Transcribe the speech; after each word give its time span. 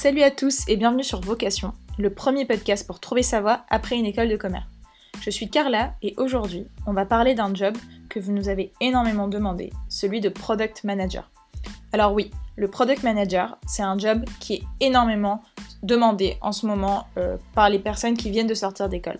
Salut 0.00 0.22
à 0.22 0.30
tous 0.30 0.66
et 0.66 0.76
bienvenue 0.78 1.04
sur 1.04 1.20
Vocation, 1.20 1.74
le 1.98 2.08
premier 2.08 2.46
podcast 2.46 2.86
pour 2.86 3.00
trouver 3.00 3.22
sa 3.22 3.42
voie 3.42 3.66
après 3.68 3.98
une 3.98 4.06
école 4.06 4.30
de 4.30 4.36
commerce. 4.38 4.64
Je 5.20 5.28
suis 5.28 5.50
Carla 5.50 5.92
et 6.00 6.14
aujourd'hui, 6.16 6.66
on 6.86 6.94
va 6.94 7.04
parler 7.04 7.34
d'un 7.34 7.54
job 7.54 7.76
que 8.08 8.18
vous 8.18 8.32
nous 8.32 8.48
avez 8.48 8.72
énormément 8.80 9.28
demandé, 9.28 9.70
celui 9.90 10.22
de 10.22 10.30
product 10.30 10.84
manager. 10.84 11.30
Alors 11.92 12.14
oui, 12.14 12.30
le 12.56 12.66
product 12.68 13.02
manager, 13.02 13.58
c'est 13.66 13.82
un 13.82 13.98
job 13.98 14.24
qui 14.40 14.54
est 14.54 14.62
énormément 14.80 15.42
demandé 15.82 16.38
en 16.40 16.52
ce 16.52 16.64
moment 16.64 17.06
euh, 17.18 17.36
par 17.54 17.68
les 17.68 17.78
personnes 17.78 18.16
qui 18.16 18.30
viennent 18.30 18.46
de 18.46 18.54
sortir 18.54 18.88
d'école. 18.88 19.18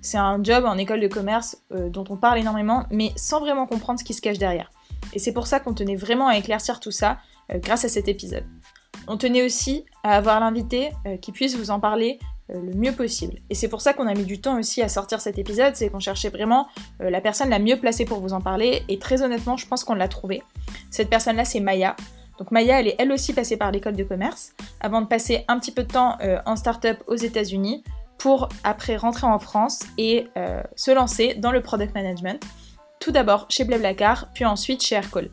C'est 0.00 0.16
un 0.16 0.42
job 0.42 0.64
en 0.64 0.78
école 0.78 1.00
de 1.00 1.08
commerce 1.08 1.58
euh, 1.72 1.90
dont 1.90 2.04
on 2.08 2.16
parle 2.16 2.38
énormément, 2.38 2.86
mais 2.90 3.12
sans 3.16 3.40
vraiment 3.40 3.66
comprendre 3.66 4.00
ce 4.00 4.04
qui 4.04 4.14
se 4.14 4.22
cache 4.22 4.38
derrière. 4.38 4.70
Et 5.12 5.18
c'est 5.18 5.34
pour 5.34 5.46
ça 5.46 5.60
qu'on 5.60 5.74
tenait 5.74 5.94
vraiment 5.94 6.28
à 6.28 6.38
éclaircir 6.38 6.80
tout 6.80 6.90
ça 6.90 7.18
euh, 7.52 7.58
grâce 7.58 7.84
à 7.84 7.90
cet 7.90 8.08
épisode. 8.08 8.46
On 9.08 9.16
tenait 9.16 9.44
aussi 9.44 9.84
à 10.04 10.16
avoir 10.16 10.40
l'invité 10.40 10.90
qui 11.20 11.32
puisse 11.32 11.56
vous 11.56 11.70
en 11.70 11.80
parler 11.80 12.18
le 12.48 12.74
mieux 12.74 12.92
possible. 12.92 13.38
Et 13.50 13.54
c'est 13.54 13.68
pour 13.68 13.80
ça 13.80 13.94
qu'on 13.94 14.06
a 14.06 14.14
mis 14.14 14.24
du 14.24 14.40
temps 14.40 14.58
aussi 14.58 14.82
à 14.82 14.88
sortir 14.88 15.20
cet 15.20 15.38
épisode, 15.38 15.74
c'est 15.74 15.88
qu'on 15.88 16.00
cherchait 16.00 16.28
vraiment 16.28 16.68
la 17.00 17.20
personne 17.20 17.50
la 17.50 17.58
mieux 17.58 17.78
placée 17.78 18.04
pour 18.04 18.20
vous 18.20 18.32
en 18.32 18.40
parler, 18.40 18.82
et 18.88 18.98
très 18.98 19.22
honnêtement, 19.22 19.56
je 19.56 19.66
pense 19.66 19.84
qu'on 19.84 19.94
l'a 19.94 20.08
trouvée. 20.08 20.42
Cette 20.90 21.08
personne-là, 21.08 21.44
c'est 21.44 21.60
Maya. 21.60 21.96
Donc 22.38 22.50
Maya, 22.50 22.80
elle 22.80 22.88
est 22.88 22.96
elle 22.98 23.12
aussi 23.12 23.32
passée 23.32 23.56
par 23.56 23.70
l'école 23.70 23.94
de 23.94 24.04
commerce 24.04 24.52
avant 24.80 25.00
de 25.00 25.06
passer 25.06 25.44
un 25.48 25.58
petit 25.58 25.70
peu 25.70 25.84
de 25.84 25.92
temps 25.92 26.16
euh, 26.22 26.38
en 26.46 26.56
start-up 26.56 27.02
aux 27.06 27.16
États-Unis 27.16 27.84
pour 28.18 28.48
après 28.64 28.96
rentrer 28.96 29.26
en 29.26 29.38
France 29.38 29.80
et 29.98 30.26
euh, 30.36 30.62
se 30.74 30.90
lancer 30.90 31.34
dans 31.34 31.52
le 31.52 31.60
product 31.60 31.94
management. 31.94 32.42
Tout 33.00 33.10
d'abord 33.12 33.46
chez 33.48 33.64
Blablacar, 33.64 34.28
puis 34.34 34.44
ensuite 34.44 34.82
chez 34.82 34.94
Aircall. 34.94 35.30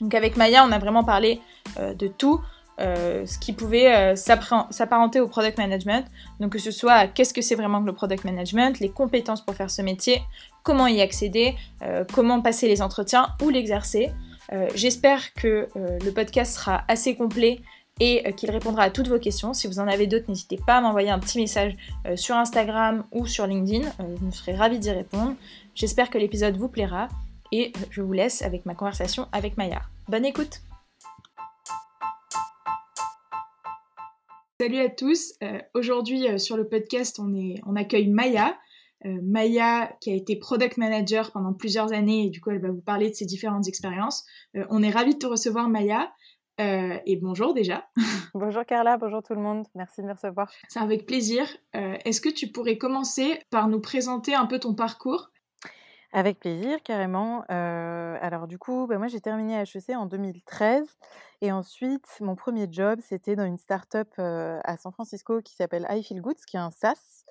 Donc 0.00 0.14
avec 0.14 0.36
Maya, 0.36 0.64
on 0.66 0.72
a 0.72 0.78
vraiment 0.78 1.04
parlé 1.04 1.40
euh, 1.78 1.94
de 1.94 2.08
tout, 2.08 2.40
ce 2.78 3.38
qui 3.38 3.52
pouvait 3.52 4.16
s'apparenter 4.16 5.20
au 5.20 5.28
product 5.28 5.58
management. 5.58 6.04
Donc 6.40 6.52
que 6.52 6.58
ce 6.58 6.70
soit 6.70 7.06
qu'est-ce 7.06 7.32
que 7.32 7.42
c'est 7.42 7.54
vraiment 7.54 7.80
que 7.80 7.86
le 7.86 7.92
product 7.92 8.24
management, 8.24 8.80
les 8.80 8.90
compétences 8.90 9.44
pour 9.44 9.54
faire 9.54 9.70
ce 9.70 9.82
métier, 9.82 10.22
comment 10.62 10.86
y 10.86 11.00
accéder, 11.00 11.54
comment 12.12 12.40
passer 12.40 12.68
les 12.68 12.82
entretiens 12.82 13.28
ou 13.42 13.50
l'exercer. 13.50 14.12
Euh, 14.52 14.68
j'espère 14.74 15.32
que 15.34 15.68
euh, 15.76 15.98
le 16.04 16.10
podcast 16.10 16.54
sera 16.54 16.84
assez 16.88 17.14
complet 17.14 17.60
et 18.00 18.26
euh, 18.26 18.32
qu'il 18.32 18.50
répondra 18.50 18.82
à 18.82 18.90
toutes 18.90 19.08
vos 19.08 19.18
questions. 19.18 19.54
Si 19.54 19.66
vous 19.66 19.78
en 19.78 19.88
avez 19.88 20.06
d'autres, 20.06 20.26
n'hésitez 20.28 20.58
pas 20.66 20.76
à 20.76 20.80
m'envoyer 20.80 21.10
un 21.10 21.18
petit 21.18 21.38
message 21.38 21.74
sur 22.16 22.36
Instagram 22.36 23.04
ou 23.12 23.26
sur 23.26 23.46
LinkedIn. 23.46 23.88
je 23.98 24.24
me 24.24 24.30
serai 24.30 24.54
ravie 24.54 24.78
d'y 24.78 24.90
répondre. 24.90 25.34
J'espère 25.74 26.10
que 26.10 26.18
l'épisode 26.18 26.56
vous 26.56 26.68
plaira 26.68 27.08
et 27.52 27.72
je 27.90 28.02
vous 28.02 28.12
laisse 28.12 28.42
avec 28.42 28.66
ma 28.66 28.74
conversation 28.74 29.28
avec 29.32 29.56
Maya. 29.56 29.82
Bonne 30.08 30.24
écoute 30.24 30.60
Salut 34.60 34.78
à 34.78 34.88
tous. 34.88 35.34
Aujourd'hui 35.74 36.38
sur 36.38 36.56
le 36.56 36.68
podcast, 36.68 37.18
on, 37.18 37.32
on 37.66 37.76
accueille 37.76 38.08
Maya. 38.08 38.56
Euh, 39.06 39.18
Maya, 39.22 39.92
qui 40.00 40.10
a 40.10 40.14
été 40.14 40.36
product 40.36 40.78
manager 40.78 41.30
pendant 41.32 41.52
plusieurs 41.52 41.92
années, 41.92 42.26
et 42.26 42.30
du 42.30 42.40
coup, 42.40 42.50
elle 42.50 42.60
va 42.60 42.70
vous 42.70 42.80
parler 42.80 43.10
de 43.10 43.14
ses 43.14 43.26
différentes 43.26 43.68
expériences. 43.68 44.24
Euh, 44.56 44.64
on 44.70 44.82
est 44.82 44.90
ravis 44.90 45.14
de 45.14 45.18
te 45.18 45.26
recevoir, 45.26 45.68
Maya. 45.68 46.12
Euh, 46.60 46.96
et 47.04 47.16
bonjour 47.16 47.52
déjà. 47.52 47.88
Bonjour 48.32 48.64
Carla, 48.64 48.96
bonjour 48.96 49.22
tout 49.24 49.34
le 49.34 49.40
monde. 49.40 49.64
Merci 49.74 50.02
de 50.02 50.06
me 50.06 50.12
recevoir. 50.12 50.50
C'est 50.68 50.78
avec 50.78 51.04
plaisir. 51.06 51.46
Est-ce 51.72 52.20
que 52.20 52.28
tu 52.28 52.48
pourrais 52.48 52.78
commencer 52.78 53.40
par 53.50 53.68
nous 53.68 53.80
présenter 53.80 54.34
un 54.34 54.46
peu 54.46 54.58
ton 54.58 54.74
parcours 54.74 55.30
avec 56.14 56.38
plaisir, 56.38 56.80
carrément. 56.84 57.42
alors 57.48 58.46
du 58.46 58.56
coup, 58.56 58.86
bah, 58.86 58.98
moi 58.98 59.08
j'ai 59.08 59.20
terminé 59.20 59.60
HEC 59.60 59.96
en 59.96 60.06
2013 60.06 60.86
et 61.42 61.50
ensuite 61.50 62.06
mon 62.20 62.36
premier 62.36 62.68
job 62.70 63.00
c'était 63.02 63.34
dans 63.34 63.44
une 63.44 63.58
start-up 63.58 64.08
à 64.18 64.76
San 64.76 64.92
Francisco 64.92 65.42
qui 65.42 65.54
s'appelle 65.54 65.86
I 65.90 66.04
Feel 66.04 66.22
Goods, 66.22 66.34
qui 66.46 66.56
est 66.56 66.60
un 66.60 66.70
SaaS, 66.70 67.24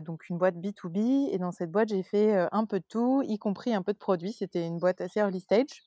donc 0.00 0.30
une 0.30 0.38
boîte 0.38 0.56
B2B. 0.56 1.28
Et 1.30 1.38
dans 1.38 1.52
cette 1.52 1.70
boîte 1.70 1.90
j'ai 1.90 2.02
fait 2.02 2.48
un 2.50 2.64
peu 2.64 2.80
de 2.80 2.86
tout, 2.88 3.22
y 3.26 3.38
compris 3.38 3.74
un 3.74 3.82
peu 3.82 3.92
de 3.92 3.98
produits. 3.98 4.32
C'était 4.32 4.66
une 4.66 4.78
boîte 4.78 5.02
assez 5.02 5.20
early 5.20 5.40
stage. 5.40 5.84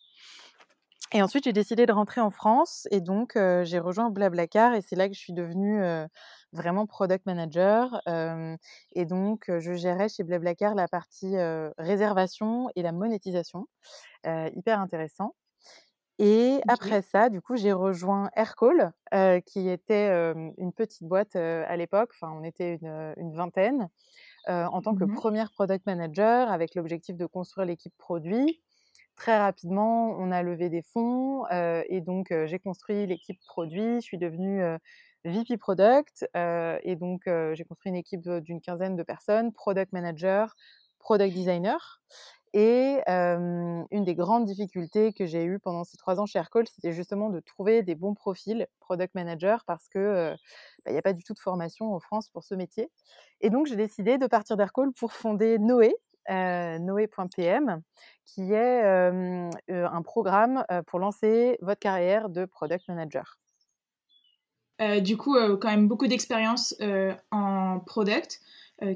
Et 1.14 1.22
ensuite, 1.22 1.44
j'ai 1.44 1.52
décidé 1.52 1.86
de 1.86 1.92
rentrer 1.92 2.22
en 2.22 2.30
France 2.30 2.88
et 2.90 3.02
donc 3.02 3.34
j'ai 3.36 3.80
rejoint 3.80 4.12
Blablacar 4.12 4.76
et 4.76 4.82
c'est 4.82 4.96
là 4.96 5.10
que 5.10 5.16
je 5.16 5.20
suis 5.20 5.34
devenue 5.34 5.84
vraiment 6.54 6.86
product 6.86 7.26
manager. 7.26 8.02
et 8.94 9.06
donc, 9.06 9.46
je 9.60 9.74
gérais 9.74 10.10
chez 10.10 10.24
Blablacar 10.24 10.76
la 10.76 10.88
partie 10.88 11.36
réservation 11.78 12.70
et 12.76 12.82
la 12.82 12.92
monétisation. 12.92 13.68
hyper 14.26 14.80
intéressant. 14.80 15.36
Et 16.20 16.62
après 16.68 17.02
ça, 17.02 17.30
du 17.30 17.42
coup, 17.42 17.56
j'ai 17.56 17.72
rejoint 17.72 18.30
Aircall, 18.36 18.92
qui 19.46 19.70
était 19.70 20.10
une 20.58 20.72
petite 20.76 21.04
boîte 21.04 21.36
à 21.36 21.76
l'époque. 21.78 22.12
Enfin, 22.14 22.34
on 22.38 22.44
était 22.44 22.80
une, 22.82 23.34
vingtaine. 23.34 23.90
en 24.48 24.82
tant 24.82 24.96
que 24.96 25.06
mmh 25.06 25.16
première 25.16 25.52
product 25.52 25.86
manager, 25.86 26.52
avec 26.52 26.76
l'objectif 26.76 27.18
de 27.18 27.26
construire 27.26 27.66
l'équipe 27.66 27.96
produit 27.98 28.62
très 29.22 29.38
rapidement, 29.38 30.16
on 30.18 30.32
a 30.32 30.42
levé 30.42 30.70
des 30.70 30.82
fonds 30.82 31.46
et 31.52 32.02
donc 32.02 32.34
j'ai 32.46 32.58
construit 32.60 33.06
l'équipe 33.06 33.40
produit. 33.46 33.96
Je 33.96 34.02
suis 34.02 34.18
devenue 34.18 34.64
VP 35.26 35.58
Product 35.58 36.28
et 36.36 36.96
donc 36.96 37.22
j'ai 37.26 37.64
construit 37.64 37.90
une 37.90 37.96
équipe 37.96 38.22
d'une 38.22 38.62
quinzaine 38.62 38.96
de 38.96 39.04
personnes, 39.04 39.52
Product 39.54 39.92
Manager, 39.94 40.56
Product 41.00 41.34
Designer. 41.34 42.02
Et 42.54 43.02
une 43.08 44.04
des 44.04 44.16
grandes 44.16 44.46
difficultés 44.46 45.14
que 45.14 45.26
j'ai 45.26 45.46
eues 45.46 45.60
pendant 45.60 45.86
ces 45.86 45.96
trois 45.98 46.20
ans 46.20 46.26
chez 46.26 46.38
Aircall, 46.38 46.68
c'était 46.68 46.92
justement 46.92 47.30
de 47.30 47.40
trouver 47.40 47.82
des 47.82 47.96
bons 47.96 48.14
profils 48.14 48.68
product 48.82 49.16
manager 49.16 49.64
parce 49.66 49.88
que 49.88 50.36
bah, 50.84 50.92
il 50.92 50.94
n'y 50.94 51.00
a 51.00 51.02
pas 51.02 51.14
du 51.14 51.24
tout 51.24 51.34
de 51.34 51.40
formation 51.40 51.94
en 51.94 52.00
France 52.02 52.30
pour 52.30 52.44
ce 52.44 52.54
métier. 52.56 52.92
Et 53.40 53.50
donc 53.50 53.68
j'ai 53.68 53.78
décidé 53.78 54.18
de 54.18 54.28
partir 54.28 54.58
d'Aircall 54.58 54.92
pour 54.92 55.14
fonder 55.14 55.60
Noé, 55.60 55.96
euh, 56.30 56.78
Noé.pm, 56.80 57.82
qui 58.26 58.52
est 58.52 58.84
un 58.84 60.02
programme 60.04 60.66
pour 60.88 61.00
lancer 61.00 61.58
votre 61.62 61.80
carrière 61.80 62.30
de 62.30 62.44
product 62.44 62.88
manager. 62.90 63.41
Du 65.02 65.18
coup, 65.18 65.36
quand 65.60 65.70
même 65.70 65.88
beaucoup 65.88 66.08
d'expérience 66.08 66.76
en 67.32 67.80
product. 67.80 68.40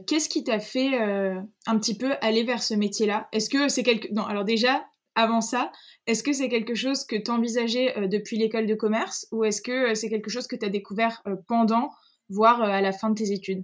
Qu'est-ce 0.08 0.30
qui 0.30 0.44
t'a 0.44 0.60
fait 0.60 0.98
un 0.98 1.80
petit 1.80 1.98
peu 1.98 2.14
aller 2.22 2.44
vers 2.44 2.64
ce 2.64 2.74
métier-là? 2.74 3.28
Est-ce 3.32 3.50
que 3.50 3.70
c'est 3.70 3.84
quelque... 3.84 4.12
Non, 4.12 4.24
alors 4.24 4.44
déjà, 4.44 4.84
avant 5.14 5.42
ça, 5.42 5.72
est-ce 6.08 6.24
que 6.24 6.34
c'est 6.34 6.50
quelque 6.50 6.74
chose 6.76 7.06
que 7.06 7.16
tu 7.16 7.30
envisageais 7.30 8.08
depuis 8.08 8.38
l'école 8.38 8.66
de 8.66 8.74
commerce? 8.76 9.28
Ou 9.32 9.44
est-ce 9.44 9.62
que 9.62 9.94
c'est 9.94 10.10
quelque 10.10 10.30
chose 10.30 10.48
que 10.48 10.56
tu 10.56 10.66
as 10.66 10.70
découvert 10.70 11.22
pendant, 11.48 11.92
voire 12.30 12.62
à 12.64 12.82
la 12.82 12.92
fin 12.92 13.10
de 13.12 13.16
tes 13.16 13.32
études? 13.32 13.64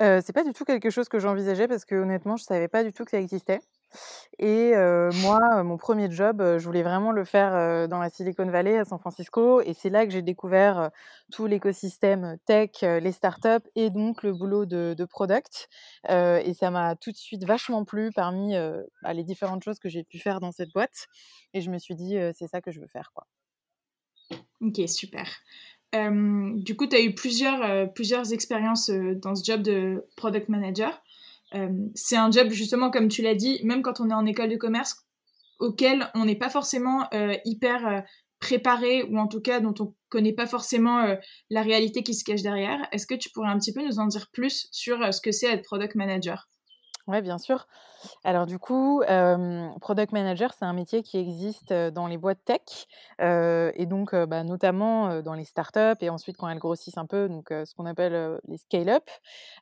C'est 0.00 0.32
pas 0.32 0.44
du 0.44 0.52
tout 0.52 0.64
quelque 0.64 0.90
chose 0.90 1.08
que 1.08 1.18
j'envisageais 1.18 1.68
parce 1.68 1.84
que 1.84 1.96
honnêtement, 1.96 2.36
je 2.36 2.44
savais 2.44 2.68
pas 2.68 2.82
du 2.82 2.92
tout 2.92 3.04
que 3.04 3.10
ça 3.10 3.20
existait 3.20 3.60
et 4.38 4.72
moi, 5.22 5.62
mon 5.64 5.76
premier 5.76 6.10
job, 6.10 6.42
je 6.58 6.64
voulais 6.64 6.82
vraiment 6.82 7.12
le 7.12 7.24
faire, 7.24 7.88
dans 7.88 7.98
la 7.98 8.10
Silicon 8.10 8.46
Valley 8.46 8.78
à 8.78 8.84
San 8.84 8.98
Francisco 8.98 9.60
et 9.60 9.74
c'est 9.74 9.90
là 9.90 10.06
que 10.06 10.12
j'ai 10.12 10.22
découvert, 10.22 10.90
tout 11.32 11.46
l'écosystème 11.46 12.36
tech, 12.46 12.70
les 12.82 13.12
startups 13.12 13.66
et 13.74 13.90
donc 13.90 14.22
le 14.22 14.32
boulot 14.32 14.66
de 14.66 14.94
de 14.96 15.04
product, 15.04 15.68
et 16.08 16.54
ça 16.54 16.70
m'a 16.70 16.96
tout 16.96 17.12
de 17.12 17.16
suite 17.16 17.44
vachement 17.44 17.84
plu 17.84 18.10
parmi, 18.14 18.54
bah, 19.02 19.12
les 19.12 19.24
différentes 19.24 19.62
choses 19.62 19.78
que 19.78 19.88
j'ai 19.88 20.04
pu 20.04 20.18
faire 20.18 20.40
dans 20.40 20.52
cette 20.52 20.72
boîte 20.72 21.06
et 21.54 21.60
je 21.60 21.70
me 21.70 21.78
suis 21.78 21.94
dit: 21.94 22.16
«C'est 22.34 22.46
ça 22.48 22.60
que 22.60 22.70
je 22.70 22.80
veux 22.80 22.88
faire, 22.88 23.10
quoi». 23.14 23.26
OK, 24.60 24.80
super 24.88 25.26
du 25.92 26.76
coup, 26.76 26.86
tu 26.86 26.96
as 26.96 27.00
eu 27.00 27.14
plusieurs, 27.14 27.92
plusieurs 27.94 28.32
expériences 28.32 28.90
dans 28.90 29.34
ce 29.34 29.42
job 29.44 29.62
de 29.62 30.04
product 30.16 30.48
manager. 30.50 31.02
C'est 31.94 32.16
un 32.16 32.30
job, 32.30 32.50
justement, 32.50 32.90
comme 32.90 33.08
tu 33.08 33.22
l'as 33.22 33.34
dit, 33.34 33.60
même 33.64 33.82
quand 33.82 34.00
on 34.00 34.10
est 34.10 34.14
en 34.14 34.26
école 34.26 34.50
de 34.50 34.56
commerce, 34.56 35.06
auquel 35.58 36.10
on 36.14 36.24
n'est 36.24 36.38
pas 36.38 36.50
forcément 36.50 37.06
euh, 37.14 37.34
hyper 37.44 38.04
préparé, 38.38 39.02
ou 39.04 39.18
en 39.18 39.26
tout 39.26 39.40
cas 39.40 39.60
dont 39.60 39.74
on 39.80 39.94
connaît 40.08 40.32
pas 40.32 40.46
forcément 40.46 41.16
la 41.50 41.62
réalité 41.62 42.02
qui 42.02 42.14
se 42.14 42.22
cache 42.22 42.42
derrière. 42.42 42.78
Est-ce 42.92 43.06
que 43.06 43.16
tu 43.16 43.30
pourrais 43.30 43.48
un 43.48 43.58
petit 43.58 43.72
peu 43.72 43.84
nous 43.84 43.98
en 43.98 44.06
dire 44.06 44.28
plus 44.32 44.68
sur 44.70 45.12
ce 45.12 45.20
que 45.20 45.32
c'est 45.32 45.52
être 45.52 45.64
product 45.64 45.96
manager? 45.96 46.48
Oui, 47.08 47.22
bien 47.22 47.38
sûr. 47.38 47.66
Alors 48.24 48.46
du 48.46 48.58
coup, 48.58 49.02
product 49.80 50.12
manager, 50.12 50.52
c'est 50.54 50.64
un 50.66 50.74
métier 50.74 51.02
qui 51.02 51.18
existe 51.18 51.72
dans 51.72 52.06
les 52.06 52.18
boîtes 52.18 52.44
tech 52.44 52.60
et 53.20 53.86
donc 53.86 54.14
bah, 54.14 54.44
notamment 54.44 55.22
dans 55.22 55.34
les 55.34 55.44
startups 55.44 55.96
et 56.02 56.10
ensuite 56.10 56.36
quand 56.36 56.48
elles 56.48 56.58
grossissent 56.58 56.98
un 56.98 57.06
peu, 57.06 57.28
donc 57.28 57.48
ce 57.50 57.74
qu'on 57.74 57.86
appelle 57.86 58.38
les 58.48 58.58
scale-up. 58.58 59.08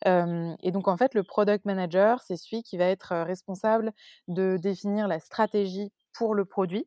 et 0.06 0.72
donc 0.72 0.88
en 0.88 0.96
fait, 0.96 1.14
le 1.14 1.22
product 1.22 1.64
manager, 1.64 2.22
c'est 2.22 2.36
celui 2.36 2.62
qui 2.62 2.76
va 2.78 2.86
être 2.86 3.14
responsable 3.24 3.92
de 4.28 4.56
définir 4.56 5.08
la 5.08 5.20
stratégie 5.20 5.92
pour 6.16 6.34
le 6.34 6.44
produit, 6.44 6.86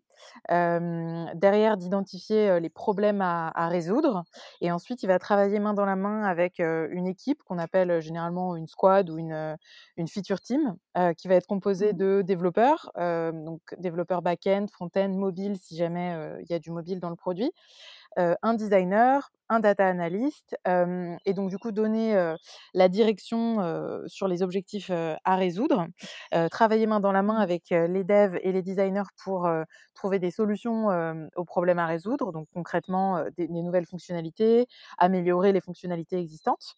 derrière 0.49 1.77
d'identifier 1.77 2.59
les 2.59 2.69
problèmes 2.69 3.21
à, 3.21 3.67
résoudre, 3.69 4.23
et 4.61 4.71
ensuite 4.71 5.03
il 5.03 5.07
va 5.07 5.19
travailler 5.19 5.59
main 5.59 5.73
dans 5.73 5.85
la 5.85 5.95
main 5.95 6.23
avec 6.23 6.59
une 6.59 7.07
équipe 7.07 7.43
qu'on 7.43 7.57
appelle 7.57 8.01
généralement 8.01 8.55
une 8.55 8.67
squad 8.67 9.09
ou 9.09 9.17
une, 9.17 9.57
une 9.97 10.07
feature 10.07 10.41
team, 10.41 10.75
qui 11.17 11.27
va 11.27 11.35
être 11.35 11.47
composée 11.47 11.93
mmh. 11.93 11.97
de 11.97 12.21
développeurs, 12.25 12.91
donc 12.97 13.61
développeurs 13.77 14.21
back-end, 14.21 14.65
front-end, 14.71 15.09
mobile 15.09 15.57
si 15.57 15.77
jamais 15.77 16.15
il 16.41 16.51
y 16.51 16.53
a 16.53 16.59
du 16.59 16.71
mobile 16.71 16.99
dans 16.99 17.09
le 17.09 17.15
produit, 17.15 17.51
un 18.17 18.53
designer, 18.53 19.29
un 19.49 19.59
data 19.59 19.87
analyst, 19.87 20.55
et 21.25 21.33
donc 21.33 21.49
du 21.49 21.57
coup 21.57 21.71
donner 21.71 22.35
la 22.73 22.89
direction 22.89 23.57
sur 24.07 24.27
les 24.27 24.41
objectifs 24.43 24.91
à 24.91 25.35
résoudre, 25.35 25.87
travailler 26.51 26.85
main 26.87 26.99
dans 26.99 27.11
la 27.11 27.23
main 27.23 27.37
avec 27.37 27.69
les 27.69 28.03
devs 28.03 28.37
et 28.43 28.51
les 28.51 28.61
designers 28.61 29.03
pour 29.23 29.49
trouver 29.95 30.19
des 30.19 30.31
solutions 30.31 30.87
aux 31.35 31.45
problèmes 31.45 31.79
à 31.79 31.85
résoudre, 31.87 32.31
donc 32.31 32.47
concrètement 32.53 33.23
des 33.37 33.47
nouvelles 33.47 33.85
fonctionnalités, 33.87 34.67
améliorer 34.97 35.51
les 35.53 35.61
fonctionnalités 35.61 36.17
existantes 36.19 36.75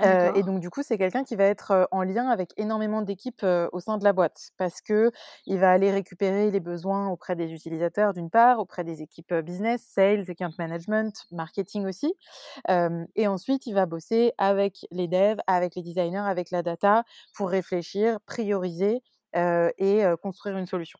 et 0.00 0.42
donc 0.42 0.60
du 0.60 0.70
coup, 0.70 0.82
c'est 0.82 0.98
quelqu'un 0.98 1.22
qui 1.22 1.36
va 1.36 1.44
être, 1.44 1.88
en 1.90 2.02
lien 2.02 2.28
avec 2.28 2.52
énormément 2.56 3.02
d'équipes, 3.02 3.44
au 3.72 3.80
sein 3.80 3.98
de 3.98 4.04
la 4.04 4.12
boîte. 4.12 4.50
Parce 4.56 4.80
qu'il 4.80 5.10
va 5.46 5.70
aller 5.70 5.90
récupérer 5.90 6.50
les 6.50 6.60
besoins 6.60 7.08
auprès 7.08 7.36
des 7.36 7.52
utilisateurs 7.52 8.12
d'une 8.12 8.30
part, 8.30 8.58
auprès 8.58 8.84
des 8.84 9.02
équipes, 9.02 9.34
business, 9.34 9.82
sales, 9.82 10.24
account 10.28 10.54
management, 10.58 11.12
marketing 11.30 11.86
aussi. 11.86 12.14
et 12.68 13.26
ensuite, 13.26 13.66
il 13.66 13.74
va 13.74 13.86
bosser 13.86 14.32
avec 14.38 14.86
les 14.90 15.08
devs, 15.08 15.40
avec 15.46 15.74
les 15.76 15.82
designers, 15.82 16.18
avec 16.18 16.50
la 16.50 16.62
data 16.62 17.04
pour 17.34 17.50
réfléchir, 17.50 18.18
prioriser, 18.26 19.02
et 19.34 20.02
construire 20.22 20.56
une 20.56 20.66
solution. 20.66 20.98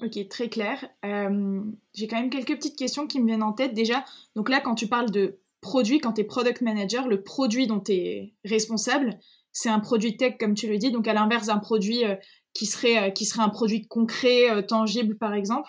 OK, 0.00 0.28
très 0.28 0.48
clair. 0.50 0.84
j'ai 1.02 2.06
quand 2.06 2.16
même 2.16 2.30
quelques 2.30 2.54
petites 2.56 2.78
questions 2.78 3.06
qui 3.06 3.20
me 3.20 3.26
viennent 3.26 3.42
en 3.42 3.52
tête. 3.52 3.72
Déjà, 3.72 4.04
donc 4.34 4.48
là, 4.48 4.60
quand 4.60 4.74
tu 4.74 4.88
parles 4.88 5.10
de 5.10 5.38
produit, 5.66 5.98
quand 5.98 6.12
tu 6.12 6.20
es 6.20 6.24
product 6.24 6.60
manager, 6.60 7.08
le 7.08 7.22
produit 7.24 7.66
dont 7.66 7.80
tu 7.80 7.92
es 7.92 8.34
responsable, 8.44 9.18
c'est 9.50 9.68
un 9.68 9.80
produit 9.80 10.16
tech, 10.16 10.36
comme 10.38 10.54
tu 10.54 10.68
le 10.68 10.78
dis, 10.78 10.92
donc 10.92 11.08
à 11.08 11.12
l'inverse 11.12 11.48
d'un 11.48 11.58
produit 11.58 12.04
euh, 12.04 12.14
qui, 12.54 12.66
serait, 12.66 13.08
euh, 13.08 13.10
qui 13.10 13.24
serait 13.24 13.42
un 13.42 13.48
produit 13.48 13.88
concret, 13.88 14.48
euh, 14.48 14.62
tangible, 14.62 15.18
par 15.18 15.34
exemple. 15.34 15.68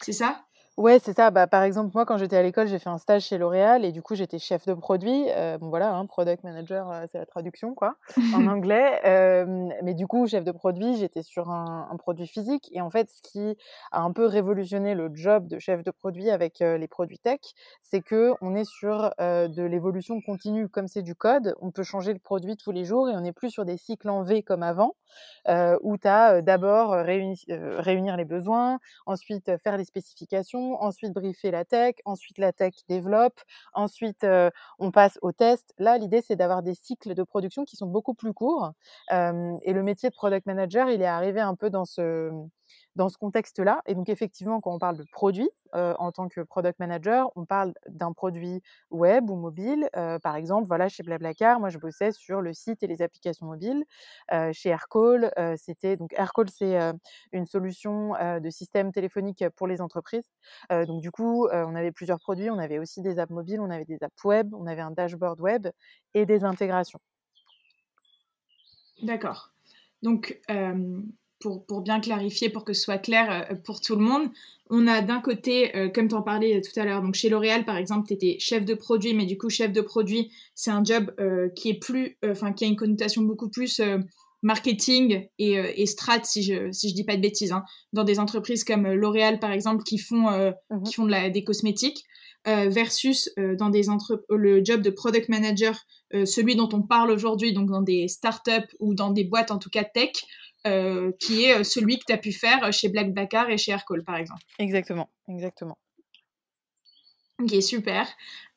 C'est 0.00 0.12
ça? 0.12 0.44
Ouais, 0.76 0.98
c'est 0.98 1.12
ça. 1.12 1.30
Bah, 1.30 1.46
par 1.46 1.62
exemple, 1.62 1.92
moi, 1.94 2.04
quand 2.04 2.16
j'étais 2.18 2.36
à 2.36 2.42
l'école, 2.42 2.66
j'ai 2.66 2.80
fait 2.80 2.90
un 2.90 2.98
stage 2.98 3.22
chez 3.22 3.38
L'Oréal 3.38 3.84
et 3.84 3.92
du 3.92 4.02
coup, 4.02 4.16
j'étais 4.16 4.40
chef 4.40 4.66
de 4.66 4.74
produit. 4.74 5.26
Euh, 5.30 5.56
bon, 5.56 5.68
voilà, 5.68 5.94
hein, 5.94 6.04
product 6.04 6.42
manager, 6.42 6.90
euh, 6.90 7.06
c'est 7.12 7.18
la 7.18 7.26
traduction, 7.26 7.74
quoi, 7.74 7.94
en 8.34 8.44
anglais. 8.48 9.00
Euh, 9.06 9.68
mais 9.84 9.94
du 9.94 10.08
coup, 10.08 10.26
chef 10.26 10.42
de 10.42 10.50
produit, 10.50 10.96
j'étais 10.96 11.22
sur 11.22 11.48
un, 11.48 11.86
un, 11.92 11.96
produit 11.96 12.26
physique. 12.26 12.70
Et 12.72 12.80
en 12.80 12.90
fait, 12.90 13.08
ce 13.08 13.22
qui 13.22 13.56
a 13.92 14.00
un 14.00 14.10
peu 14.10 14.26
révolutionné 14.26 14.96
le 14.96 15.14
job 15.14 15.46
de 15.46 15.60
chef 15.60 15.84
de 15.84 15.92
produit 15.92 16.28
avec 16.28 16.58
les 16.58 16.88
produits 16.88 17.20
tech, 17.20 17.38
c'est 17.84 18.00
que 18.00 18.32
on 18.40 18.56
est 18.56 18.64
sur 18.64 19.12
de 19.20 19.62
l'évolution 19.62 20.20
continue. 20.20 20.68
Comme 20.68 20.88
c'est 20.88 21.02
du 21.02 21.14
code, 21.14 21.54
on 21.60 21.70
peut 21.70 21.84
changer 21.84 22.12
le 22.12 22.18
produit 22.18 22.56
tous 22.56 22.72
les 22.72 22.84
jours 22.84 23.08
et 23.08 23.12
on 23.14 23.20
n'est 23.20 23.32
plus 23.32 23.50
sur 23.50 23.64
des 23.64 23.76
cycles 23.76 24.08
en 24.08 24.22
V 24.22 24.42
comme 24.42 24.64
avant, 24.64 24.96
où 25.82 25.96
tu 25.98 26.08
as 26.08 26.42
d'abord 26.42 26.90
réunir 26.90 28.16
les 28.16 28.24
besoins, 28.24 28.80
ensuite 29.06 29.56
faire 29.62 29.76
les 29.76 29.84
spécifications 29.84 30.63
ensuite 30.72 31.12
briefer 31.12 31.50
la 31.50 31.64
tech, 31.64 31.94
ensuite 32.04 32.38
la 32.38 32.52
tech 32.52 32.74
développe, 32.88 33.40
ensuite 33.74 34.26
on 34.78 34.90
passe 34.90 35.18
au 35.22 35.32
test. 35.32 35.74
Là, 35.78 35.98
l'idée, 35.98 36.22
c'est 36.22 36.36
d'avoir 36.36 36.62
des 36.62 36.74
cycles 36.74 37.14
de 37.14 37.22
production 37.22 37.64
qui 37.64 37.76
sont 37.76 37.86
beaucoup 37.86 38.14
plus 38.14 38.32
courts. 38.32 38.72
et 39.10 39.72
le 39.72 39.82
métier 39.82 40.08
de 40.10 40.14
product 40.14 40.46
manager, 40.46 40.90
il 40.90 41.02
est 41.02 41.06
arrivé 41.06 41.40
un 41.40 41.54
peu 41.54 41.70
dans 41.70 41.84
ce, 41.84 42.30
dans 42.96 43.08
ce 43.08 43.18
contexte-là. 43.18 43.82
Et 43.86 43.94
donc, 43.94 44.08
effectivement, 44.08 44.60
quand 44.60 44.72
on 44.72 44.78
parle 44.78 44.96
de 44.96 45.04
produit 45.10 45.50
euh, 45.74 45.94
en 45.98 46.12
tant 46.12 46.28
que 46.28 46.40
product 46.40 46.78
manager, 46.78 47.30
on 47.34 47.44
parle 47.44 47.74
d'un 47.88 48.12
produit 48.12 48.62
web 48.90 49.28
ou 49.30 49.36
mobile. 49.36 49.88
Euh, 49.96 50.18
par 50.20 50.36
exemple, 50.36 50.68
voilà, 50.68 50.88
chez 50.88 51.02
Blablacar, 51.02 51.58
moi, 51.58 51.70
je 51.70 51.78
bossais 51.78 52.12
sur 52.12 52.40
le 52.40 52.52
site 52.52 52.82
et 52.82 52.86
les 52.86 53.02
applications 53.02 53.46
mobiles. 53.46 53.84
Euh, 54.32 54.52
chez 54.52 54.68
Aircall, 54.68 55.32
c'était 55.56 55.96
donc 55.96 56.12
Aircall, 56.16 56.48
c'est 56.50 56.78
une 57.32 57.46
solution 57.46 58.12
de 58.40 58.50
système 58.50 58.92
téléphonique 58.92 59.44
pour 59.56 59.66
les 59.66 59.80
entreprises. 59.80 60.30
donc, 60.70 61.00
du 61.00 61.10
coup, 61.10 61.48
on 61.50 61.74
avait 61.74 61.92
plusieurs 61.92 62.20
produits. 62.20 62.50
On 62.50 62.58
avait 62.58 62.78
aussi 62.78 63.02
des 63.02 63.18
apps 63.18 63.32
mobiles, 63.32 63.60
on 63.60 63.70
avait 63.70 63.84
des 63.84 64.02
apps 64.02 64.24
web, 64.24 64.54
on 64.54 64.66
avait 64.66 64.82
un 64.82 64.90
dashboard 64.90 65.40
web 65.40 65.68
et 66.14 66.26
des 66.26 66.44
intégrations. 66.44 67.00
D'accord. 69.02 69.52
Donc, 70.02 70.40
pour, 71.66 71.82
bien 71.82 72.00
clarifier, 72.00 72.48
pour 72.48 72.64
que 72.64 72.72
ce 72.72 72.82
soit 72.82 72.98
clair 72.98 73.46
euh, 73.50 73.54
pour 73.64 73.80
tout 73.80 73.96
le 73.96 74.02
monde, 74.02 74.28
on 74.70 74.86
a 74.86 75.02
d'un 75.02 75.20
côté, 75.20 75.76
euh, 75.76 75.88
comme 75.88 76.08
tu 76.08 76.14
en 76.14 76.22
parlais 76.22 76.60
tout 76.62 76.78
à 76.78 76.84
l'heure, 76.84 77.02
donc 77.02 77.14
chez 77.14 77.28
L'Oréal 77.28 77.64
par 77.64 77.76
exemple, 77.76 78.08
tu 78.08 78.14
étais 78.14 78.36
chef 78.38 78.64
de 78.64 78.74
produit, 78.74 79.14
mais 79.14 79.26
du 79.26 79.36
coup, 79.36 79.50
chef 79.50 79.72
de 79.72 79.80
produit, 79.80 80.30
c'est 80.54 80.70
un 80.70 80.82
job 80.82 81.12
euh, 81.20 81.48
qui 81.54 81.70
est 81.70 81.78
plus, 81.78 82.16
enfin, 82.26 82.52
qui 82.52 82.64
a 82.64 82.68
une 82.68 82.76
connotation 82.76 83.22
beaucoup 83.22 83.50
plus 83.50 83.80
marketing 84.42 85.26
et, 85.38 85.86
strat, 85.86 86.22
si 86.24 86.42
je, 86.42 86.70
si 86.70 86.90
je 86.90 86.94
dis 86.94 87.04
pas 87.04 87.16
de 87.16 87.22
bêtises, 87.22 87.52
hein, 87.52 87.64
dans 87.94 88.04
des 88.04 88.18
entreprises 88.18 88.62
comme 88.62 88.86
L'Oréal 88.92 89.38
par 89.38 89.52
exemple, 89.52 89.84
qui 89.84 89.98
font, 89.98 90.30
mmh 90.30 90.82
qui 90.84 90.94
font 90.94 91.04
de 91.04 91.10
la, 91.10 91.30
des 91.30 91.44
cosmétiques. 91.44 92.04
versus 92.46 93.30
dans 93.58 93.70
des 93.70 93.84
le 94.28 94.62
job 94.62 94.82
de 94.82 94.90
product 94.90 95.30
manager, 95.30 95.78
celui 96.12 96.56
dont 96.56 96.68
on 96.74 96.82
parle 96.82 97.10
aujourd'hui, 97.10 97.54
donc 97.54 97.70
dans 97.70 97.80
des 97.80 98.06
startups 98.08 98.68
ou 98.80 98.94
dans 98.94 99.10
des 99.10 99.24
boîtes 99.24 99.50
en 99.50 99.58
tout 99.58 99.70
cas 99.70 99.84
tech, 99.84 100.12
euh, 100.66 101.12
qui 101.20 101.44
est 101.44 101.60
euh, 101.60 101.62
celui 101.62 101.98
que 101.98 102.04
tu 102.06 102.12
as 102.12 102.18
pu 102.18 102.32
faire 102.32 102.72
chez 102.72 102.88
Black 102.88 103.12
Bacar 103.12 103.50
et 103.50 103.58
chez 103.58 103.72
Aircall, 103.72 104.02
par 104.02 104.16
exemple. 104.16 104.42
Exactement, 104.58 105.10
exactement. 105.28 105.76
Ok, 107.42 107.62
super. 107.62 108.06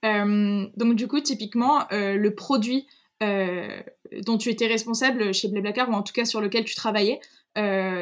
Euh, 0.06 0.68
donc, 0.78 0.96
du 0.96 1.08
coup, 1.08 1.20
typiquement, 1.20 1.86
le 1.92 2.30
produit 2.30 2.88
dont 3.20 4.38
tu 4.38 4.50
étais 4.50 4.68
responsable 4.68 5.34
chez 5.34 5.48
Blablacar, 5.48 5.90
ou 5.90 5.94
en 5.94 6.04
tout 6.04 6.14
cas 6.14 6.26
sur 6.26 6.40
lequel 6.40 6.64
tu 6.64 6.76
travaillais, 6.76 7.20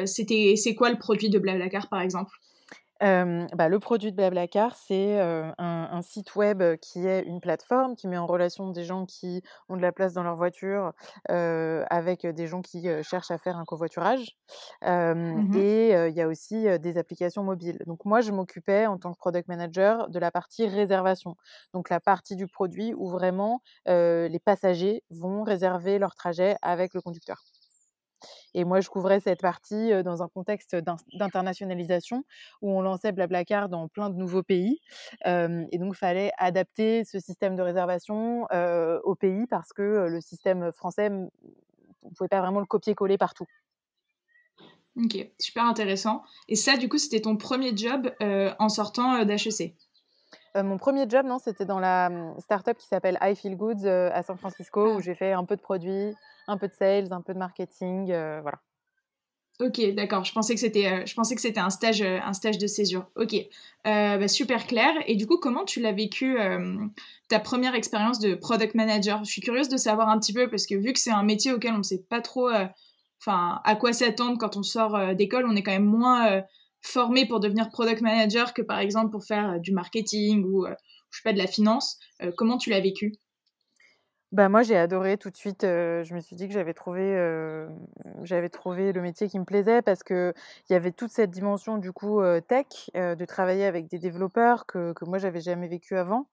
c'était 0.04 0.54
c'est 0.56 0.74
quoi 0.74 0.90
le 0.90 0.98
produit 0.98 1.30
de 1.30 1.38
Blablacar, 1.38 1.88
par 1.88 2.02
exemple? 2.02 2.36
Bah, 3.00 3.68
le 3.68 3.78
produit 3.78 4.10
de 4.10 4.16
Blablacar, 4.16 4.74
c'est 4.76 5.20
un, 5.20 6.00
site 6.02 6.36
web 6.36 6.62
qui 6.80 7.06
est 7.06 7.22
une 7.22 7.40
plateforme 7.40 7.96
qui 7.96 8.06
met 8.06 8.18
en 8.18 8.26
relation 8.26 8.70
des 8.70 8.84
gens 8.84 9.06
qui 9.06 9.42
ont 9.68 9.76
de 9.76 9.82
la 9.82 9.92
place 9.92 10.12
dans 10.12 10.22
leur 10.22 10.36
voiture 10.36 10.92
avec 11.28 12.26
des 12.26 12.46
gens 12.46 12.62
qui 12.62 12.86
cherchent 13.02 13.30
à 13.30 13.38
faire 13.38 13.56
un 13.56 13.64
covoiturage. 13.64 14.36
Mmh 14.82 15.56
et 15.56 16.08
il 16.08 16.14
y 16.14 16.20
a 16.20 16.28
aussi 16.28 16.66
des 16.78 16.98
applications 16.98 17.42
mobiles. 17.42 17.78
Donc 17.86 18.04
moi, 18.04 18.20
je 18.20 18.32
m'occupais 18.32 18.86
en 18.86 18.98
tant 18.98 19.12
que 19.12 19.18
product 19.18 19.48
manager 19.48 20.08
de 20.08 20.18
la 20.18 20.30
partie 20.30 20.66
réservation. 20.66 21.36
Donc 21.72 21.90
la 21.90 22.00
partie 22.00 22.36
du 22.36 22.46
produit 22.46 22.94
où 22.94 23.08
vraiment 23.08 23.62
les 23.86 24.40
passagers 24.44 25.02
vont 25.10 25.42
réserver 25.42 25.98
leur 25.98 26.14
trajet 26.14 26.56
avec 26.62 26.94
le 26.94 27.00
conducteur. 27.00 27.42
Et 28.54 28.64
moi, 28.64 28.80
je 28.80 28.88
couvrais 28.88 29.20
cette 29.20 29.40
partie 29.40 29.90
dans 30.02 30.22
un 30.22 30.28
contexte 30.28 30.76
d'internationalisation 31.14 32.24
où 32.62 32.70
on 32.70 32.80
lançait 32.80 33.12
Blablacar 33.12 33.68
dans 33.68 33.88
plein 33.88 34.10
de 34.10 34.16
nouveaux 34.16 34.42
pays. 34.42 34.80
et 35.24 35.78
donc, 35.78 35.94
il 35.94 35.98
fallait 35.98 36.32
adapter 36.38 37.04
ce 37.04 37.18
système 37.18 37.56
de 37.56 37.62
réservation 37.62 38.46
au 39.04 39.14
pays 39.14 39.46
parce 39.46 39.72
que 39.72 40.06
le 40.08 40.20
système 40.20 40.72
français, 40.72 41.10
on 41.10 41.30
ne 42.08 42.14
pouvait 42.14 42.28
pas 42.28 42.40
vraiment 42.40 42.60
le 42.60 42.66
copier-coller 42.66 43.18
partout. 43.18 43.46
Ok, 44.96 45.28
super 45.38 45.64
intéressant. 45.64 46.22
Et 46.48 46.56
ça, 46.56 46.76
du 46.76 46.88
coup, 46.88 46.98
c'était 46.98 47.20
ton 47.20 47.36
premier 47.36 47.76
job 47.76 48.10
en 48.20 48.68
sortant 48.68 49.24
d'HEC 49.24 49.74
mon 50.62 50.78
premier 50.78 51.08
job, 51.08 51.26
non, 51.26 51.38
c'était 51.38 51.64
dans 51.64 51.80
la 51.80 52.10
mmh, 52.10 52.40
startup 52.40 52.76
qui 52.78 52.86
s'appelle 52.86 53.18
I 53.20 53.34
Feel 53.34 53.56
Goods 53.56 53.86
à 53.86 54.22
San 54.22 54.36
Francisco, 54.36 54.94
où 54.94 54.98
ah. 54.98 55.02
j'ai 55.02 55.14
fait 55.14 55.32
un 55.32 55.44
peu 55.44 55.56
de 55.56 55.60
produits, 55.60 56.14
un 56.48 56.58
peu 56.58 56.68
de 56.68 56.72
sales, 56.72 57.12
un 57.12 57.22
peu 57.22 57.34
de 57.34 57.38
marketing, 57.38 58.10
euh, 58.10 58.40
voilà. 58.42 58.58
Ok, 59.58 59.80
d'accord. 59.94 60.24
Je 60.24 60.32
pensais 60.32 60.52
que 60.52 60.60
c'était, 60.60 60.86
euh, 60.86 61.06
je 61.06 61.14
pensais 61.14 61.34
que 61.34 61.40
c'était 61.40 61.60
un 61.60 61.70
stage, 61.70 62.02
euh, 62.02 62.18
un 62.22 62.34
stage 62.34 62.58
de 62.58 62.66
césure. 62.66 63.06
Ok, 63.16 63.34
bah, 63.84 64.28
super 64.28 64.66
clair. 64.66 64.92
Et 65.06 65.16
du 65.16 65.26
coup, 65.26 65.38
comment 65.38 65.64
tu 65.64 65.80
l'as 65.80 65.92
vécu 65.92 66.36
ta 67.28 67.40
première 67.40 67.74
expérience 67.74 68.18
de 68.18 68.34
product 68.34 68.74
manager? 68.74 69.24
Je 69.24 69.30
suis 69.30 69.40
curieuse 69.40 69.68
de 69.68 69.78
savoir 69.78 70.10
un 70.10 70.18
petit 70.18 70.34
peu 70.34 70.50
parce 70.50 70.66
que 70.66 70.74
vu 70.74 70.92
que 70.92 70.98
c'est 70.98 71.10
un 71.10 71.22
métier 71.22 71.52
auquel 71.52 71.72
on 71.72 71.78
ne 71.78 71.82
sait 71.82 72.02
pas 72.02 72.20
trop, 72.20 72.50
enfin, 73.20 73.62
à 73.64 73.76
quoi 73.76 73.94
s'attendre 73.94 74.36
quand 74.38 74.56
on 74.58 74.62
sort 74.62 75.14
d'école, 75.14 75.46
on 75.48 75.56
est 75.56 75.62
quand 75.62 75.72
même 75.72 75.86
moins 75.86 76.42
formé 76.86 77.26
pour 77.26 77.40
devenir 77.40 77.68
product 77.70 78.00
manager 78.00 78.54
que 78.54 78.62
par 78.62 78.78
exemple 78.78 79.10
pour 79.10 79.24
faire 79.24 79.60
du 79.60 79.72
marketing 79.72 80.44
ou 80.44 80.66
je 80.66 81.18
sais 81.18 81.22
pas 81.24 81.32
de 81.32 81.38
la 81.38 81.46
finance. 81.46 81.98
comment 82.36 82.58
tu 82.58 82.70
l'as 82.70 82.80
vécu? 82.80 83.14
Bah, 84.32 84.48
moi, 84.48 84.62
j'ai 84.62 84.76
adoré 84.76 85.16
tout 85.18 85.30
de 85.30 85.36
suite, 85.36 85.62
je 85.62 86.14
me 86.14 86.20
suis 86.20 86.34
dit 86.36 86.48
que 86.48 86.52
j'avais 86.54 86.74
trouvé, 86.74 87.16
j'avais 88.22 88.48
trouvé 88.48 88.92
le 88.92 89.00
métier 89.00 89.28
qui 89.28 89.38
me 89.38 89.44
plaisait 89.44 89.82
parce 89.82 90.02
qu'il 90.02 90.34
y 90.68 90.74
avait 90.74 90.90
toute 90.92 91.10
cette 91.12 91.30
dimension 91.30 91.78
du 91.78 91.92
coup, 91.92 92.20
tech, 92.48 92.66
de 92.94 93.24
travailler 93.24 93.64
avec 93.64 93.88
des 93.88 93.98
développeurs 93.98 94.66
que 94.66 94.92
que 94.94 95.04
moi 95.04 95.18
j'avais 95.18 95.40
jamais 95.40 95.68
vécu 95.68 95.96
avant, 95.96 96.28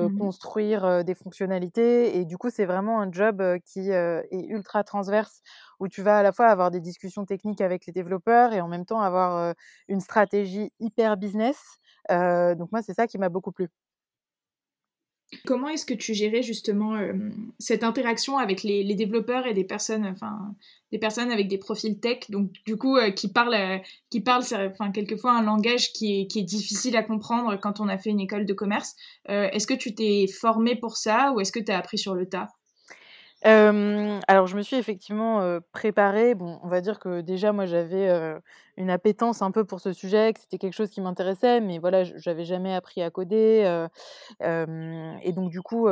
mmh 0.00 0.08
construire, 0.16 1.02
des 1.04 1.14
fonctionnalités 1.14 2.18
et 2.18 2.24
du 2.26 2.36
coup, 2.38 2.50
c'est 2.50 2.66
vraiment 2.66 3.00
un 3.00 3.10
job, 3.10 3.42
qui, 3.64 3.90
est 3.90 4.28
ultra 4.48 4.84
transverse 4.84 5.40
où 5.80 5.88
tu 5.88 6.02
vas 6.02 6.18
à 6.18 6.22
la 6.22 6.32
fois 6.32 6.46
avoir 6.48 6.70
des 6.70 6.80
discussions 6.80 7.24
techniques 7.24 7.60
avec 7.62 7.86
les 7.86 7.92
développeurs 7.92 8.52
et 8.52 8.60
en 8.60 8.68
même 8.68 8.84
temps 8.84 9.00
avoir, 9.00 9.54
une 9.88 10.00
stratégie 10.00 10.72
hyper 10.78 11.16
business, 11.16 11.78
donc 12.10 12.70
moi, 12.72 12.82
c'est 12.82 12.94
ça 12.94 13.06
qui 13.06 13.18
m'a 13.18 13.28
beaucoup 13.30 13.52
plu. 13.52 13.68
Comment 15.44 15.68
est-ce 15.68 15.84
que 15.84 15.94
tu 15.94 16.14
gérais 16.14 16.42
justement 16.42 16.98
cette 17.58 17.84
interaction 17.84 18.38
avec 18.38 18.62
les, 18.62 18.94
développeurs 18.94 19.46
et 19.46 19.52
des 19.52 19.64
personnes, 19.64 20.06
enfin, 20.06 20.54
des 20.90 20.98
personnes 20.98 21.30
avec 21.30 21.48
des 21.48 21.58
profils 21.58 22.00
tech, 22.00 22.30
donc 22.30 22.50
du 22.64 22.76
coup 22.76 22.96
qui 23.14 23.28
parlent, 23.28 23.82
qui 24.08 24.20
parlent, 24.20 24.44
enfin, 24.52 24.90
quelquefois 24.90 25.32
un 25.32 25.42
langage 25.42 25.92
qui 25.92 26.22
est, 26.22 26.26
qui 26.28 26.38
est, 26.38 26.44
difficile 26.44 26.96
à 26.96 27.02
comprendre 27.02 27.58
quand 27.60 27.78
on 27.78 27.88
a 27.88 27.98
fait 27.98 28.08
une 28.08 28.20
école 28.20 28.46
de 28.46 28.54
commerce. 28.54 28.96
est-ce 29.26 29.66
que 29.66 29.74
tu 29.74 29.94
t'es 29.94 30.26
formé 30.26 30.76
pour 30.76 30.96
ça 30.96 31.32
ou 31.34 31.40
est-ce 31.40 31.52
que 31.52 31.60
tu 31.60 31.72
as 31.72 31.76
appris 31.76 31.98
sur 31.98 32.14
le 32.14 32.26
tas? 32.26 32.48
Alors 33.46 34.46
je 34.46 34.56
me 34.56 34.62
suis 34.62 34.76
effectivement, 34.76 35.60
préparée. 35.72 36.34
Bon, 36.34 36.58
on 36.62 36.68
va 36.68 36.80
dire 36.80 36.98
que 36.98 37.20
déjà 37.20 37.52
moi 37.52 37.66
j'avais, 37.66 38.08
une 38.76 38.90
appétence 38.90 39.42
un 39.42 39.50
peu 39.50 39.64
pour 39.64 39.80
ce 39.80 39.92
sujet, 39.92 40.32
que 40.32 40.40
c'était 40.40 40.58
quelque 40.58 40.72
chose 40.74 40.90
qui 40.90 41.00
m'intéressait, 41.00 41.60
mais 41.60 41.78
voilà, 41.78 42.04
j'avais 42.04 42.44
jamais 42.44 42.74
appris 42.74 43.02
à 43.02 43.10
coder, 43.10 43.86
et 44.40 45.32
donc 45.32 45.50
du 45.50 45.62
coup, 45.62 45.88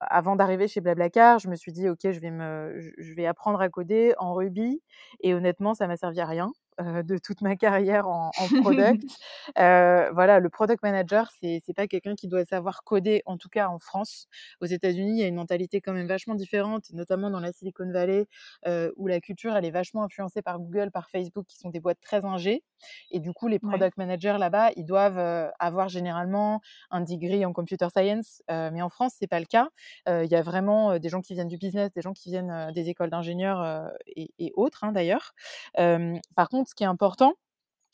avant 0.00 0.36
d'arriver 0.36 0.68
chez 0.68 0.80
Blablacar, 0.80 1.38
je 1.38 1.48
me 1.48 1.56
suis 1.56 1.72
dit: 1.72 1.88
«OK, 1.88 2.00
je 2.04 2.20
vais 2.20 2.30
me 2.30 2.78
je 2.98 3.14
vais 3.14 3.26
apprendre 3.26 3.60
à 3.60 3.68
coder 3.68 4.14
en 4.18 4.34
Ruby» 4.34 4.82
et 5.20 5.34
honnêtement, 5.34 5.74
ça 5.74 5.86
m'a 5.86 5.96
servi 5.96 6.20
à 6.20 6.26
rien. 6.26 6.52
Euh, 6.80 7.02
de 7.02 7.18
toute 7.18 7.42
ma 7.42 7.56
carrière 7.56 8.08
en, 8.08 8.30
product. 8.62 9.02
Euh, 9.58 10.10
voilà, 10.12 10.38
le 10.38 10.48
product 10.48 10.82
manager, 10.82 11.30
c'est 11.40 11.60
n'est 11.66 11.74
pas 11.74 11.86
quelqu'un 11.86 12.14
qui 12.14 12.28
doit 12.28 12.44
savoir 12.44 12.84
coder, 12.84 13.22
en 13.26 13.36
tout 13.36 13.48
cas 13.48 13.68
en 13.68 13.78
France. 13.78 14.28
Aux 14.60 14.66
États-Unis, 14.66 15.18
il 15.18 15.18
y 15.18 15.24
a 15.24 15.26
une 15.26 15.34
mentalité 15.34 15.80
quand 15.80 15.92
même 15.92 16.06
vachement 16.06 16.34
différente, 16.34 16.90
notamment 16.92 17.28
dans 17.28 17.40
la 17.40 17.52
Silicon 17.52 17.90
Valley, 17.90 18.26
euh, 18.66 18.90
où 18.96 19.08
la 19.08 19.20
culture, 19.20 19.54
elle 19.56 19.64
est 19.64 19.70
vachement 19.70 20.04
influencée 20.04 20.42
par 20.42 20.58
Google, 20.58 20.90
par 20.90 21.10
Facebook, 21.10 21.46
qui 21.46 21.58
sont 21.58 21.70
des 21.70 21.80
boîtes 21.80 22.00
très 22.00 22.24
ingées. 22.24 22.62
Et 23.10 23.20
du 23.20 23.32
coup, 23.32 23.48
les 23.48 23.58
product 23.58 23.96
managers 23.96 24.36
là-bas, 24.38 24.70
ils 24.76 24.86
doivent 24.86 25.52
avoir 25.58 25.88
généralement 25.88 26.60
un 26.90 27.00
degree 27.00 27.44
en 27.44 27.52
computer 27.52 27.88
science. 27.94 28.42
mais 28.48 28.82
en 28.82 28.88
France, 28.88 29.14
c'est 29.18 29.28
pas 29.28 29.40
le 29.40 29.46
cas. 29.46 29.68
Il 30.06 30.30
y 30.30 30.34
a 30.34 30.42
vraiment 30.42 30.98
des 30.98 31.08
gens 31.08 31.20
qui 31.20 31.34
viennent 31.34 31.48
du 31.48 31.58
business, 31.58 31.92
des 31.92 32.02
gens 32.02 32.12
qui 32.12 32.30
viennent 32.30 32.72
des 32.74 32.88
écoles 32.88 33.10
d'ingénieurs 33.10 33.92
et, 34.06 34.52
autres, 34.56 34.84
hein, 34.84 34.92
d'ailleurs. 34.92 35.34
par 35.74 36.48
contre, 36.48 36.61
ce 36.66 36.74
qui 36.74 36.84
est 36.84 36.86
important, 36.86 37.34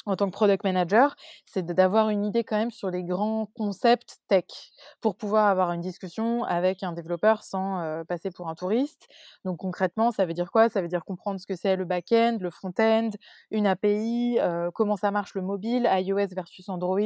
en 0.08 0.16
tant 0.16 0.26
que 0.26 0.32
product 0.32 0.64
manager, 0.64 1.14
c'est 1.44 1.64
d'avoir 1.64 2.08
une 2.08 2.24
idée 2.24 2.42
quand 2.42 2.56
même 2.56 2.70
sur 2.70 2.90
les 2.90 3.04
grands 3.04 3.46
concepts 3.54 4.16
tech 4.26 4.44
pour 5.02 5.16
pouvoir 5.16 5.46
avoir 5.48 5.70
une 5.72 5.82
discussion 5.82 6.44
avec 6.44 6.82
un 6.82 6.92
développeur 6.92 7.42
sans 7.42 8.02
passer 8.08 8.30
pour 8.30 8.48
un 8.48 8.54
touriste. 8.54 9.06
Donc 9.44 9.58
concrètement, 9.58 10.10
ça 10.10 10.24
veut 10.24 10.32
dire 10.32 10.50
quoi? 10.50 10.70
Ça 10.70 10.80
veut 10.80 10.88
dire 10.88 11.04
comprendre 11.04 11.38
ce 11.38 11.46
que 11.46 11.54
c'est 11.54 11.76
le 11.76 11.84
back-end, 11.84 12.38
le 12.40 12.50
front-end, 12.50 13.10
une 13.50 13.66
API, 13.66 14.38
comment 14.74 14.96
ça 14.96 15.10
marche 15.10 15.34
le 15.34 15.42
mobile, 15.42 15.86
iOS 15.92 16.28
versus 16.34 16.70
Android, 16.70 16.98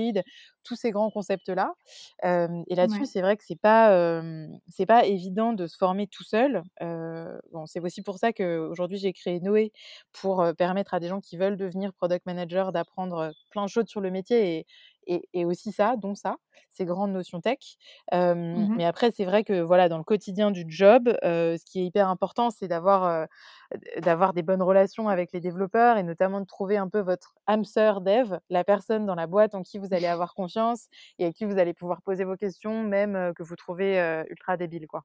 tous 0.63 0.77
ces 0.77 0.93
grands 0.93 1.11
concepts-là. 1.11 1.75
et 2.23 2.75
là-dessus, 2.77 3.07
c'est 3.07 3.21
vrai 3.21 3.37
que 3.37 3.43
c'est 3.45 3.61
pas 3.61 4.23
c'est 4.69 4.87
pas 4.87 5.05
évident 5.07 5.53
de 5.55 5.67
se 5.67 5.77
former 5.77 6.07
tout 6.07 6.25
seul. 6.25 6.63
bon, 6.81 7.67
c'est 7.67 7.81
aussi 7.81 8.03
pour 8.03 8.19
ça 8.19 8.33
qu'aujourd'hui 8.33 8.99
j'ai 8.99 9.13
créé 9.13 9.41
Noé 9.41 9.73
pour 10.13 10.45
permettre 10.57 10.95
à 10.95 11.01
des 11.01 11.09
gens 11.09 11.21
qui 11.21 11.37
veulent 11.37 11.57
devenir 11.57 11.93
product 11.95 12.27
manager 12.27 12.71
d'apprendre 12.71 12.92
apprendre 12.93 13.33
plein 13.51 13.65
de 13.65 13.71
choses 13.71 13.87
sur 13.87 14.01
le 14.01 14.11
métier 14.11 14.67
et, 15.07 15.29
et, 15.33 15.45
aussi 15.45 15.73
ça, 15.73 15.97
dont 15.97 16.15
ça, 16.15 16.37
ces 16.71 16.85
grandes 16.85 17.13
notions 17.13 17.41
tech. 17.41 17.59
Mmh 18.13 18.69
mais 18.77 18.85
après, 18.85 19.11
c'est 19.11 19.25
vrai 19.25 19.45
que 19.45 19.61
voilà, 19.61 19.89
dans 19.89 19.99
le 19.99 20.05
quotidien 20.05 20.51
du 20.51 20.65
job, 20.69 21.09
ce 21.23 21.65
qui 21.65 21.81
est 21.81 21.85
hyper 21.87 22.09
important, 22.09 22.51
c'est 22.51 22.69
d'avoir 22.69 23.27
d'avoir 23.99 24.33
des 24.35 24.43
bonnes 24.43 24.63
relations 24.63 25.09
avec 25.09 25.33
les 25.33 25.41
développeurs 25.41 25.97
et 25.97 26.03
notamment 26.03 26.41
de 26.41 26.47
trouver 26.47 26.77
un 26.77 26.89
peu 26.89 27.01
votre 27.01 27.35
âme 27.47 27.65
sœur 27.65 28.01
dev, 28.01 28.37
la 28.51 28.65
personne 28.65 29.07
dans 29.07 29.15
la 29.15 29.27
boîte 29.27 29.55
en 29.55 29.63
qui 29.63 29.79
vous 29.79 29.93
allez 29.93 30.07
avoir 30.07 30.35
confiance 30.35 30.87
et 31.19 31.27
à 31.27 31.33
qui 31.33 31.45
vous 31.45 31.59
allez 31.59 31.75
pouvoir 31.75 32.03
poser 32.03 32.25
vos 32.25 32.37
questions, 32.37 32.83
même 32.83 33.33
que 33.37 33.43
vous 33.43 33.57
trouvez 33.57 33.99
ultra 34.31 34.57
débile, 34.57 34.87
quoi. 34.87 35.05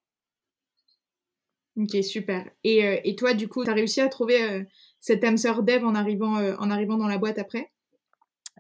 Ok, 1.77 2.03
super. 2.03 2.49
Et, 2.63 3.07
et 3.09 3.15
toi, 3.15 3.33
du 3.33 3.47
coup, 3.47 3.63
tu 3.63 3.69
as 3.69 3.73
réussi 3.73 4.01
à 4.01 4.09
trouver 4.09 4.65
cette 4.99 5.23
âme 5.23 5.37
sœur 5.37 5.61
dev 5.63 5.83
en 5.85 5.93
arrivant, 5.95 6.33
en 6.57 6.71
arrivant 6.71 6.97
dans 6.97 7.07
la 7.07 7.19
boîte 7.19 7.37
après? 7.39 7.71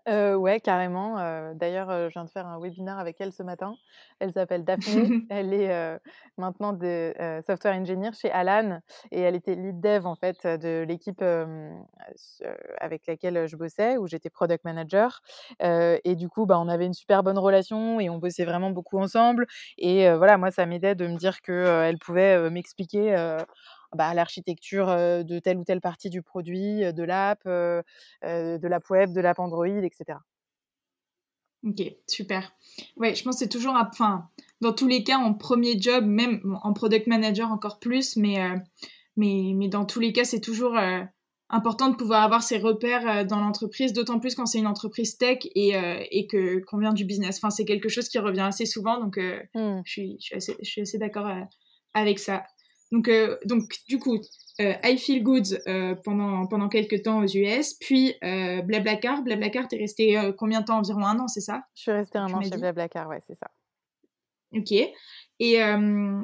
Euh, 0.07 0.35
ouais, 0.35 0.59
carrément. 0.59 1.15
d'ailleurs, 1.53 1.89
je 1.89 2.13
viens 2.13 2.25
de 2.25 2.29
faire 2.29 2.47
un 2.47 2.59
webinaire 2.59 2.97
avec 2.99 3.17
elle 3.19 3.31
ce 3.33 3.43
matin. 3.43 3.75
Elle 4.19 4.31
s'appelle 4.31 4.63
Daphné. 4.63 5.25
Elle 5.29 5.53
est 5.53 5.99
maintenant 6.37 6.73
de 6.73 7.13
software 7.45 7.75
engineer 7.75 8.11
chez 8.13 8.31
Alan 8.31 8.79
et 9.11 9.21
elle 9.21 9.35
était 9.35 9.55
lead 9.55 9.79
dev 9.79 10.05
en 10.05 10.15
fait 10.15 10.45
de 10.45 10.83
l'équipe 10.87 11.21
avec 12.79 13.07
laquelle 13.07 13.47
je 13.47 13.55
bossais, 13.55 13.97
où 13.97 14.07
j'étais 14.07 14.29
product 14.29 14.63
manager. 14.63 15.21
et 15.61 16.15
du 16.15 16.29
coup, 16.29 16.45
bah, 16.45 16.59
on 16.59 16.67
avait 16.67 16.85
une 16.85 16.93
super 16.93 17.23
bonne 17.23 17.37
relation 17.37 17.99
et 17.99 18.09
on 18.09 18.17
bossait 18.17 18.45
vraiment 18.45 18.71
beaucoup 18.71 18.99
ensemble. 18.99 19.47
Et 19.77 20.09
voilà, 20.13 20.37
moi, 20.37 20.51
ça 20.51 20.65
m'aidait 20.65 20.95
de 20.95 21.07
me 21.07 21.17
dire 21.17 21.41
qu'elle 21.41 21.97
pouvait 21.99 22.49
m'expliquer 22.49 23.15
bah, 23.95 24.13
l'architecture 24.13 24.87
de 24.87 25.39
telle 25.39 25.57
ou 25.57 25.63
telle 25.63 25.81
partie 25.81 26.09
du 26.09 26.21
produit, 26.21 26.81
de 26.93 27.03
l'app, 27.03 27.41
de 27.45 28.67
l'app 28.67 28.89
web, 28.89 29.13
de 29.13 29.21
l'app 29.21 29.39
Android, 29.39 29.83
etc. 29.83 30.19
Ok, 31.63 31.81
super. 32.07 32.53
Ouais, 32.97 33.15
je 33.15 33.23
pense 33.23 33.35
que 33.35 33.39
c'est 33.39 33.49
toujours, 33.49 33.75
enfin, 33.75 34.29
dans 34.61 34.73
tous 34.73 34.87
les 34.87 35.03
cas, 35.03 35.17
en 35.17 35.33
premier 35.33 35.79
job, 35.79 36.05
même 36.05 36.57
en 36.63 36.73
product 36.73 37.07
manager 37.07 37.51
encore 37.51 37.79
plus, 37.79 38.15
mais, 38.15 38.37
mais, 39.15 39.53
mais 39.55 39.67
dans 39.67 39.85
tous 39.85 39.99
les 39.99 40.13
cas, 40.13 40.23
c'est 40.23 40.39
toujours 40.39 40.77
important 41.49 41.89
de 41.89 41.95
pouvoir 41.95 42.23
avoir 42.23 42.43
ses 42.43 42.57
repères 42.57 43.25
dans 43.25 43.39
l'entreprise, 43.39 43.93
d'autant 43.93 44.19
plus 44.19 44.35
quand 44.35 44.45
c'est 44.45 44.59
une 44.59 44.67
entreprise 44.67 45.17
tech 45.17 45.39
et, 45.55 45.73
et 46.11 46.27
que 46.27 46.63
qu'on 46.65 46.77
vient 46.77 46.93
du 46.93 47.05
business. 47.05 47.37
Enfin, 47.37 47.49
c'est 47.49 47.65
quelque 47.65 47.89
chose 47.89 48.07
qui 48.07 48.19
revient 48.19 48.41
assez 48.41 48.65
souvent, 48.65 48.99
donc 48.99 49.17
mmh. 49.17 49.81
je, 49.83 49.91
suis, 49.91 50.17
je, 50.19 50.25
suis 50.25 50.35
assez, 50.35 50.55
je 50.61 50.69
suis 50.69 50.81
assez 50.81 50.97
d'accord 50.99 51.27
avec 51.93 52.19
ça. 52.19 52.43
Donc, 52.91 53.07
euh, 53.09 53.37
donc 53.45 53.63
du 53.87 53.99
coup, 53.99 54.17
euh, 54.61 54.73
I 54.83 54.97
Feel 54.97 55.23
Good 55.23 55.61
euh, 55.67 55.95
pendant, 56.03 56.47
pendant 56.47 56.69
quelques 56.69 57.03
temps 57.03 57.19
aux 57.19 57.27
US, 57.27 57.73
puis 57.73 58.15
Blablacar. 58.21 59.21
Blablacar, 59.23 59.67
t'es 59.67 59.77
resté 59.77 60.31
combien 60.37 60.61
de 60.61 60.65
temps? 60.65 60.77
Environ 60.77 61.05
un 61.05 61.19
an, 61.19 61.27
c'est 61.27 61.41
ça? 61.41 61.63
Je 61.75 61.81
suis 61.81 61.91
restée 61.91 62.17
un 62.17 62.31
an 62.33 62.41
chez 62.41 62.57
Blablacar, 62.57 63.07
ouais, 63.09 63.21
c'est 63.27 63.37
ça. 63.37 63.49
Ok. 64.53 64.71
Et, 65.39 65.59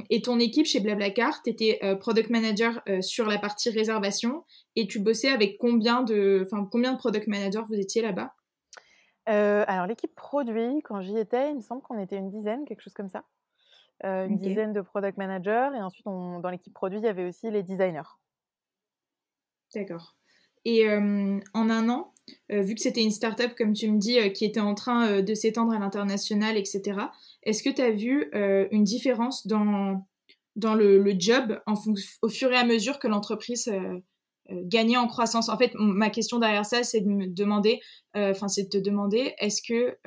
et, 0.10 0.22
ton 0.22 0.40
équipe 0.40 0.66
chez 0.66 0.80
Blablacar, 0.80 1.44
tu 1.44 1.52
étais 1.52 1.80
product 2.00 2.30
manager 2.30 2.82
sur 3.02 3.28
la 3.28 3.38
partie 3.38 3.70
réservation 3.70 4.44
et 4.76 4.88
tu 4.88 5.00
bossais 5.00 5.30
avec 5.30 5.58
combien 5.58 6.02
de, 6.02 6.48
combien 6.72 6.94
de 6.94 6.98
product 6.98 7.28
managers 7.28 7.64
vous 7.68 7.80
étiez 7.80 8.02
là-bas? 8.02 8.34
Alors 9.26 9.86
l'équipe 9.86 10.16
produit, 10.16 10.82
quand 10.84 11.02
j'y 11.02 11.18
étais, 11.18 11.52
il 11.52 11.58
me 11.58 11.62
semble 11.62 11.82
qu'on 11.82 12.00
était 12.00 12.18
une 12.18 12.32
dizaine, 12.32 12.66
quelque 12.66 12.82
chose 12.82 12.94
comme 12.94 13.10
ça. 13.10 13.24
Euh, 14.06 14.28
une 14.28 14.38
dizaine 14.38 14.74
de 14.74 14.82
product 14.82 15.18
managers. 15.18 15.70
Et 15.76 15.82
ensuite, 15.82 16.06
dans 16.06 16.50
l'équipe 16.50 16.74
produit, 16.74 17.00
il 17.00 17.06
y 17.06 17.08
avait 17.08 17.26
aussi 17.26 17.50
les 17.50 17.64
designers. 17.64 18.02
D'accord. 19.74 20.16
Et 20.66 20.88
en 20.88 21.70
un 21.70 21.90
an, 21.90 22.14
vu 22.50 22.76
que 22.76 22.82
c'était 22.82 23.04
une 23.04 23.12
startup, 23.12 23.54
comme 23.58 23.74
tu 23.74 23.92
me 23.92 23.98
dis, 23.98 24.32
qui 24.32 24.46
était 24.46 24.62
en 24.62 24.76
train 24.76 25.22
de 25.22 25.34
s'étendre 25.34 25.74
à 25.74 25.80
l'international, 25.80 26.58
etc., 26.58 27.02
est-ce 27.44 27.64
que 27.64 27.70
tu 27.70 27.82
as 27.82 27.92
vu 27.92 28.30
une 28.72 28.86
différence 28.86 29.46
dans, 29.46 30.06
dans 30.56 30.74
le, 30.74 31.04
job 31.20 31.60
en 31.66 31.74
au 32.22 32.30
fur 32.30 32.52
et 32.54 32.56
à 32.56 32.66
mesure 32.66 32.98
que 32.98 33.10
l'entreprise 33.10 33.70
gagnait 34.50 34.96
en 34.96 35.08
croissance? 35.08 35.50
En 35.50 35.58
fait, 35.58 35.74
ma 35.76 36.10
question 36.10 36.40
derrière 36.40 36.66
ça, 36.66 36.84
c'est 36.84 37.02
de 37.02 37.10
me 37.10 37.28
demander, 37.28 37.82
enfin, 38.16 38.48
c'est 38.48 38.64
de 38.64 38.70
te 38.70 38.78
demander, 38.78 39.34
est-ce 39.40 39.62
que 39.62 39.98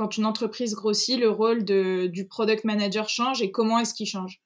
quand 0.00 0.16
une 0.16 0.24
entreprise 0.24 0.74
grossit, 0.74 1.20
le 1.20 1.28
rôle 1.28 1.62
de, 1.62 2.06
du 2.06 2.26
product 2.26 2.64
manager 2.64 3.10
change 3.10 3.42
et 3.42 3.50
comment 3.50 3.78
est-ce 3.78 3.92
qu'il 3.92 4.06
change? 4.06 4.40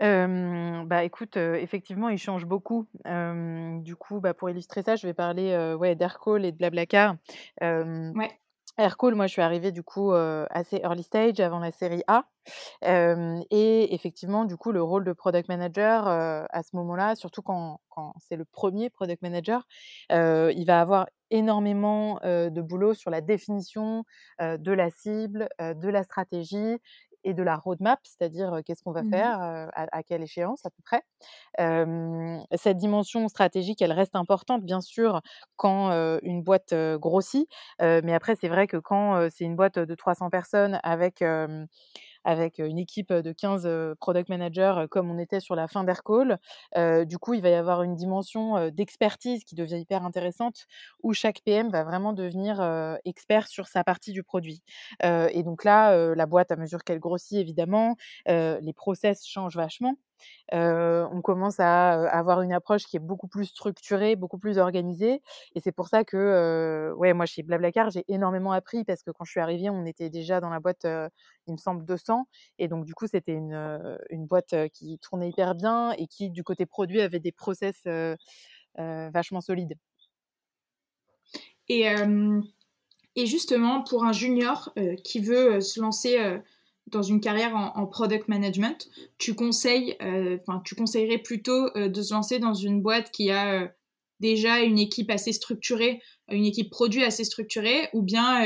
Bah 0.00 1.02
écoute, 1.02 1.38
effectivement, 1.38 2.10
il 2.10 2.18
change 2.18 2.44
beaucoup. 2.44 2.86
du 3.06 3.96
coup, 3.96 4.20
bah, 4.20 4.34
pour 4.34 4.50
illustrer 4.50 4.82
ça, 4.82 4.96
je 4.96 5.06
vais 5.06 5.14
parler 5.14 5.56
ouais, 5.80 5.94
d'Aircall 5.94 6.44
et 6.44 6.52
de 6.52 6.58
Blablacar. 6.58 7.16
ouais. 7.62 8.38
Aircall, 8.76 9.14
moi, 9.14 9.28
je 9.28 9.32
suis 9.32 9.42
arrivée 9.42 9.70
du 9.70 9.84
coup 9.84 10.12
assez 10.12 10.78
early 10.82 11.04
stage 11.04 11.38
avant 11.38 11.60
la 11.60 11.70
série 11.70 12.02
A. 12.08 12.24
et 12.82 13.94
effectivement, 13.94 14.44
du 14.44 14.56
coup, 14.56 14.72
le 14.72 14.82
rôle 14.82 15.04
de 15.04 15.12
product 15.12 15.48
manager 15.48 16.08
à 16.08 16.62
ce 16.62 16.74
moment-là, 16.76 17.14
surtout 17.14 17.42
quand, 17.42 17.80
quand 17.88 18.14
c'est 18.18 18.36
le 18.36 18.44
premier 18.44 18.90
product 18.90 19.22
manager, 19.22 19.66
il 20.10 20.64
va 20.66 20.80
avoir 20.80 21.06
énormément 21.30 22.18
de 22.24 22.60
boulot 22.60 22.94
sur 22.94 23.10
la 23.10 23.20
définition 23.20 24.04
de 24.40 24.72
la 24.72 24.90
cible, 24.90 25.48
de 25.60 25.88
la 25.88 26.02
stratégie 26.02 26.78
et 27.24 27.34
de 27.34 27.42
la 27.42 27.56
roadmap, 27.56 27.98
c'est-à-dire 28.04 28.60
qu'est-ce 28.64 28.82
qu'on 28.82 28.92
va 28.92 29.02
mmh 29.02 29.10
faire, 29.10 29.38
à, 29.74 30.02
quelle 30.02 30.22
échéance 30.22 30.64
à 30.66 30.70
peu 30.70 30.82
près. 30.84 31.02
cette 32.56 32.76
dimension 32.76 33.28
stratégique, 33.28 33.82
elle 33.82 33.92
reste 33.92 34.16
importante, 34.16 34.62
bien 34.64 34.80
sûr, 34.80 35.20
quand 35.56 35.90
une 36.22 36.42
boîte 36.42 36.74
grossit, 36.96 37.48
mais 37.80 38.14
après, 38.14 38.36
c'est 38.36 38.48
vrai 38.48 38.66
que 38.66 38.76
quand 38.76 39.28
c'est 39.30 39.44
une 39.44 39.56
boîte 39.56 39.78
de 39.78 39.94
300 39.94 40.30
personnes 40.30 40.80
avec 40.82 41.22
avec 42.24 42.58
une 42.58 42.78
équipe 42.78 43.12
de 43.12 43.32
15 43.32 43.68
product 44.00 44.28
managers 44.28 44.86
comme 44.90 45.10
on 45.10 45.18
était 45.18 45.40
sur 45.40 45.54
la 45.54 45.68
fin 45.68 45.84
d'Aircall. 45.84 46.38
du 47.06 47.18
coup, 47.18 47.34
il 47.34 47.42
va 47.42 47.50
y 47.50 47.54
avoir 47.54 47.82
une 47.82 47.94
dimension 47.96 48.68
d'expertise 48.70 49.44
qui 49.44 49.54
devient 49.54 49.78
hyper 49.80 50.04
intéressante 50.04 50.66
où 51.02 51.12
chaque 51.12 51.40
PM 51.44 51.70
va 51.70 51.84
vraiment 51.84 52.12
devenir 52.12 52.60
expert 53.04 53.46
sur 53.48 53.66
sa 53.68 53.84
partie 53.84 54.12
du 54.12 54.22
produit. 54.22 54.62
et 55.02 55.42
donc 55.42 55.64
là, 55.64 56.14
la 56.14 56.26
boîte, 56.26 56.50
à 56.52 56.56
mesure 56.56 56.84
qu'elle 56.84 57.00
grossit, 57.00 57.38
évidemment, 57.38 57.96
les 58.26 58.72
process 58.74 59.24
changent 59.26 59.56
vachement 59.56 59.96
on 60.52 61.20
commence 61.22 61.60
à 61.60 61.92
avoir 62.10 62.42
une 62.42 62.52
approche 62.52 62.84
qui 62.84 62.96
est 62.96 63.00
beaucoup 63.00 63.28
plus 63.28 63.46
structurée, 63.46 64.16
beaucoup 64.16 64.38
plus 64.38 64.58
organisée. 64.58 65.22
Et 65.54 65.60
c'est 65.60 65.72
pour 65.72 65.88
ça 65.88 66.04
que, 66.04 66.92
ouais, 66.96 67.12
moi, 67.12 67.26
chez 67.26 67.42
Blablacar, 67.42 67.90
j'ai 67.90 68.04
énormément 68.08 68.52
appris 68.52 68.84
parce 68.84 69.02
que 69.02 69.10
quand 69.10 69.24
je 69.24 69.30
suis 69.30 69.40
arrivée, 69.40 69.70
on 69.70 69.84
était 69.84 70.10
déjà 70.10 70.40
dans 70.40 70.50
la 70.50 70.60
boîte, 70.60 70.86
il 71.46 71.52
me 71.52 71.58
semble, 71.58 71.84
200. 71.84 72.26
Et 72.58 72.68
donc, 72.68 72.84
du 72.84 72.94
coup, 72.94 73.06
c'était 73.06 73.34
une, 73.34 73.98
une 74.10 74.26
boîte 74.26 74.54
qui 74.72 74.98
tournait 74.98 75.28
hyper 75.28 75.54
bien 75.54 75.92
et 75.92 76.06
qui, 76.06 76.30
du 76.30 76.44
côté 76.44 76.66
produit, 76.66 77.00
avait 77.00 77.20
des 77.20 77.32
process 77.32 77.86
vachement 78.76 79.40
solides. 79.40 79.74
Et, 81.68 81.86
et 83.16 83.26
justement, 83.26 83.82
pour 83.82 84.04
un 84.04 84.12
junior 84.12 84.74
qui 85.02 85.20
veut 85.20 85.60
se 85.60 85.80
lancer 85.80 86.40
dans 86.88 87.02
une 87.02 87.20
carrière 87.20 87.54
en, 87.56 87.86
product 87.86 88.28
management, 88.28 88.88
tu 89.18 89.34
conseilles, 89.34 89.96
euh, 90.02 90.38
enfin, 90.40 90.60
tu 90.64 90.74
conseillerais 90.74 91.18
plutôt 91.18 91.68
euh, 91.76 91.88
de 91.88 92.02
se 92.02 92.12
lancer 92.12 92.38
dans 92.38 92.54
une 92.54 92.82
boîte 92.82 93.10
qui 93.10 93.30
a 93.30 93.62
euh, 93.62 93.68
déjà 94.20 94.60
une 94.60 94.78
équipe 94.78 95.10
assez 95.10 95.32
structurée, 95.32 96.00
une 96.30 96.44
équipe 96.44 96.70
produit 96.70 97.02
assez 97.02 97.24
structurée, 97.24 97.88
ou 97.92 98.02
bien 98.02 98.42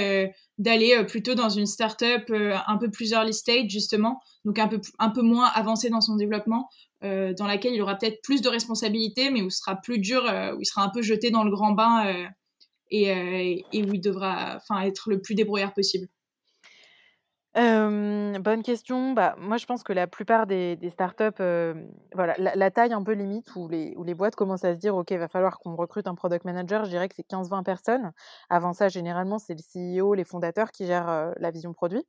d'aller 0.56 1.04
plutôt 1.06 1.34
dans 1.34 1.50
une 1.50 1.66
startup 1.66 2.24
un 2.30 2.78
peu 2.78 2.90
plus 2.90 3.12
early 3.12 3.32
stage 3.32 3.68
justement, 3.68 4.18
donc 4.44 4.58
un 4.58 4.66
peu 4.66 4.80
un 4.98 5.10
peu 5.10 5.22
moins 5.22 5.46
avancée 5.54 5.88
dans 5.88 6.00
son 6.00 6.16
développement, 6.16 6.68
dans 7.02 7.46
laquelle 7.46 7.74
il 7.74 7.82
aura 7.82 7.96
peut-être 7.96 8.20
plus 8.22 8.40
de 8.40 8.48
responsabilités, 8.48 9.30
mais 9.30 9.42
où 9.42 9.50
ce 9.50 9.58
sera 9.58 9.76
plus 9.76 9.98
dur, 9.98 10.24
où 10.56 10.60
il 10.60 10.66
sera 10.66 10.82
un 10.82 10.88
peu 10.88 11.02
jeté 11.02 11.30
dans 11.30 11.44
le 11.44 11.50
grand 11.50 11.72
bain 11.72 12.26
et, 12.90 13.64
et 13.72 13.84
où 13.84 13.94
il 13.94 14.00
devra, 14.00 14.58
être 14.84 15.10
le 15.10 15.20
plus 15.20 15.36
débrouillard 15.36 15.74
possible 15.74 16.08
bonne 18.40 18.62
question. 18.62 19.12
Bah, 19.12 19.34
moi, 19.38 19.56
je 19.56 19.66
pense 19.66 19.82
que 19.82 19.92
la 19.92 20.06
plupart 20.06 20.46
des 20.46 20.78
startups, 20.90 21.42
voilà, 22.14 22.34
la 22.38 22.70
taille 22.70 22.92
un 22.92 23.02
peu 23.02 23.12
limite 23.12 23.54
où 23.56 23.68
les 23.68 24.14
boîtes 24.14 24.36
commencent 24.36 24.64
à 24.64 24.74
se 24.74 24.78
dire: 24.80 24.94
«OK, 24.96 25.10
va 25.12 25.28
falloir 25.28 25.58
qu'on 25.58 25.74
recrute 25.76 26.06
un 26.06 26.14
product 26.14 26.44
manager», 26.44 26.84
je 26.84 26.90
dirais 26.90 27.08
que 27.08 27.14
c'est 27.16 27.26
15-20 27.26 27.62
personnes. 27.62 28.12
Avant 28.50 28.72
ça, 28.72 28.88
généralement, 28.88 29.38
c'est 29.38 29.54
le 29.54 29.60
CEO, 29.60 30.14
les 30.14 30.24
fondateurs 30.24 30.70
qui 30.72 30.86
gèrent, 30.86 31.32
la 31.36 31.50
vision 31.50 31.72
produit. 31.72 32.04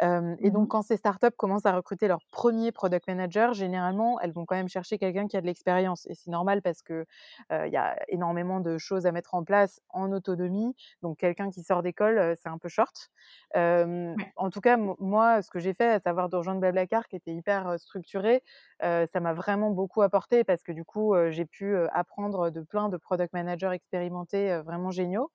Et 0.00 0.50
donc 0.50 0.68
mmh 0.68 0.70
quand 0.70 0.82
ces 0.82 0.96
startups 0.96 1.30
commencent 1.36 1.66
à 1.66 1.72
recruter 1.74 2.08
leur 2.08 2.20
premier 2.30 2.72
product 2.72 3.06
manager, 3.08 3.52
généralement, 3.54 4.20
elles 4.20 4.32
vont 4.32 4.46
quand 4.46 4.56
même 4.56 4.68
chercher 4.68 4.98
quelqu'un 4.98 5.26
qui 5.28 5.36
a 5.36 5.40
de 5.40 5.46
l'expérience 5.46 6.06
et 6.06 6.14
c'est 6.14 6.30
normal 6.30 6.62
parce 6.62 6.82
que, 6.82 7.06
il 7.50 7.72
y 7.72 7.76
a 7.76 7.96
énormément 8.08 8.60
de 8.60 8.78
choses 8.78 9.06
à 9.06 9.12
mettre 9.12 9.34
en 9.34 9.44
place 9.44 9.80
en 9.90 10.12
autonomie, 10.12 10.74
donc 11.02 11.18
quelqu'un 11.18 11.50
qui 11.50 11.62
sort 11.62 11.82
d'école, 11.82 12.34
c'est 12.40 12.48
un 12.48 12.58
peu 12.58 12.68
short. 12.68 13.10
en 13.54 14.50
tout 14.50 14.60
cas, 14.60 14.76
moi, 14.76 15.42
ce 15.42 15.50
que 15.50 15.58
j'ai 15.58 15.74
fait, 15.74 15.88
à 15.88 16.00
savoir 16.00 16.28
de 16.28 16.36
rejoindre 16.36 16.60
Blablacar, 16.60 17.08
qui 17.08 17.16
était 17.16 17.34
hyper 17.34 17.78
structuré, 17.78 18.42
ça 18.80 19.20
m'a 19.20 19.32
vraiment 19.34 19.70
beaucoup 19.70 20.02
apporté 20.02 20.44
parce 20.44 20.62
que 20.62 20.72
du 20.72 20.84
coup, 20.84 21.14
j'ai 21.30 21.44
pu 21.46 21.76
apprendre 21.92 22.50
de 22.50 22.60
plein 22.60 22.88
de 22.88 22.96
product 22.96 23.32
managers 23.32 23.70
expérimentés 23.72 24.58
vraiment 24.62 24.90
géniaux. 24.90 25.30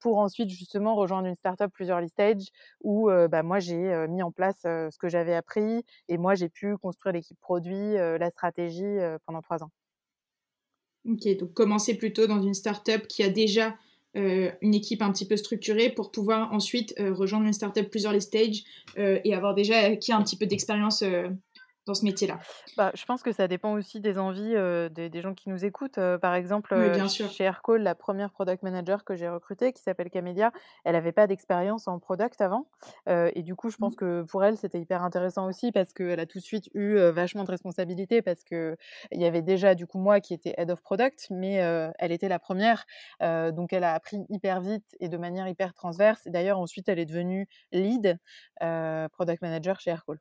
Pour 0.00 0.18
ensuite 0.18 0.50
justement 0.50 0.94
rejoindre 0.94 1.28
une 1.28 1.34
startup 1.34 1.70
plus 1.72 1.88
early 1.88 2.10
où 2.82 3.08
bah, 3.30 3.42
moi 3.42 3.58
j'ai 3.60 4.06
mis 4.08 4.22
en 4.22 4.30
place 4.30 4.60
ce 4.62 4.96
que 4.98 5.08
j'avais 5.08 5.34
appris 5.34 5.84
et 6.08 6.18
moi 6.18 6.34
j'ai 6.34 6.48
pu 6.48 6.76
construire 6.76 7.14
l'équipe 7.14 7.38
produit, 7.40 7.94
la 7.94 8.30
stratégie 8.30 8.98
pendant 9.26 9.40
trois 9.40 9.62
ans. 9.62 9.70
Ok, 11.08 11.36
donc 11.38 11.52
commencer 11.52 11.96
plutôt 11.96 12.26
dans 12.26 12.42
une 12.42 12.54
startup 12.54 13.06
qui 13.06 13.22
a 13.22 13.28
déjà 13.28 13.76
une 14.14 14.74
équipe 14.74 15.02
un 15.02 15.10
petit 15.12 15.26
peu 15.26 15.36
structurée 15.36 15.90
pour 15.90 16.10
pouvoir 16.10 16.52
ensuite 16.52 16.94
rejoindre 16.98 17.46
une 17.46 17.52
startup 17.52 17.88
plus 17.88 18.04
early 18.04 18.64
et 18.96 19.34
avoir 19.34 19.54
déjà 19.54 19.78
acquis 19.78 20.12
un 20.12 20.22
petit 20.22 20.36
peu 20.36 20.46
d'expérience 20.46 21.02
dans 21.86 21.94
ce 21.94 22.04
métier-là 22.04 22.38
bah, 22.76 22.92
Je 22.94 23.04
pense 23.04 23.22
que 23.22 23.32
ça 23.32 23.48
dépend 23.48 23.72
aussi 23.72 24.00
des 24.00 24.18
envies 24.18 24.54
des, 24.90 25.08
des, 25.08 25.20
gens 25.20 25.34
qui 25.34 25.48
nous 25.48 25.64
écoutent. 25.64 25.98
par 26.20 26.34
exemple, 26.34 26.74
chez 27.08 27.44
Aircall, 27.44 27.82
la 27.82 27.94
première 27.94 28.30
product 28.30 28.62
manager 28.62 29.04
que 29.04 29.16
j'ai 29.16 29.28
recrutée, 29.28 29.72
qui 29.72 29.82
s'appelle 29.82 30.10
Camélia, 30.10 30.52
elle 30.84 30.92
n'avait 30.92 31.12
pas 31.12 31.26
d'expérience 31.26 31.88
en 31.88 31.98
product 31.98 32.40
avant. 32.40 32.66
et 33.08 33.42
du 33.42 33.54
coup, 33.54 33.70
je 33.70 33.76
pense 33.76 33.94
mmh. 33.94 33.96
que 33.96 34.22
pour 34.22 34.44
elle, 34.44 34.56
c'était 34.56 34.80
hyper 34.80 35.02
intéressant 35.02 35.46
aussi 35.46 35.72
parce 35.72 35.92
qu'elle 35.92 36.20
a 36.20 36.26
tout 36.26 36.38
de 36.38 36.44
suite 36.44 36.68
eu 36.74 36.98
vachement 37.10 37.44
de 37.44 37.50
responsabilités 37.50 38.22
parce 38.22 38.44
qu'il 38.44 38.76
y 39.12 39.24
avait 39.24 39.42
déjà, 39.42 39.74
du 39.74 39.86
coup, 39.86 39.98
moi 39.98 40.20
qui 40.20 40.34
étais 40.34 40.54
head 40.56 40.70
of 40.70 40.82
product, 40.82 41.26
mais 41.30 41.54
elle 41.98 42.12
était 42.12 42.28
la 42.28 42.38
première. 42.38 42.84
donc, 43.20 43.72
elle 43.72 43.84
a 43.84 43.94
appris 43.94 44.18
hyper 44.28 44.60
vite 44.60 44.96
et 45.00 45.08
de 45.08 45.16
manière 45.16 45.48
hyper 45.48 45.74
transverse. 45.74 46.26
Et 46.26 46.30
d'ailleurs, 46.30 46.58
ensuite, 46.58 46.88
elle 46.88 46.98
est 46.98 47.06
devenue 47.06 47.48
lead 47.72 48.18
product 48.60 49.42
manager 49.42 49.80
chez 49.80 49.90
Aircall. 49.90 50.18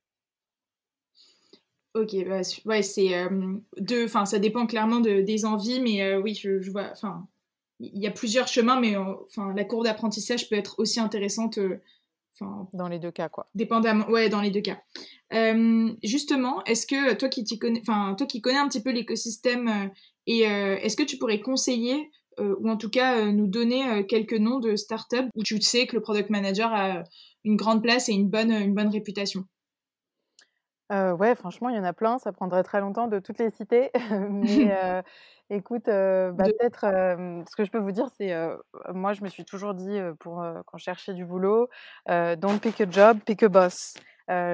Ok, 1.93 2.15
bah, 2.25 2.41
ouais, 2.65 2.81
c'est 2.83 3.17
euh, 3.17 3.57
deux. 3.77 4.05
Enfin, 4.05 4.25
ça 4.25 4.39
dépend 4.39 4.65
clairement 4.65 5.01
de, 5.01 5.21
des 5.21 5.45
envies, 5.45 5.81
mais 5.81 6.01
euh, 6.01 6.21
oui, 6.21 6.35
je, 6.35 6.71
vois. 6.71 6.89
Enfin, 6.91 7.27
il 7.79 8.01
y 8.01 8.07
a 8.07 8.11
plusieurs 8.11 8.47
chemins, 8.47 8.79
mais 8.79 8.95
enfin, 8.95 9.53
la 9.55 9.65
cour 9.65 9.83
d'apprentissage 9.83 10.49
peut 10.49 10.55
être 10.55 10.79
aussi 10.79 11.01
intéressante. 11.01 11.57
Euh, 11.57 11.81
enfin, 12.39 12.69
dans 12.71 12.87
les 12.87 12.99
deux 12.99 13.11
cas, 13.11 13.27
quoi. 13.27 13.49
Dépendamment. 13.55 14.07
Ouais, 14.09 14.29
dans 14.29 14.39
les 14.39 14.51
deux 14.51 14.61
cas. 14.61 14.79
justement, 16.01 16.63
est-ce 16.63 16.87
que 16.87 17.13
toi 17.13 17.27
qui 17.27 17.43
connais, 17.59 17.81
enfin, 17.81 18.15
toi 18.17 18.25
qui 18.25 18.41
connais 18.41 18.59
un 18.59 18.69
petit 18.69 18.81
peu 18.81 18.91
l'écosystème, 18.91 19.91
et 20.27 20.41
est-ce 20.41 20.95
que 20.95 21.03
tu 21.03 21.17
pourrais 21.17 21.41
conseiller 21.41 22.09
ou 22.39 22.69
en 22.69 22.77
tout 22.77 22.89
cas 22.89 23.25
nous 23.31 23.47
donner 23.47 24.05
quelques 24.07 24.37
noms 24.37 24.59
de 24.59 24.77
startups 24.77 25.27
où 25.35 25.43
tu 25.43 25.59
sais 25.61 25.87
que 25.87 25.95
le 25.95 26.01
product 26.01 26.29
manager 26.29 26.71
a 26.73 27.03
une 27.43 27.57
grande 27.57 27.83
place 27.83 28.07
et 28.07 28.13
une 28.13 28.29
bonne, 28.29 28.51
une 28.51 28.73
bonne 28.73 28.89
réputation? 28.89 29.45
Ouais, 30.91 31.35
franchement, 31.35 31.69
il 31.69 31.75
y 31.75 31.79
en 31.79 31.83
a 31.83 31.93
plein, 31.93 32.19
ça 32.19 32.31
prendrait 32.31 32.63
très 32.63 32.81
longtemps 32.81 33.07
de 33.07 33.19
toutes 33.19 33.39
les 33.39 33.49
citer. 33.49 33.91
Mais 34.29 35.03
écoute, 35.49 35.85
bah, 35.85 36.33
peut-être, 36.45 36.81
ce 36.81 37.55
que 37.55 37.65
je 37.65 37.71
peux 37.71 37.79
vous 37.79 37.91
dire, 37.91 38.07
c'est, 38.17 38.33
moi, 38.93 39.13
je 39.13 39.23
me 39.23 39.29
suis 39.29 39.45
toujours 39.45 39.73
dit, 39.73 39.99
pour, 40.19 40.43
quand 40.65 40.77
je 40.77 40.83
cherchais 40.83 41.13
du 41.13 41.25
boulot, 41.25 41.69
«Don't 42.07 42.59
pick 42.59 42.81
a 42.81 42.89
job, 42.89 43.19
pick 43.25 43.43
a 43.43 43.49
boss». 43.49 43.95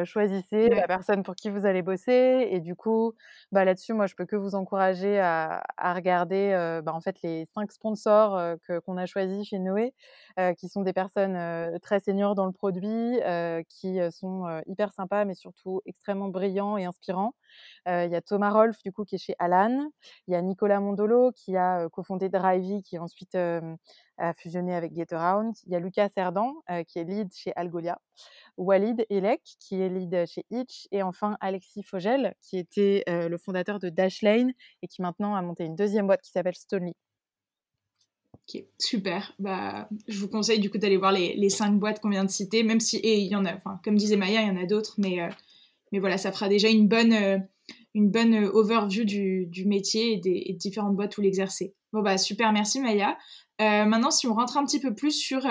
Choisissez 0.05 0.69
la 0.69 0.87
personne 0.87 1.23
pour 1.23 1.35
qui 1.35 1.49
vous 1.49 1.65
allez 1.65 1.81
bosser 1.81 2.47
et 2.51 2.59
du 2.59 2.75
coup, 2.75 3.13
bah, 3.51 3.65
là-dessus, 3.65 3.93
moi, 3.93 4.07
je 4.07 4.15
peux 4.15 4.25
que 4.25 4.35
vous 4.35 4.55
encourager 4.55 5.19
à 5.19 5.63
à 5.77 5.93
regarder, 5.93 6.79
bah, 6.83 6.93
en 6.93 7.01
fait, 7.01 7.21
les 7.23 7.45
cinq 7.53 7.71
sponsors, 7.71 8.57
que 8.67 8.79
qu'on 8.79 8.97
a 8.97 9.05
choisis 9.05 9.47
chez 9.47 9.59
Noé, 9.59 9.93
qui 10.57 10.69
sont 10.69 10.81
des 10.81 10.93
personnes, 10.93 11.79
très 11.81 11.99
seniors 11.99 12.35
dans 12.35 12.45
le 12.45 12.51
produit, 12.51 13.19
qui, 13.69 13.99
sont, 14.11 14.61
hyper 14.67 14.91
sympas, 14.93 15.25
mais 15.25 15.35
surtout 15.35 15.81
extrêmement 15.85 16.29
brillants 16.29 16.77
et 16.77 16.85
inspirants. 16.85 17.33
il 17.87 18.09
y 18.11 18.15
a 18.15 18.21
Thomas 18.21 18.49
Rolf, 18.51 18.77
du 18.83 18.91
coup, 18.91 19.05
qui 19.05 19.15
est 19.15 19.19
chez 19.19 19.35
Alan. 19.39 19.89
Il 20.27 20.33
y 20.33 20.35
a 20.35 20.41
Nicolas 20.41 20.79
Mondolo, 20.79 21.31
qui 21.31 21.55
a, 21.57 21.87
cofondé 21.89 22.29
Drivey, 22.29 22.81
qui 22.81 22.97
ensuite, 22.99 23.37
a 24.17 24.33
fusionné 24.33 24.73
avec 24.73 24.95
GetAround. 24.95 25.55
Il 25.65 25.71
y 25.71 25.75
a 25.75 25.79
Lucas 25.79 26.09
Cerdan, 26.09 26.53
qui 26.87 26.99
est 26.99 27.03
lead 27.03 27.33
chez 27.33 27.53
Algolia. 27.55 27.99
Walid 28.57 29.05
Elek, 29.09 29.41
qui 29.59 29.81
est 29.81 29.89
lead 29.89 30.25
chez 30.27 30.45
Itch, 30.49 30.87
et 30.91 31.03
enfin 31.03 31.37
Alexis 31.41 31.83
Fogel, 31.83 32.33
qui 32.41 32.57
était 32.57 33.03
le 33.07 33.37
fondateur 33.37 33.79
de 33.79 33.89
Dashlane 33.89 34.51
et 34.81 34.87
qui 34.87 35.01
maintenant 35.01 35.35
a 35.35 35.41
monté 35.41 35.63
une 35.63 35.75
deuxième 35.75 36.07
boîte 36.07 36.21
qui 36.21 36.31
s'appelle 36.31 36.55
Stonely. 36.55 36.93
Ok, 38.33 38.63
super. 38.79 39.33
Bah, 39.39 39.89
je 40.07 40.19
vous 40.19 40.29
conseille 40.29 40.59
du 40.59 40.69
coup 40.69 40.77
d'aller 40.77 40.97
voir 40.97 41.11
les, 41.11 41.49
cinq 41.49 41.77
boîtes 41.77 41.99
qu'on 41.99 42.09
vient 42.09 42.23
de 42.23 42.29
citer, 42.29 42.63
même 42.63 42.79
si, 42.79 42.97
et 42.97 43.19
il 43.19 43.27
y 43.27 43.35
en 43.35 43.45
a, 43.45 43.55
enfin, 43.55 43.79
comme 43.83 43.95
disait 43.95 44.15
Maya, 44.15 44.41
il 44.41 44.47
y 44.47 44.51
en 44.51 44.61
a 44.61 44.65
d'autres, 44.65 44.95
mais, 44.97 45.17
mais 45.91 45.99
voilà, 45.99 46.17
ça 46.17 46.31
fera 46.31 46.47
déjà 46.47 46.69
une 46.69 46.87
bonne, 46.87 47.45
une 47.93 48.09
bonne 48.09 48.45
overview 48.45 49.03
du, 49.03 49.47
du 49.47 49.65
métier 49.65 50.13
et 50.13 50.17
des, 50.17 50.55
différentes 50.57 50.95
boîtes 50.95 51.17
où 51.17 51.21
l'exercer. 51.21 51.75
Bon, 51.91 52.01
bah, 52.01 52.17
super, 52.17 52.53
merci 52.53 52.79
Maya. 52.79 53.17
Maintenant, 53.59 54.11
si 54.11 54.27
on 54.27 54.33
rentre 54.33 54.57
un 54.57 54.65
petit 54.65 54.79
peu 54.79 54.93
plus 54.93 55.11
sur 55.11 55.45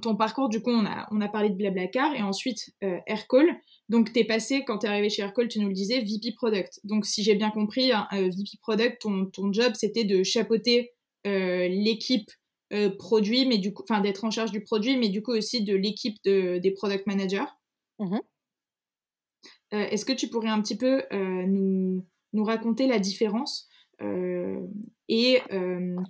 ton, 0.00 0.16
parcours, 0.16 0.48
du 0.48 0.60
coup, 0.60 0.70
on 0.70 0.86
a, 0.86 1.06
on 1.10 1.20
a 1.20 1.28
parlé 1.28 1.50
de 1.50 1.54
Blablacar 1.54 2.14
et 2.14 2.22
ensuite 2.22 2.74
euh, 2.82 2.98
Aircall. 3.06 3.48
Donc, 3.88 4.12
tu 4.12 4.20
es 4.20 4.24
passé, 4.24 4.64
quand 4.64 4.78
tu 4.78 4.86
es 4.86 4.88
arrivé 4.88 5.10
chez 5.10 5.22
Aircall, 5.22 5.48
tu 5.48 5.58
nous 5.58 5.68
le 5.68 5.74
disais, 5.74 6.00
VP 6.00 6.32
Product. 6.36 6.80
Donc, 6.84 7.06
si 7.06 7.22
j'ai 7.22 7.34
bien 7.34 7.50
compris, 7.50 7.92
hein, 7.92 8.06
euh, 8.12 8.28
VP 8.28 8.58
Product, 8.60 9.00
ton, 9.00 9.26
ton 9.26 9.52
job, 9.52 9.72
c'était 9.74 10.04
de 10.04 10.22
chapeauter 10.22 10.92
euh, 11.26 11.68
l'équipe 11.68 12.30
produit, 12.98 13.46
mais 13.46 13.58
du 13.58 13.72
coup, 13.72 13.84
enfin, 13.88 14.00
d'être 14.00 14.24
en 14.24 14.32
charge 14.32 14.50
du 14.50 14.60
produit, 14.60 14.96
mais 14.96 15.08
du 15.08 15.22
coup 15.22 15.30
aussi 15.30 15.62
de 15.62 15.76
l'équipe 15.76 16.16
de, 16.24 16.58
des 16.58 16.72
product 16.72 17.06
managers. 17.06 17.44
Mmh 17.98 18.18
est-ce 19.70 20.04
que 20.04 20.12
tu 20.12 20.28
pourrais 20.28 20.50
un 20.50 20.62
petit 20.62 20.76
peu 20.76 21.02
nous, 21.10 22.06
nous 22.32 22.44
raconter 22.44 22.86
la 22.86 23.00
différence 23.00 23.68
et 25.08 25.42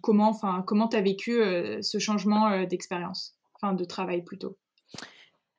comment 0.02 0.28
enfin 0.28 0.62
comment 0.66 0.88
tu 0.88 0.96
as 0.96 1.02
vécu 1.02 1.40
ce 1.82 1.98
changement 1.98 2.64
d'expérience? 2.64 3.36
De 3.62 3.84
travail 3.84 4.22
plutôt. 4.22 4.58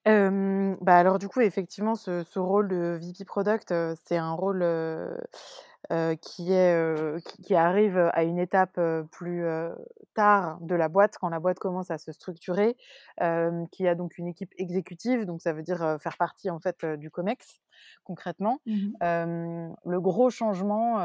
Bah, 0.05 0.95
alors 0.95 1.17
du 1.17 1.27
coup, 1.27 1.41
effectivement, 1.41 1.95
ce 1.95 2.23
ce 2.23 2.37
rôle 2.37 2.67
de 2.67 2.99
VP 3.01 3.25
Product, 3.25 3.73
c'est 4.05 4.17
un 4.17 4.33
rôle, 4.33 4.63
qui 6.21 6.51
est, 6.53 7.25
qui 7.43 7.55
arrive, 7.55 7.97
à 8.13 8.23
une 8.23 8.39
étape, 8.39 8.79
plus, 9.11 9.45
tard 10.13 10.59
de 10.61 10.75
la 10.75 10.87
boîte, 10.87 11.17
quand 11.19 11.29
la 11.29 11.39
boîte 11.39 11.59
commence 11.59 11.91
à 11.91 11.97
se 11.97 12.11
structurer, 12.11 12.75
qui 13.71 13.87
a 13.87 13.95
donc 13.95 14.17
une 14.17 14.27
équipe 14.27 14.53
exécutive, 14.57 15.25
donc 15.25 15.41
ça 15.41 15.53
veut 15.53 15.63
dire, 15.63 15.97
faire 16.01 16.17
partie, 16.17 16.49
en 16.49 16.59
fait, 16.59 16.85
du 16.85 17.09
COMEX, 17.11 17.61
concrètement. 18.03 18.59
Mmh 18.65 18.93
le 19.85 19.99
gros 19.99 20.29
changement, 20.29 20.99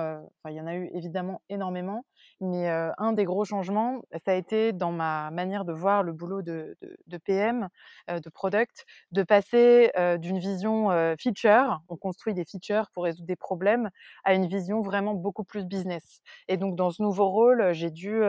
il 0.49 0.55
y 0.55 0.61
en 0.61 0.67
a 0.67 0.75
eu 0.75 0.91
évidemment 0.95 1.43
énormément, 1.49 2.05
mais 2.41 2.69
un 2.69 3.13
des 3.13 3.25
gros 3.25 3.45
changements, 3.45 4.03
ça 4.25 4.33
a 4.33 4.35
été 4.35 4.73
dans 4.73 4.93
ma 4.93 5.31
manière 5.31 5.65
de 5.65 5.73
voir 5.73 6.03
le 6.03 6.13
boulot 6.13 6.43
de 6.43 6.77
de 6.83 6.97
de 7.07 7.17
PM, 7.19 7.69
de 8.09 8.31
product, 8.31 8.85
de 9.13 9.23
passer, 9.23 9.91
d'une 10.19 10.39
vision, 10.39 10.91
feature, 11.19 11.81
on 11.89 11.97
construit 11.97 12.35
des 12.35 12.45
features 12.45 12.91
pour 12.93 13.05
résoudre 13.05 13.27
des 13.27 13.37
problèmes, 13.37 13.91
à 14.25 14.35
une 14.35 14.47
vision 14.47 14.81
vraiment 14.83 15.15
beaucoup 15.15 15.45
plus 15.45 15.65
business 15.67 16.21
et 16.49 16.57
donc 16.57 16.77
dans 16.77 16.91
ce 16.91 17.03
nouveau 17.03 17.29
rôle, 17.31 17.73
j'ai 17.73 17.91
dû, 17.91 18.21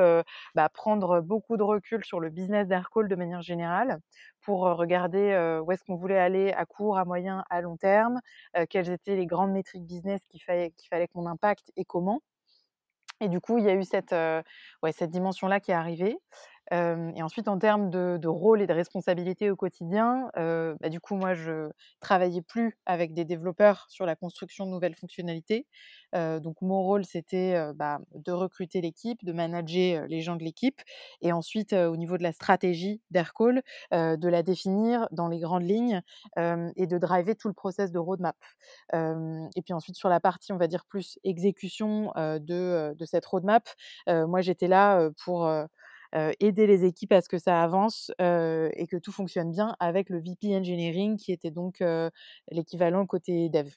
bah, 0.56 0.70
prendre 0.70 1.22
beaucoup 1.22 1.58
de 1.58 1.64
recul 1.64 2.04
sur 2.06 2.20
le 2.20 2.30
business 2.30 2.68
d'Aircall 2.68 3.08
de 3.08 3.16
manière 3.16 3.42
générale, 3.42 4.00
pour 4.42 4.62
regarder 4.62 5.60
où 5.66 5.72
est-ce 5.72 5.84
qu'on 5.84 5.96
voulait 5.96 6.18
aller 6.20 6.52
à 6.54 6.66
court, 6.66 6.98
à 6.98 7.06
moyen, 7.06 7.44
à 7.50 7.62
long 7.62 7.78
terme, 7.78 8.20
quelles 8.70 8.90
étaient 8.90 9.16
les 9.16 9.26
grandes 9.28 9.52
métriques 9.52 9.86
business 9.86 10.22
qu'il 10.30 10.42
fallait, 10.44 10.72
qu'il 10.72 10.88
fallait 10.90 11.08
qu'on 11.08 11.28
impacte 11.28 11.72
et 11.78 11.86
comment. 11.86 12.22
Et 13.22 13.30
du 13.30 13.40
coup, 13.40 13.58
il 13.60 13.64
y 13.64 13.70
a 13.70 13.76
eu 13.76 13.84
cette, 13.84 14.16
cette 14.92 15.12
dimension-là 15.12 15.60
qui 15.60 15.72
est 15.72 15.76
arrivée 15.76 16.18
et 16.72 17.22
ensuite, 17.22 17.48
en 17.50 17.58
termes 17.60 17.90
de, 17.90 18.28
rôle 18.28 18.62
et 18.62 18.68
de 18.68 18.74
responsabilité 18.74 19.50
au 19.52 19.56
quotidien, 19.56 20.30
bah, 20.36 20.90
du 20.90 21.00
coup, 21.02 21.16
moi, 21.16 21.34
je 21.34 21.70
travaillais 22.00 22.42
plus 22.42 22.78
avec 22.86 23.14
des 23.14 23.26
développeurs 23.26 23.86
sur 23.90 24.06
la 24.06 24.16
construction 24.16 24.66
de 24.66 24.72
nouvelles 24.72 24.96
fonctionnalités. 24.96 25.68
donc, 26.14 26.62
mon 26.62 26.82
rôle, 26.82 27.04
c'était 27.06 27.74
bah, 27.76 28.00
de 28.16 28.32
recruter 28.32 28.80
l'équipe, 28.82 29.24
de 29.26 29.34
manager 29.34 30.06
les 30.08 30.22
gens 30.22 30.36
de 30.38 30.44
l'équipe, 30.44 30.80
et 31.22 31.34
ensuite, 31.34 31.74
au 31.74 31.98
niveau 31.98 32.18
de 32.18 32.24
la 32.24 32.32
stratégie 32.32 33.02
d'Aircall, 33.12 33.64
de 33.92 34.28
la 34.30 34.42
définir 34.44 35.08
dans 35.12 35.28
les 35.28 35.40
grandes 35.40 35.68
lignes 35.68 36.02
et 36.38 36.88
de 36.88 36.98
driver 36.98 37.36
tout 37.36 37.50
le 37.50 37.54
process 37.54 37.92
de 37.92 38.00
roadmap. 38.00 38.38
et 38.94 39.62
puis 39.62 39.74
ensuite, 39.74 39.98
sur 39.98 40.08
la 40.10 40.22
partie, 40.22 40.54
on 40.54 40.58
va 40.58 40.68
dire, 40.68 40.86
plus 40.86 41.20
exécution 41.26 42.14
de 42.16 43.06
cette 43.06 43.26
roadmap, 43.26 43.68
moi, 44.08 44.40
j'étais 44.40 44.68
là 44.70 45.10
pour 45.26 45.50
aider 46.14 46.68
les 46.68 46.86
équipes 46.86 47.14
à 47.14 47.22
ce 47.22 47.30
que 47.30 47.38
ça 47.38 47.62
avance 47.62 48.12
et 48.20 48.88
que 48.90 48.98
tout 48.98 49.12
fonctionne 49.12 49.52
bien 49.52 49.76
avec 49.80 50.10
le 50.10 50.20
VP 50.20 50.56
Engineering 50.56 51.18
qui 51.18 51.32
était 51.32 51.52
donc 51.52 51.84
l'équivalent 52.50 53.06
côté 53.06 53.50
dev. 53.50 53.70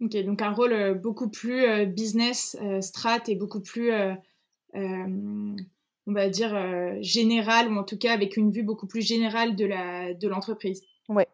Ok, 0.00 0.16
donc 0.24 0.42
un 0.42 0.52
rôle 0.52 0.98
beaucoup 1.00 1.30
plus 1.30 1.86
business, 1.86 2.56
strat 2.80 3.20
et 3.28 3.36
beaucoup 3.36 3.60
plus, 3.60 3.92
on 4.74 5.54
va 6.06 6.28
dire, 6.28 7.00
général, 7.00 7.72
ou 7.72 7.78
en 7.78 7.84
tout 7.84 7.96
cas 7.96 8.12
avec 8.12 8.36
une 8.36 8.50
vue 8.50 8.62
beaucoup 8.62 8.86
plus 8.86 9.02
générale 9.02 9.56
de 9.56 10.28
l'entreprise. 10.28 10.82
De 11.08 11.14
ouais, 11.14 11.28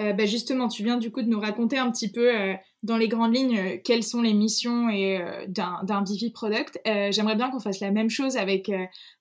euh, 0.00 0.12
bah, 0.12 0.26
justement, 0.26 0.68
tu 0.68 0.82
viens 0.82 0.96
du 0.96 1.10
coup 1.10 1.22
de 1.22 1.28
nous 1.28 1.40
raconter 1.40 1.78
un 1.78 1.90
petit 1.90 2.10
peu 2.10 2.34
euh, 2.34 2.54
dans 2.82 2.96
les 2.96 3.08
grandes 3.08 3.34
lignes 3.34 3.58
euh, 3.58 3.76
quelles 3.82 4.02
sont 4.02 4.22
les 4.22 4.32
missions 4.32 4.88
et, 4.88 5.20
d'un 5.48 6.04
VP 6.04 6.30
Product. 6.32 6.80
J'aimerais 6.84 7.36
bien 7.36 7.50
qu'on 7.50 7.60
fasse 7.60 7.80
la 7.80 7.90
même 7.90 8.10
chose 8.10 8.36
avec 8.36 8.70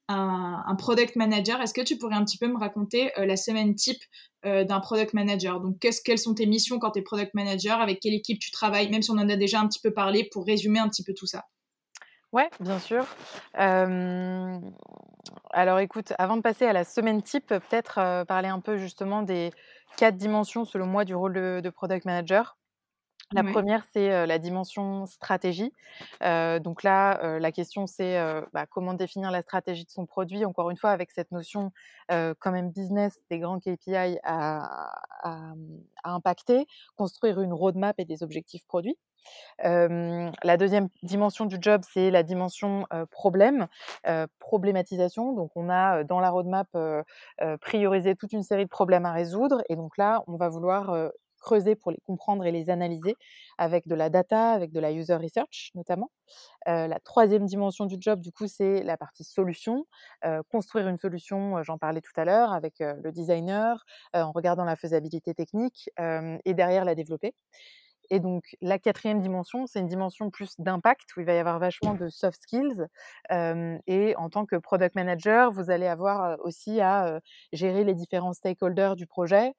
un, 0.08 0.64
un, 0.66 0.76
Product 0.76 1.16
Manager. 1.16 1.62
Est-ce 1.62 1.74
que 1.74 1.82
tu 1.82 1.98
pourrais 1.98 2.16
un 2.16 2.24
petit 2.24 2.38
peu 2.38 2.48
me 2.48 2.58
raconter 2.58 3.12
la 3.18 3.36
semaine 3.36 3.76
type 3.76 4.02
d'un 4.44 4.80
Product 4.80 5.14
Manager? 5.14 5.60
Donc, 5.60 5.78
quelles 5.80 6.18
sont 6.18 6.34
tes 6.34 6.46
missions 6.46 6.80
quand 6.80 6.92
tu 6.92 7.00
es 7.00 7.02
Product 7.02 7.34
Manager? 7.34 7.80
Avec 7.80 8.00
quelle 8.00 8.14
équipe 8.14 8.40
tu 8.40 8.52
travailles? 8.52 8.90
Même 8.90 9.02
si 9.02 9.12
on 9.12 9.18
en 9.18 9.30
a 9.30 9.36
déjà 9.36 9.60
un 9.60 9.68
petit 9.68 9.82
peu 9.82 9.92
parlé 9.92 10.28
pour 10.32 10.46
résumer 10.46 10.80
un 10.80 10.88
petit 10.88 11.04
peu 11.04 11.14
tout 11.14 11.28
ça. 11.28 11.46
Ouais, 12.32 12.50
bien 12.62 12.80
sûr. 12.80 13.06
alors 13.54 14.62
écoute, 15.80 16.14
avant 16.18 16.38
de 16.38 16.42
passer 16.42 16.66
à 16.66 16.74
la 16.74 16.86
semaine 16.86 17.22
type, 17.22 17.48
peut-être 17.48 18.24
parler 18.26 18.48
un 18.48 18.62
peu 18.62 18.78
justement 18.78 19.22
des 19.22 19.52
quatre 19.98 20.18
dimensions, 20.18 20.66
selon 20.66 20.86
moi, 20.86 21.06
du 21.06 21.16
rôle 21.16 21.34
de, 21.34 21.70
product 21.70 22.06
manager. 22.06 22.58
La 23.34 23.44
première, 23.44 23.84
c'est 23.94 24.26
la 24.26 24.40
dimension 24.40 25.06
stratégie. 25.06 25.74
donc 26.22 26.84
là, 26.84 27.40
la 27.40 27.52
question, 27.52 27.88
c'est 27.88 28.18
bah, 28.54 28.66
comment 28.66 28.94
définir 28.94 29.32
la 29.32 29.42
stratégie 29.42 29.86
de 29.86 29.90
son 29.90 30.06
produit, 30.06 30.44
encore 30.46 30.70
une 30.70 30.78
fois, 30.78 30.92
avec 30.92 31.12
cette 31.12 31.32
notion 31.32 31.72
quand 32.10 32.52
même 32.52 32.72
business, 32.72 33.18
des 33.30 33.40
grands 33.40 33.60
KPI 33.60 34.20
à, 34.24 34.92
à, 35.24 35.54
impacter, 36.04 36.68
construire 36.96 37.42
une 37.42 37.54
roadmap 37.54 38.00
et 38.00 38.06
des 38.06 38.24
objectifs 38.24 38.66
produits. 38.66 38.98
la 39.60 40.58
deuxième 40.58 40.90
dimension 41.04 41.46
du 41.46 41.58
job, 41.60 41.82
c'est 41.90 42.12
la 42.12 42.24
dimension 42.24 42.86
problème, 43.12 43.68
problématisation. 44.40 45.34
Donc, 45.34 45.52
on 45.56 45.70
a 45.70 46.04
dans 46.04 46.20
la 46.20 46.30
roadmap 46.30 46.68
priorisé 47.62 48.16
toute 48.16 48.34
une 48.34 48.44
série 48.44 48.66
de 48.66 48.70
problèmes 48.70 49.06
à 49.06 49.14
résoudre. 49.14 49.64
Et 49.70 49.76
donc 49.76 49.98
là, 49.98 50.24
on 50.28 50.36
va 50.36 50.50
vouloir 50.50 51.12
creuser 51.42 51.76
pour 51.76 51.92
les 51.92 52.00
comprendre 52.06 52.46
et 52.46 52.52
les 52.52 52.70
analyser 52.70 53.18
avec 53.58 53.88
de 53.88 53.96
la 53.96 54.10
data, 54.10 54.52
avec 54.54 54.72
de 54.72 54.80
la 54.80 54.92
user 54.94 55.16
research 55.16 55.72
notamment. 55.76 56.12
la 56.68 57.00
troisième 57.04 57.46
dimension 57.46 57.86
du 57.86 57.98
job, 58.00 58.22
du 58.22 58.32
coup, 58.32 58.48
c'est 58.48 58.84
la 58.84 58.98
partie 58.98 59.24
solution. 59.24 59.86
construire 60.50 60.88
une 60.88 60.98
solution, 60.98 61.64
j'en 61.64 61.78
parlais 61.78 62.02
tout 62.02 62.14
à 62.18 62.26
l'heure, 62.26 62.54
avec 62.54 62.76
le 62.80 63.12
designer, 63.12 63.84
en 64.14 64.32
regardant 64.32 64.66
la 64.66 64.76
faisabilité 64.76 65.34
technique 65.34 65.90
et 66.00 66.54
derrière 66.54 66.86
la 66.86 66.96
développer. 66.96 67.34
Et 68.12 68.20
donc, 68.20 68.56
la 68.62 68.78
quatrième 68.78 69.22
dimension, 69.22 69.66
c'est 69.68 69.80
une 69.80 69.88
dimension 69.88 70.30
plus 70.30 70.56
d'impact, 70.60 71.16
où 71.16 71.22
il 71.22 71.26
va 71.26 71.34
y 71.34 71.38
avoir 71.40 71.58
vachement 71.60 71.94
de 71.96 72.10
soft 72.10 72.42
skills. 72.44 72.86
et 73.32 74.16
en 74.18 74.30
tant 74.30 74.46
que 74.46 74.58
product 74.58 74.96
manager, 74.96 75.52
vous 75.52 75.72
allez 75.72 75.88
avoir 75.88 76.38
aussi 76.42 76.82
à 76.82 77.22
gérer 77.54 77.84
les 77.86 77.96
différents 77.96 78.34
stakeholders 78.34 78.96
du 78.98 79.08
projet, 79.08 79.54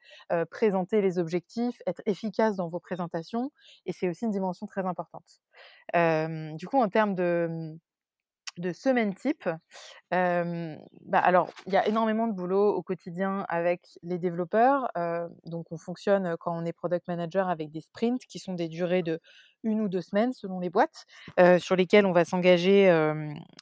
présenter 0.51 1.01
les 1.01 1.19
objectifs, 1.19 1.79
être 1.87 2.03
efficace 2.07 2.57
dans 2.57 2.69
vos 2.69 2.81
présentations. 2.81 3.51
Et 3.87 3.93
c'est 3.93 4.09
aussi 4.09 4.27
une 4.27 4.31
dimension 4.31 4.67
très 4.67 4.85
importante. 4.87 5.41
du 5.95 6.67
coup, 6.69 6.79
en 6.81 6.89
termes 6.89 7.15
de 7.15 7.77
de 8.59 8.73
semaine 8.73 9.15
type. 9.15 9.49
bah 10.11 11.19
alors, 11.19 11.51
il 11.67 11.73
y 11.73 11.77
a 11.77 11.87
énormément 11.87 12.27
de 12.27 12.33
boulot 12.33 12.75
au 12.75 12.83
quotidien 12.83 13.45
avec 13.49 13.99
les 14.03 14.19
développeurs. 14.19 14.91
donc, 15.47 15.67
on 15.73 15.79
fonctionne 15.79 16.37
quand 16.39 16.57
on 16.57 16.65
est 16.65 16.73
product 16.73 17.09
manager 17.09 17.49
avec 17.49 17.71
des 17.71 17.81
sprints 17.81 18.23
qui 18.27 18.39
sont 18.39 18.55
des 18.55 18.69
durées 18.69 19.03
de 19.03 19.21
une 19.63 19.81
ou 19.81 19.89
deux 19.89 20.01
semaines 20.01 20.33
selon 20.33 20.61
les 20.61 20.71
boîtes, 20.71 21.07
sur 21.59 21.77
lesquelles 21.77 22.07
on 22.07 22.13
va 22.13 22.25
s'engager 22.25 22.91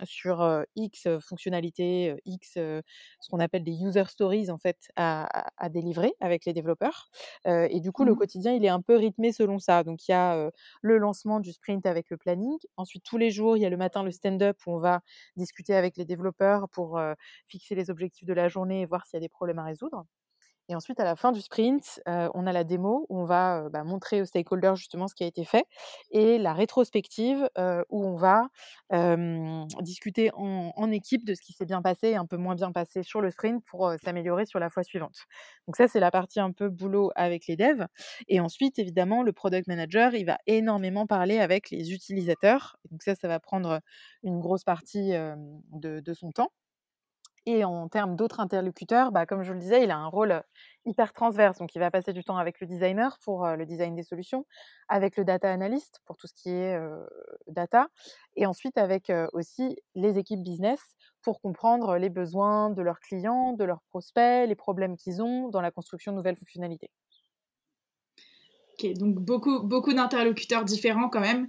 sur 0.04 0.64
X 0.76 1.08
fonctionnalités, 1.20 2.16
X 2.26 2.54
ce 2.54 2.82
qu'on 3.30 3.40
appelle 3.40 3.64
des 3.64 3.82
user 3.82 4.04
stories 4.06 4.50
en 4.50 4.58
fait 4.58 4.90
à, 4.96 5.28
à, 5.56 5.68
délivrer 5.68 6.12
avec 6.20 6.44
les 6.44 6.52
développeurs. 6.52 7.10
et 7.46 7.80
du 7.80 7.92
coup, 7.92 8.04
le 8.04 8.12
mmh 8.12 8.16
quotidien 8.16 8.52
il 8.52 8.64
est 8.64 8.68
un 8.68 8.80
peu 8.82 8.96
rythmé 8.96 9.32
selon 9.32 9.58
ça. 9.58 9.82
Donc 9.84 10.06
il 10.08 10.12
y 10.12 10.14
a 10.14 10.50
le 10.82 10.98
lancement 10.98 11.40
du 11.40 11.52
sprint 11.52 11.86
avec 11.86 12.10
le 12.10 12.16
planning. 12.16 12.56
Ensuite, 12.76 13.04
tous 13.04 13.16
les 13.18 13.30
jours, 13.30 13.56
il 13.56 13.60
y 13.60 13.66
a 13.66 13.70
le 13.70 13.76
matin 13.76 14.02
le 14.02 14.10
stand-up 14.10 14.56
où 14.66 14.72
on 14.72 14.78
va 14.78 15.00
discuter 15.36 15.74
avec 15.74 15.96
les 15.96 16.04
développeurs 16.04 16.68
pour 16.70 17.00
fixer 17.46 17.74
les 17.74 17.90
objectifs 17.90 18.26
de 18.26 18.34
la 18.34 18.48
journée 18.48 18.82
et 18.82 18.86
voir 18.86 19.06
s'il 19.06 19.16
y 19.16 19.18
a 19.18 19.20
des 19.20 19.28
problèmes 19.28 19.58
à 19.58 19.64
résoudre. 19.64 20.04
Et 20.70 20.76
ensuite, 20.76 21.00
à 21.00 21.04
la 21.04 21.16
fin 21.16 21.32
du 21.32 21.40
sprint, 21.40 22.00
on 22.06 22.46
a 22.46 22.52
la 22.52 22.62
démo 22.62 23.04
où 23.08 23.18
on 23.18 23.24
va 23.24 23.68
bah, 23.70 23.82
montrer 23.82 24.22
aux 24.22 24.24
stakeholders 24.24 24.76
justement 24.76 25.08
ce 25.08 25.16
qui 25.16 25.24
a 25.24 25.26
été 25.26 25.44
fait 25.44 25.64
et 26.12 26.38
la 26.38 26.52
rétrospective 26.52 27.50
où 27.90 28.04
on 28.04 28.14
va 28.14 28.48
discuter 29.80 30.30
en, 30.34 30.90
équipe 30.92 31.24
de 31.24 31.34
ce 31.34 31.40
qui 31.40 31.52
s'est 31.52 31.66
bien 31.66 31.82
passé 31.82 32.10
et 32.10 32.16
un 32.16 32.26
peu 32.26 32.36
moins 32.36 32.54
bien 32.54 32.70
passé 32.70 33.02
sur 33.02 33.20
le 33.20 33.32
sprint 33.32 33.64
pour 33.64 33.92
s'améliorer 34.04 34.46
sur 34.46 34.60
la 34.60 34.70
fois 34.70 34.84
suivante. 34.84 35.16
Donc 35.66 35.74
ça, 35.74 35.88
c'est 35.88 36.00
la 36.00 36.12
partie 36.12 36.38
un 36.38 36.52
peu 36.52 36.68
boulot 36.68 37.10
avec 37.16 37.48
les 37.48 37.56
devs. 37.56 37.86
Et 38.28 38.38
ensuite, 38.38 38.78
évidemment, 38.78 39.24
le 39.24 39.32
product 39.32 39.66
manager, 39.66 40.14
il 40.14 40.24
va 40.24 40.38
énormément 40.46 41.06
parler 41.06 41.40
avec 41.40 41.70
les 41.70 41.92
utilisateurs. 41.92 42.76
donc 42.92 43.02
ça, 43.02 43.16
ça 43.16 43.26
va 43.26 43.40
prendre 43.40 43.80
une 44.22 44.38
grosse 44.38 44.62
partie 44.62 45.14
de 45.72 46.14
son 46.14 46.30
temps. 46.30 46.52
Et 47.46 47.64
en 47.64 47.88
termes 47.88 48.16
d'autres 48.16 48.40
interlocuteurs, 48.40 49.12
bah, 49.12 49.24
comme 49.24 49.42
je 49.42 49.52
le 49.52 49.58
disais, 49.58 49.82
il 49.82 49.90
a 49.90 49.96
un 49.96 50.06
rôle 50.06 50.42
hyper 50.84 51.12
transverse. 51.12 51.58
Donc, 51.58 51.74
il 51.74 51.78
va 51.78 51.90
passer 51.90 52.12
du 52.12 52.22
temps 52.22 52.36
avec 52.36 52.60
le 52.60 52.66
designer 52.66 53.18
pour 53.24 53.46
le 53.46 53.64
design 53.64 53.94
des 53.94 54.02
solutions, 54.02 54.46
avec 54.88 55.16
le 55.16 55.24
data 55.24 55.50
analyst 55.50 56.00
pour 56.04 56.16
tout 56.16 56.26
ce 56.26 56.34
qui 56.34 56.50
est 56.50 56.78
data, 57.46 57.88
et 58.36 58.44
ensuite 58.44 58.76
avec 58.76 59.10
aussi 59.32 59.76
les 59.94 60.18
équipes 60.18 60.42
business 60.42 60.80
pour 61.22 61.40
comprendre 61.40 61.96
les 61.96 62.10
besoins 62.10 62.70
de 62.70 62.82
leurs 62.82 63.00
clients, 63.00 63.54
de 63.54 63.64
leurs 63.64 63.82
prospects, 63.88 64.46
les 64.46 64.54
problèmes 64.54 64.96
qu'ils 64.96 65.22
ont 65.22 65.48
dans 65.48 65.62
la 65.62 65.70
construction 65.70 66.12
de 66.12 66.18
nouvelles 66.18 66.36
fonctionnalités. 66.36 66.90
Ok, 68.74 68.92
donc 68.94 69.16
beaucoup, 69.16 69.62
beaucoup 69.62 69.92
d'interlocuteurs 69.92 70.64
différents 70.64 71.08
quand 71.08 71.20
même. 71.20 71.48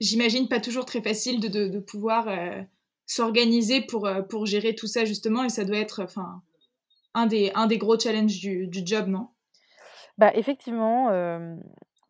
J'imagine 0.00 0.48
pas 0.48 0.60
toujours 0.60 0.84
très 0.84 1.02
facile 1.02 1.40
de, 1.40 1.78
pouvoir 1.78 2.26
s'organiser 3.06 3.82
pour, 3.82 4.06
euh, 4.06 4.22
pour 4.22 4.46
gérer 4.46 4.74
tout 4.74 4.86
ça 4.86 5.04
justement 5.04 5.44
et 5.44 5.48
ça 5.48 5.64
doit 5.64 5.78
être 5.78 6.02
enfin 6.02 6.42
un, 7.14 7.26
des, 7.26 7.52
un 7.54 7.66
des 7.66 7.78
gros 7.78 7.98
challenges 7.98 8.38
du, 8.38 8.66
du 8.66 8.82
job, 8.84 9.08
non? 9.08 9.28
Bah, 10.18 10.30
effectivement, 10.34 11.08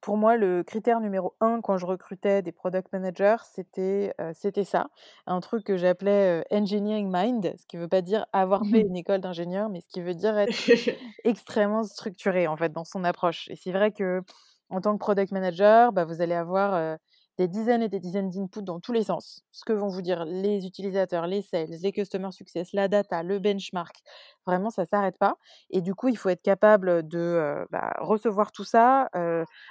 pour 0.00 0.16
moi, 0.16 0.36
le 0.36 0.64
critère 0.64 1.00
numéro 1.00 1.34
un 1.40 1.60
quand 1.60 1.78
je 1.78 1.86
recrutais 1.86 2.42
des 2.42 2.50
product 2.50 2.92
managers, 2.92 3.36
c'était 3.54 4.12
c'était 4.34 4.64
ça, 4.64 4.88
un 5.26 5.38
truc 5.40 5.64
que 5.64 5.76
j'appelais 5.76 6.44
engineering 6.50 7.08
mind, 7.12 7.54
ce 7.56 7.64
qui 7.66 7.76
ne 7.76 7.82
veut 7.82 7.88
pas 7.88 8.02
dire 8.02 8.26
avoir 8.32 8.66
fait 8.66 8.80
une 8.88 8.96
école 8.96 9.20
d'ingénieur, 9.20 9.68
mais 9.68 9.80
ce 9.80 9.86
qui 9.86 10.00
veut 10.00 10.14
dire 10.14 10.36
être 10.36 10.52
extrêmement 11.24 11.84
structuré 11.84 12.48
en 12.48 12.56
fait 12.56 12.72
dans 12.72 12.84
son 12.84 13.04
approche. 13.04 13.48
Et 13.48 13.56
c'est 13.56 13.72
vrai 13.72 13.92
que 13.92 14.20
en 14.68 14.80
tant 14.80 14.94
que 14.94 14.98
product 14.98 15.30
manager, 15.30 15.92
bah, 15.92 16.04
vous 16.04 16.20
allez 16.20 16.34
avoir 16.34 16.98
des 17.38 17.48
dizaines 17.48 17.82
et 17.82 17.88
des 17.88 18.00
dizaines 18.00 18.30
d'inputs 18.30 18.62
dans 18.62 18.80
tous 18.80 18.92
les 18.92 19.04
sens. 19.04 19.42
Ce 19.50 19.64
que 19.64 19.72
vont 19.72 19.88
vous 19.88 20.02
dire 20.02 20.24
les 20.24 20.66
utilisateurs, 20.66 21.26
les 21.26 21.42
sales, 21.42 21.70
les 21.82 21.92
customer 21.92 22.30
success, 22.32 22.72
la 22.72 22.88
data, 22.88 23.22
le 23.22 23.38
benchmark. 23.38 23.96
Vraiment, 24.46 24.70
ça 24.70 24.84
s'arrête 24.86 25.16
pas. 25.18 25.36
Et 25.70 25.80
du 25.82 25.94
coup, 25.94 26.08
il 26.08 26.16
faut 26.18 26.28
être 26.28 26.42
capable 26.42 27.06
de 27.06 27.64
bah, 27.70 27.92
recevoir 28.00 28.50
tout 28.50 28.64
ça, 28.64 29.08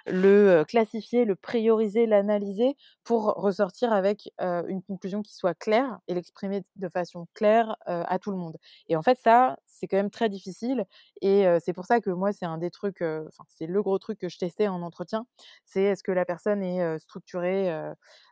le 0.07 0.63
classifier, 0.63 1.25
le 1.25 1.35
prioriser, 1.35 2.05
l'analyser 2.05 2.75
pour 3.03 3.25
ressortir 3.35 3.91
avec 3.91 4.31
une 4.39 4.81
conclusion 4.83 5.21
qui 5.21 5.35
soit 5.35 5.53
claire 5.55 5.99
et 6.07 6.13
l'exprimer 6.13 6.63
de 6.77 6.87
façon 6.89 7.27
claire 7.33 7.75
à 7.85 8.17
tout 8.19 8.31
le 8.31 8.37
monde. 8.37 8.57
Et 8.87 8.95
en 8.95 9.01
fait, 9.01 9.19
ça, 9.21 9.57
c'est 9.67 9.87
quand 9.87 9.97
même 9.97 10.09
très 10.09 10.29
difficile. 10.29 10.85
Et 11.21 11.45
c'est 11.63 11.73
pour 11.73 11.85
ça 11.85 11.99
que 11.99 12.09
moi, 12.09 12.31
c'est 12.31 12.45
un 12.45 12.57
des 12.57 12.71
trucs, 12.71 13.01
enfin, 13.01 13.43
c'est 13.49 13.67
le 13.67 13.81
gros 13.83 13.99
truc 13.99 14.19
que 14.19 14.29
je 14.29 14.37
testais 14.37 14.69
en 14.69 14.81
entretien. 14.83 15.25
C'est 15.65 15.83
est-ce 15.83 16.03
que 16.03 16.11
la 16.13 16.23
personne 16.25 16.63
est 16.63 16.97
structurée, 16.99 17.69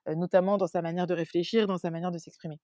notamment 0.07 0.57
dans 0.57 0.67
sa 0.67 0.81
manière 0.81 1.05
de 1.07 1.13
réfléchir, 1.13 1.67
dans 1.67 1.77
sa 1.77 1.91
manière 1.91 2.11
de 2.11 2.17
s'exprimer. 2.17 2.59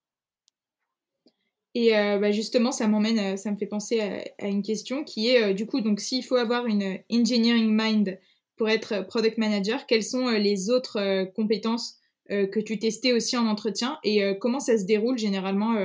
Et 1.77 1.91
bah, 1.91 2.31
justement, 2.31 2.71
ça 2.71 2.87
m'emmène, 2.87 3.35
ça 3.35 3.51
me 3.51 3.57
fait 3.57 3.65
penser 3.65 3.99
à, 4.39 4.47
une 4.47 4.63
question 4.63 5.03
qui 5.03 5.27
est 5.27 5.53
du 5.53 5.65
coup, 5.65 5.81
donc 5.81 5.99
s'il 5.99 6.23
faut 6.23 6.37
avoir 6.37 6.65
une 6.67 6.99
engineering 7.11 7.69
mind 7.69 8.17
pour 8.55 8.69
être 8.69 9.05
product 9.07 9.37
manager, 9.37 9.85
quelles 9.85 10.03
sont 10.03 10.29
les 10.29 10.69
autres 10.69 11.25
compétences 11.35 11.97
que 12.29 12.59
tu 12.61 12.79
testais 12.79 13.11
aussi 13.11 13.35
en 13.35 13.45
entretien 13.45 13.99
et 14.05 14.23
comment 14.39 14.61
ça 14.61 14.77
se 14.77 14.85
déroule 14.85 15.17
généralement 15.17 15.75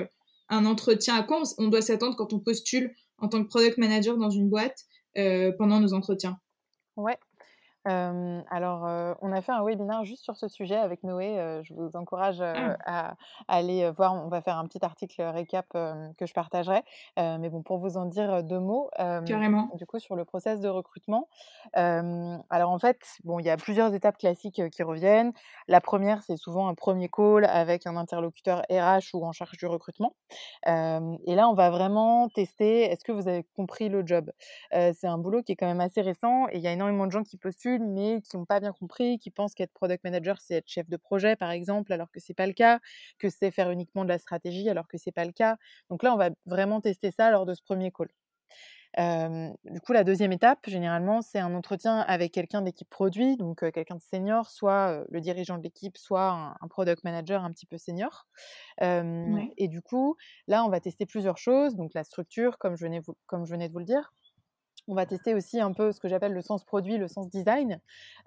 un 0.48 0.64
entretien? 0.64 1.16
À 1.16 1.24
quoi 1.24 1.42
on 1.58 1.66
doit 1.66 1.82
s'attendre 1.82 2.14
quand 2.14 2.32
on 2.32 2.38
postule 2.38 2.94
en 3.18 3.26
tant 3.26 3.42
que 3.42 3.48
product 3.48 3.76
manager 3.76 4.16
dans 4.16 4.30
une 4.30 4.48
boîte 4.48 4.84
pendant 5.58 5.80
nos 5.80 5.92
entretiens? 5.92 6.38
Ouais, 6.96 7.18
alors, 7.84 9.16
on 9.22 9.32
a 9.32 9.40
fait 9.40 9.52
un 9.52 9.64
webinaire 9.64 10.04
juste 10.04 10.22
sur 10.22 10.36
ce 10.36 10.48
sujet 10.48 10.76
avec 10.76 11.02
Noé. 11.02 11.60
je 11.64 11.74
vous 11.74 11.90
encourage 11.94 12.40
ah. 12.40 12.76
à, 12.84 13.16
aller 13.48 13.90
voir. 13.90 14.14
On 14.14 14.28
va 14.28 14.40
faire 14.40 14.58
un 14.58 14.66
petit 14.66 14.84
article 14.84 15.22
récap 15.22 15.66
que 15.70 16.26
je 16.26 16.32
partagerai. 16.34 16.82
mais 17.16 17.48
bon, 17.48 17.62
pour 17.62 17.78
vous 17.78 17.96
en 17.96 18.06
dire 18.06 18.42
deux 18.42 18.60
mots. 18.60 18.90
Carrément. 18.96 19.70
Du 19.74 19.86
coup, 19.86 19.98
sur 19.98 20.16
le 20.16 20.24
process 20.24 20.60
de 20.60 20.68
recrutement. 20.68 21.28
alors, 21.74 22.70
en 22.70 22.78
fait, 22.78 23.00
bon, 23.24 23.38
il 23.38 23.46
y 23.46 23.50
a 23.50 23.56
plusieurs 23.56 23.94
étapes 23.94 24.18
classiques 24.18 24.62
qui 24.70 24.82
reviennent. 24.82 25.32
La 25.68 25.80
première, 25.80 26.22
c'est 26.22 26.36
souvent 26.36 26.68
un 26.68 26.74
premier 26.74 27.08
call 27.08 27.44
avec 27.44 27.86
un 27.86 27.96
interlocuteur 27.96 28.62
RH 28.70 29.14
ou 29.14 29.24
en 29.24 29.32
charge 29.32 29.56
du 29.56 29.66
recrutement. 29.66 30.14
et 30.66 31.34
là, 31.34 31.48
on 31.48 31.54
va 31.54 31.70
vraiment 31.70 32.28
tester 32.28 32.82
est-ce 32.82 33.04
que 33.04 33.12
vous 33.12 33.28
avez 33.28 33.44
compris 33.56 33.88
le 33.88 34.06
job? 34.06 34.30
C'est 34.72 35.06
un 35.06 35.18
boulot 35.18 35.42
qui 35.42 35.52
est 35.52 35.56
quand 35.56 35.66
même 35.66 35.80
assez 35.80 36.00
récent 36.00 36.46
et 36.48 36.58
il 36.58 36.62
y 36.62 36.66
a 36.66 36.72
énormément 36.72 37.06
de 37.06 37.12
gens 37.12 37.22
qui 37.22 37.36
postulent 37.36 37.69
mais 37.78 38.20
qui 38.22 38.36
n'ont 38.36 38.44
pas 38.44 38.60
bien 38.60 38.72
compris, 38.72 39.18
qui 39.18 39.30
pensent 39.30 39.54
qu'être 39.54 39.72
product 39.72 40.04
manager, 40.04 40.40
c'est 40.40 40.54
être 40.54 40.68
chef 40.68 40.88
de 40.88 40.96
projet, 40.96 41.36
par 41.36 41.50
exemple, 41.50 41.92
alors 41.92 42.10
que 42.10 42.20
c'est 42.20 42.34
pas 42.34 42.46
le 42.46 42.52
cas, 42.52 42.80
que 43.18 43.28
c'est 43.28 43.50
faire 43.50 43.70
uniquement 43.70 44.04
de 44.04 44.08
la 44.08 44.18
stratégie, 44.18 44.68
alors 44.68 44.88
que 44.88 44.98
c'est 44.98 45.12
pas 45.12 45.24
le 45.24 45.32
cas. 45.32 45.56
Donc 45.90 46.02
là, 46.02 46.14
on 46.14 46.16
va 46.16 46.30
vraiment 46.46 46.80
tester 46.80 47.10
ça 47.10 47.30
lors 47.30 47.46
de 47.46 47.54
ce 47.54 47.62
premier 47.62 47.92
call. 47.92 48.08
du 49.64 49.80
coup, 49.80 49.92
la 49.92 50.04
deuxième 50.04 50.32
étape, 50.32 50.58
généralement, 50.66 51.22
c'est 51.22 51.38
un 51.38 51.54
entretien 51.54 51.98
avec 52.00 52.32
quelqu'un 52.32 52.62
d'équipe 52.62 52.90
produit, 52.90 53.36
donc 53.36 53.60
quelqu'un 53.72 53.96
de 53.96 54.02
senior, 54.02 54.50
soit 54.50 55.04
le 55.08 55.20
dirigeant 55.20 55.58
de 55.58 55.62
l'équipe, 55.62 55.96
soit 55.98 56.56
un, 56.60 56.68
product 56.68 57.04
manager 57.04 57.44
un 57.44 57.52
petit 57.52 57.66
peu 57.66 57.78
senior. 57.78 58.26
Et 58.80 59.68
du 59.68 59.82
coup, 59.82 60.16
là, 60.48 60.64
on 60.64 60.68
va 60.68 60.80
tester 60.80 61.06
plusieurs 61.06 61.38
choses, 61.38 61.76
donc 61.76 61.94
la 61.94 62.04
structure, 62.04 62.58
comme 62.58 62.76
je 62.76 62.84
venais, 62.84 63.00
comme 63.26 63.46
je 63.46 63.52
venais 63.52 63.68
de 63.68 63.72
vous 63.72 63.78
le 63.78 63.84
dire, 63.84 64.12
on 64.90 64.94
va 64.94 65.06
tester 65.06 65.34
aussi 65.34 65.60
un 65.60 65.72
peu 65.72 65.92
ce 65.92 66.00
que 66.00 66.08
j'appelle 66.08 66.32
le 66.32 66.42
sens 66.42 66.64
produit, 66.64 66.98
le 66.98 67.06
sens 67.06 67.30
design, 67.30 67.80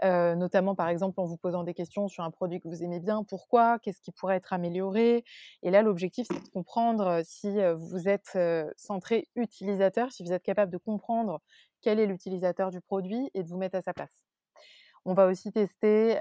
euh, 0.03 0.33
notamment 0.35 0.75
par 0.75 0.87
exemple 0.87 1.19
en 1.19 1.25
vous 1.25 1.35
posant 1.35 1.63
des 1.63 1.73
questions 1.73 2.07
sur 2.07 2.23
un 2.23 2.31
produit 2.31 2.61
que 2.61 2.69
vous 2.69 2.83
aimez 2.83 3.01
bien, 3.01 3.23
pourquoi, 3.23 3.79
qu'est-ce 3.79 4.01
qui 4.01 4.11
pourrait 4.11 4.37
être 4.37 4.53
amélioré. 4.53 5.25
Et 5.61 5.71
là, 5.71 5.81
l'objectif, 5.81 6.25
c'est 6.31 6.41
de 6.41 6.49
comprendre 6.49 7.07
euh, 7.07 7.21
si 7.25 7.59
euh, 7.59 7.75
vous 7.75 8.07
êtes 8.07 8.37
centré 8.77 9.27
utilisateur, 9.35 10.11
si 10.11 10.23
vous 10.23 10.31
êtes 10.31 10.43
capable 10.43 10.71
de 10.71 10.77
comprendre 10.77 11.41
quel 11.81 11.99
est 11.99 12.05
l'utilisateur 12.05 12.71
du 12.71 12.79
produit 12.79 13.29
et 13.33 13.43
de 13.43 13.49
vous 13.49 13.57
mettre 13.57 13.75
à 13.75 13.81
sa 13.81 13.93
place. 13.93 14.32
On 15.05 15.13
va 15.13 15.27
aussi 15.27 15.51
tester 15.51 16.17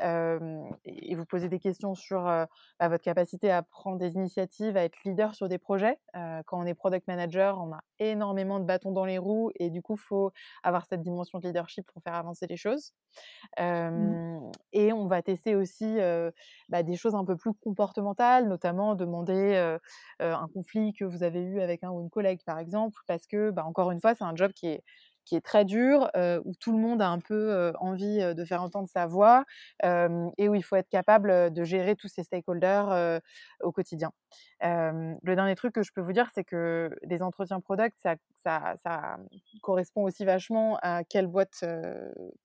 et 0.85 1.15
vous 1.15 1.25
poser 1.25 1.49
des 1.49 1.59
questions 1.59 1.95
sur 1.95 2.23
bah, 2.23 2.89
votre 2.89 3.05
capacité 3.05 3.51
à 3.51 3.63
prendre 3.63 3.99
des 3.99 4.15
initiatives, 4.15 4.77
à 4.77 4.85
être 4.85 4.97
leader 5.05 5.35
sur 5.35 5.49
des 5.49 5.59
projets. 5.59 5.99
quand 6.15 6.61
on 6.61 6.67
est 6.67 6.75
product 6.75 7.07
manager, 7.07 7.61
on 7.61 7.73
a 7.73 7.81
énormément 8.01 8.59
de 8.59 8.65
bâtons 8.65 8.91
dans 8.91 9.05
les 9.05 9.19
roues 9.19 9.51
et 9.57 9.71
du 9.71 9.83
coup, 9.83 9.95
il 9.95 10.01
faut 10.01 10.33
avoir 10.65 10.87
cette 10.87 11.03
dimension 11.03 11.39
de 11.39 11.47
leadership 11.47 11.87
pour 11.93 12.03
faire 12.03 12.15
avancer 12.15 12.47
les 12.49 12.57
choses. 12.57 12.93
Mmh. 13.61 14.51
Et 14.73 14.93
on 14.93 15.07
va 15.07 15.23
tester 15.23 15.55
aussi 15.55 15.99
bah, 16.69 16.83
des 16.83 16.97
choses 16.97 17.15
un 17.15 17.25
peu 17.25 17.37
plus 17.37 17.53
comportementales, 17.55 18.49
notamment 18.49 18.95
demander 18.95 19.77
un 20.19 20.49
conflit 20.53 20.93
que 20.93 21.05
vous 21.05 21.23
avez 21.23 21.43
eu 21.43 21.61
avec 21.61 21.85
un 21.85 21.91
ou 21.91 22.01
une 22.01 22.11
collègue, 22.11 22.41
par 22.45 22.59
exemple, 22.59 22.99
parce 23.07 23.27
que, 23.27 23.51
bah, 23.51 23.65
encore 23.65 23.91
une 23.91 24.01
fois, 24.01 24.15
c'est 24.15 24.25
un 24.25 24.35
job 24.35 24.53
qui 24.53 24.67
est 24.69 24.83
qui 25.25 25.37
est 25.37 25.41
très 25.41 25.65
dur, 25.65 26.11
où 26.45 26.53
tout 26.61 26.73
le 26.73 26.79
monde 26.79 27.03
a 27.03 27.09
un 27.09 27.21
peu 27.21 27.73
envie 27.79 28.19
de 28.35 28.45
faire 28.45 28.63
entendre 28.63 28.89
sa 28.89 29.07
voix 29.07 29.45
et 29.85 30.49
où 30.49 30.55
il 30.55 30.63
faut 30.65 30.77
être 30.77 30.89
capable 30.89 31.53
de 31.53 31.65
gérer 31.65 31.97
tous 31.97 32.09
ces 32.09 32.23
stakeholders 32.25 33.21
au 33.61 33.73
quotidien. 33.73 34.13
Le 34.63 35.35
dernier 35.35 35.55
truc 35.55 35.75
que 35.75 35.83
je 35.83 35.93
peux 35.93 36.01
vous 36.01 36.13
dire, 36.13 36.29
c'est 36.35 36.45
que 36.45 36.91
les 37.03 37.23
entretiens 37.23 37.61
product, 37.61 37.97
ça, 38.03 38.17
ça, 38.85 39.17
correspond 39.63 40.05
aussi 40.05 40.25
vachement 40.25 40.79
à 40.83 41.05
quelle 41.05 41.27
boîte, 41.27 41.65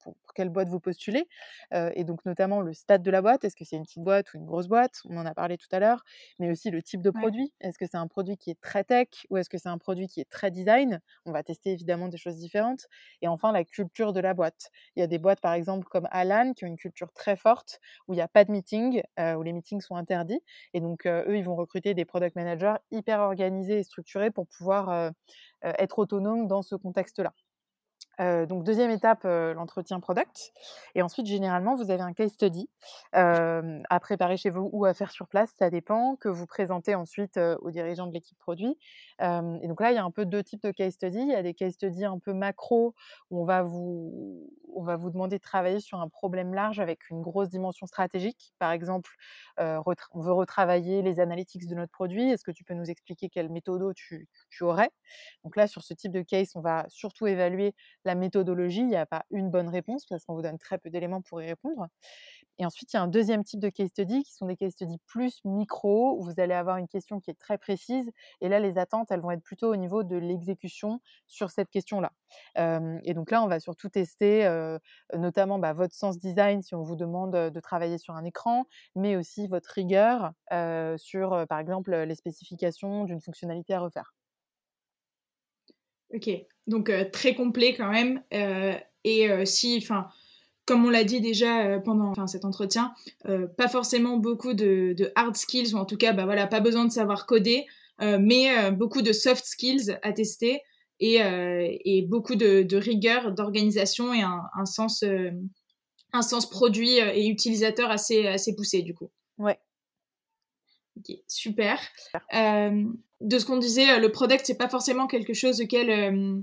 pour, 0.00 0.14
quelle 0.34 0.48
boîte 0.48 0.68
vous 0.68 0.80
postulez, 0.80 1.28
et 1.72 2.04
donc 2.04 2.24
notamment 2.24 2.60
le 2.60 2.72
stade 2.72 3.02
de 3.02 3.10
la 3.10 3.22
boîte. 3.22 3.44
Est-ce 3.44 3.56
que 3.56 3.64
c'est 3.64 3.76
une 3.76 3.84
petite 3.84 4.02
boîte 4.02 4.32
ou 4.34 4.38
une 4.38 4.46
grosse 4.46 4.68
boîte? 4.68 5.00
On 5.08 5.16
en 5.16 5.26
a 5.26 5.34
parlé 5.34 5.58
tout 5.58 5.68
à 5.72 5.78
l'heure, 5.78 6.04
mais 6.38 6.50
aussi 6.50 6.70
le 6.70 6.82
type 6.82 7.02
de 7.02 7.10
produit. 7.10 7.52
Est-ce 7.60 7.78
que 7.78 7.86
c'est 7.86 7.96
un 7.96 8.06
produit 8.06 8.36
qui 8.36 8.50
est 8.50 8.60
très 8.60 8.84
tech 8.84 9.08
ou 9.30 9.36
est-ce 9.36 9.48
que 9.48 9.58
c'est 9.58 9.68
un 9.68 9.78
produit 9.78 10.08
qui 10.08 10.20
est 10.20 10.28
très 10.30 10.50
design? 10.50 11.00
On 11.26 11.32
va 11.32 11.42
tester 11.42 11.72
évidemment 11.72 12.08
des 12.08 12.16
choses 12.16 12.36
différentes. 12.36 12.86
Et 13.22 13.28
enfin, 13.28 13.52
la 13.52 13.64
culture 13.64 14.12
de 14.12 14.20
la 14.20 14.34
boîte. 14.34 14.70
Il 14.96 15.00
y 15.00 15.02
a 15.02 15.06
des 15.06 15.18
boîtes, 15.18 15.40
par 15.40 15.52
exemple, 15.52 15.86
comme 15.88 16.08
Alan, 16.10 16.52
qui 16.54 16.64
ont 16.64 16.68
une 16.68 16.76
culture 16.76 17.12
très 17.12 17.36
forte, 17.36 17.80
où 18.06 18.14
il 18.14 18.16
n'y 18.16 18.22
a 18.22 18.28
pas 18.28 18.44
de 18.44 18.52
meeting, 18.52 19.02
où 19.18 19.42
les 19.42 19.52
meetings 19.52 19.80
sont 19.80 19.96
interdits. 19.96 20.40
Et 20.74 20.80
donc, 20.80 21.06
eux, 21.06 21.36
ils 21.36 21.44
vont 21.44 21.56
recruter 21.56 21.94
des 21.94 22.04
product 22.08 22.34
managers 22.34 22.74
hyper 22.90 23.20
organisés 23.20 23.78
et 23.78 23.82
structurés 23.84 24.30
pour 24.30 24.46
pouvoir 24.48 24.90
euh, 24.90 25.10
être 25.62 25.98
autonomes 25.98 26.48
dans 26.48 26.62
ce 26.62 26.74
contexte-là 26.74 27.32
donc 28.18 28.64
deuxième 28.64 28.90
étape, 28.90 29.24
l'entretien 29.24 30.00
product. 30.00 30.52
Et 30.94 31.02
ensuite, 31.02 31.26
généralement, 31.26 31.76
vous 31.76 31.90
avez 31.90 32.02
un 32.02 32.12
case 32.12 32.32
study 32.32 32.68
à 33.12 34.00
préparer 34.00 34.36
chez 34.36 34.50
vous 34.50 34.68
ou 34.72 34.84
à 34.84 34.94
faire 34.94 35.10
sur 35.10 35.28
place, 35.28 35.50
ça 35.58 35.70
dépend, 35.70 36.16
que 36.16 36.28
vous 36.28 36.46
présentez 36.46 36.94
ensuite 36.94 37.38
aux 37.60 37.70
dirigeants 37.70 38.06
de 38.06 38.12
l'équipe 38.12 38.38
produit. 38.38 38.76
et 39.20 39.68
donc 39.68 39.80
là, 39.80 39.92
il 39.92 39.94
y 39.94 39.98
a 39.98 40.04
un 40.04 40.10
peu 40.10 40.24
deux 40.24 40.42
types 40.42 40.62
de 40.62 40.70
case 40.70 40.94
study. 40.94 41.18
Il 41.18 41.28
y 41.28 41.34
a 41.34 41.42
des 41.42 41.54
case 41.54 41.74
studies 41.74 42.04
un 42.04 42.18
peu 42.18 42.32
macro 42.32 42.94
où 43.30 43.40
on 43.40 43.44
va 43.44 43.62
vous, 43.62 44.50
on 44.74 44.82
va 44.82 44.96
vous 44.96 45.10
demander 45.10 45.38
de 45.38 45.42
travailler 45.42 45.80
sur 45.80 46.00
un 46.00 46.08
problème 46.08 46.54
large 46.54 46.80
avec 46.80 47.10
une 47.10 47.22
grosse 47.22 47.48
dimension 47.48 47.86
stratégique. 47.86 48.52
Par 48.58 48.72
exemple, 48.72 49.10
on 49.58 50.20
veut 50.20 50.32
retravailler 50.32 51.02
les 51.02 51.20
analytics 51.20 51.66
de 51.66 51.74
notre 51.74 51.92
produit. 51.92 52.30
Est-ce 52.30 52.44
que 52.44 52.50
tu 52.50 52.64
peux 52.64 52.74
nous 52.74 52.90
expliquer 52.90 53.28
quelle 53.28 53.48
méthode 53.48 53.94
tu, 53.94 54.28
tu 54.50 54.64
aurais? 54.64 54.90
Donc 55.44 55.56
là, 55.56 55.66
sur 55.66 55.82
ce 55.82 55.94
type 55.94 56.12
de 56.12 56.22
case, 56.22 56.52
on 56.54 56.60
va 56.60 56.86
surtout 56.88 57.26
évaluer 57.26 57.74
la 58.08 58.16
méthodologie, 58.16 58.80
il 58.80 58.88
n'y 58.88 58.96
a 58.96 59.06
pas 59.06 59.24
une 59.30 59.50
bonne 59.50 59.68
réponse 59.68 60.06
parce 60.06 60.24
qu'on 60.24 60.34
vous 60.34 60.42
donne 60.42 60.58
très 60.58 60.78
peu 60.78 60.90
d'éléments 60.90 61.22
pour 61.22 61.40
y 61.42 61.46
répondre. 61.46 61.86
Et 62.58 62.66
ensuite, 62.66 62.92
il 62.92 62.96
y 62.96 62.98
a 62.98 63.02
un 63.02 63.08
deuxième 63.08 63.44
type 63.44 63.60
de 63.60 63.68
case 63.68 63.90
study 63.90 64.24
qui 64.24 64.32
sont 64.34 64.46
des 64.46 64.56
case 64.56 64.72
studies 64.72 64.98
plus 65.06 65.40
micro, 65.44 66.18
où 66.18 66.24
vous 66.24 66.40
allez 66.40 66.54
avoir 66.54 66.76
une 66.78 66.88
question 66.88 67.20
qui 67.20 67.30
est 67.30 67.38
très 67.38 67.58
précise. 67.58 68.10
Et 68.40 68.48
là, 68.48 68.58
les 68.60 68.78
attentes, 68.78 69.10
elles 69.10 69.20
vont 69.20 69.30
être 69.30 69.42
plutôt 69.42 69.72
au 69.72 69.76
niveau 69.76 70.02
de 70.02 70.16
l'exécution 70.16 71.00
sur 71.26 71.50
cette 71.50 71.70
question-là. 71.70 72.12
et 72.56 73.14
donc 73.14 73.30
là, 73.30 73.42
on 73.42 73.48
va 73.48 73.60
surtout 73.60 73.88
tester 73.88 74.48
notamment 75.14 75.58
bah, 75.58 75.72
votre 75.72 75.94
sens 75.94 76.18
design 76.18 76.62
si 76.62 76.74
on 76.74 76.82
vous 76.82 76.96
demande 76.96 77.32
de 77.32 77.60
travailler 77.60 77.98
sur 77.98 78.14
un 78.14 78.24
écran, 78.24 78.66
mais 78.96 79.16
aussi 79.16 79.46
votre 79.48 79.70
rigueur 79.70 80.32
sur, 80.98 81.46
par 81.48 81.58
exemple, 81.58 81.94
les 81.94 82.14
spécifications 82.14 83.04
d'une 83.04 83.20
fonctionnalité 83.20 83.74
à 83.74 83.80
refaire. 83.80 84.17
Ok, 86.14 86.30
donc 86.66 86.88
euh, 86.88 87.04
très 87.10 87.34
complet 87.34 87.74
quand 87.74 87.90
même. 87.90 88.22
Euh, 88.32 88.74
et 89.04 89.30
euh, 89.30 89.44
si, 89.44 89.78
enfin, 89.82 90.08
comme 90.66 90.84
on 90.84 90.90
l'a 90.90 91.04
dit 91.04 91.20
déjà 91.20 91.78
pendant 91.80 92.26
cet 92.26 92.44
entretien, 92.44 92.92
pas 93.56 93.68
forcément 93.68 94.18
beaucoup 94.18 94.52
de, 94.52 95.10
hard 95.14 95.34
skills, 95.34 95.74
ou 95.74 95.78
en 95.78 95.86
tout 95.86 95.96
cas, 95.96 96.12
bah 96.12 96.26
voilà, 96.26 96.46
pas 96.46 96.60
besoin 96.60 96.84
de 96.84 96.92
savoir 96.92 97.24
coder, 97.24 97.64
mais 98.00 98.70
beaucoup 98.70 99.00
de 99.00 99.14
soft 99.14 99.46
skills 99.46 99.98
à 100.02 100.12
tester. 100.12 100.60
et, 101.00 102.02
beaucoup 102.06 102.34
de, 102.34 102.76
rigueur, 102.76 103.32
d'organisation 103.32 104.12
et 104.12 104.20
un, 104.20 104.66
sens, 104.66 105.02
un 106.12 106.22
sens 106.22 106.50
produit 106.50 106.98
et 106.98 107.28
utilisateur 107.28 107.90
assez, 107.90 108.26
assez 108.26 108.54
poussé 108.54 108.82
du 108.82 108.92
coup. 108.92 109.10
Ouais. 109.38 109.58
Ok, 110.98 111.16
super. 111.26 111.80
De 113.20 113.38
ce 113.38 113.46
qu'on 113.46 113.56
disait, 113.56 113.98
le 113.98 114.10
product, 114.10 114.46
c'est 114.46 114.56
pas 114.56 114.68
forcément 114.68 115.06
quelque 115.06 115.34
chose 115.34 115.60
auquel 115.60 116.42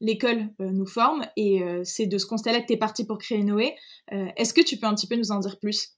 l'école 0.00 0.48
nous 0.58 0.86
forme, 0.86 1.24
et 1.36 1.62
c'est 1.84 2.06
de 2.06 2.18
ce 2.18 2.26
constat-là 2.26 2.60
que 2.60 2.66
tu 2.66 2.72
es 2.72 2.76
parti 2.76 3.06
pour 3.06 3.18
créer 3.18 3.42
Noé. 3.44 3.76
Est-ce 4.10 4.52
que 4.52 4.62
tu 4.62 4.76
peux 4.76 4.86
un 4.86 4.94
petit 4.94 5.06
peu 5.06 5.16
nous 5.16 5.30
en 5.30 5.38
dire 5.38 5.58
plus? 5.60 5.96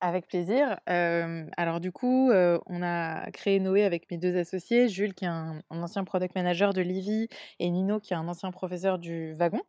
Avec 0.00 0.26
plaisir. 0.26 0.80
alors 0.86 1.78
du 1.78 1.92
coup, 1.92 2.32
on 2.32 2.82
a 2.82 3.30
créé 3.30 3.60
Noé 3.60 3.84
avec 3.84 4.10
mes 4.10 4.18
deux 4.18 4.36
associés, 4.36 4.88
Jules 4.88 5.14
qui 5.14 5.24
est 5.24 5.28
un, 5.28 5.62
ancien 5.70 6.02
product 6.02 6.34
manager 6.34 6.72
de 6.72 6.82
Livy 6.82 7.28
et 7.60 7.70
Nino 7.70 8.00
qui 8.00 8.12
est 8.12 8.16
un 8.16 8.26
ancien 8.26 8.50
professeur 8.50 8.98
du 8.98 9.32
Wagon. 9.34 9.60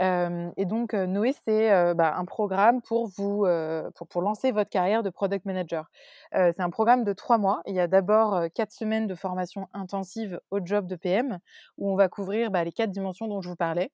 Et 0.00 0.64
donc 0.64 0.94
Noé, 0.94 1.34
c'est 1.44 1.94
bah, 1.94 2.14
un 2.16 2.24
programme 2.24 2.80
pour 2.82 3.08
vous, 3.08 3.46
pour, 3.94 4.06
pour, 4.06 4.22
lancer 4.22 4.52
votre 4.52 4.70
carrière 4.70 5.02
de 5.02 5.10
product 5.10 5.44
manager. 5.44 5.90
c'est 6.32 6.60
un 6.60 6.70
programme 6.70 7.04
de 7.04 7.12
trois 7.12 7.38
mois. 7.38 7.62
Il 7.66 7.74
y 7.74 7.80
a 7.80 7.88
d'abord 7.88 8.44
quatre 8.54 8.72
semaines 8.72 9.06
de 9.06 9.14
formation 9.14 9.68
intensive 9.72 10.40
au 10.50 10.60
job 10.64 10.86
de 10.86 10.94
PM 10.94 11.38
où 11.78 11.90
on 11.90 11.96
va 11.96 12.08
couvrir 12.08 12.50
bah, 12.50 12.62
les 12.62 12.72
quatre 12.72 12.90
dimensions 12.90 13.26
dont 13.26 13.40
je 13.40 13.48
vous 13.48 13.56
parlais, 13.56 13.90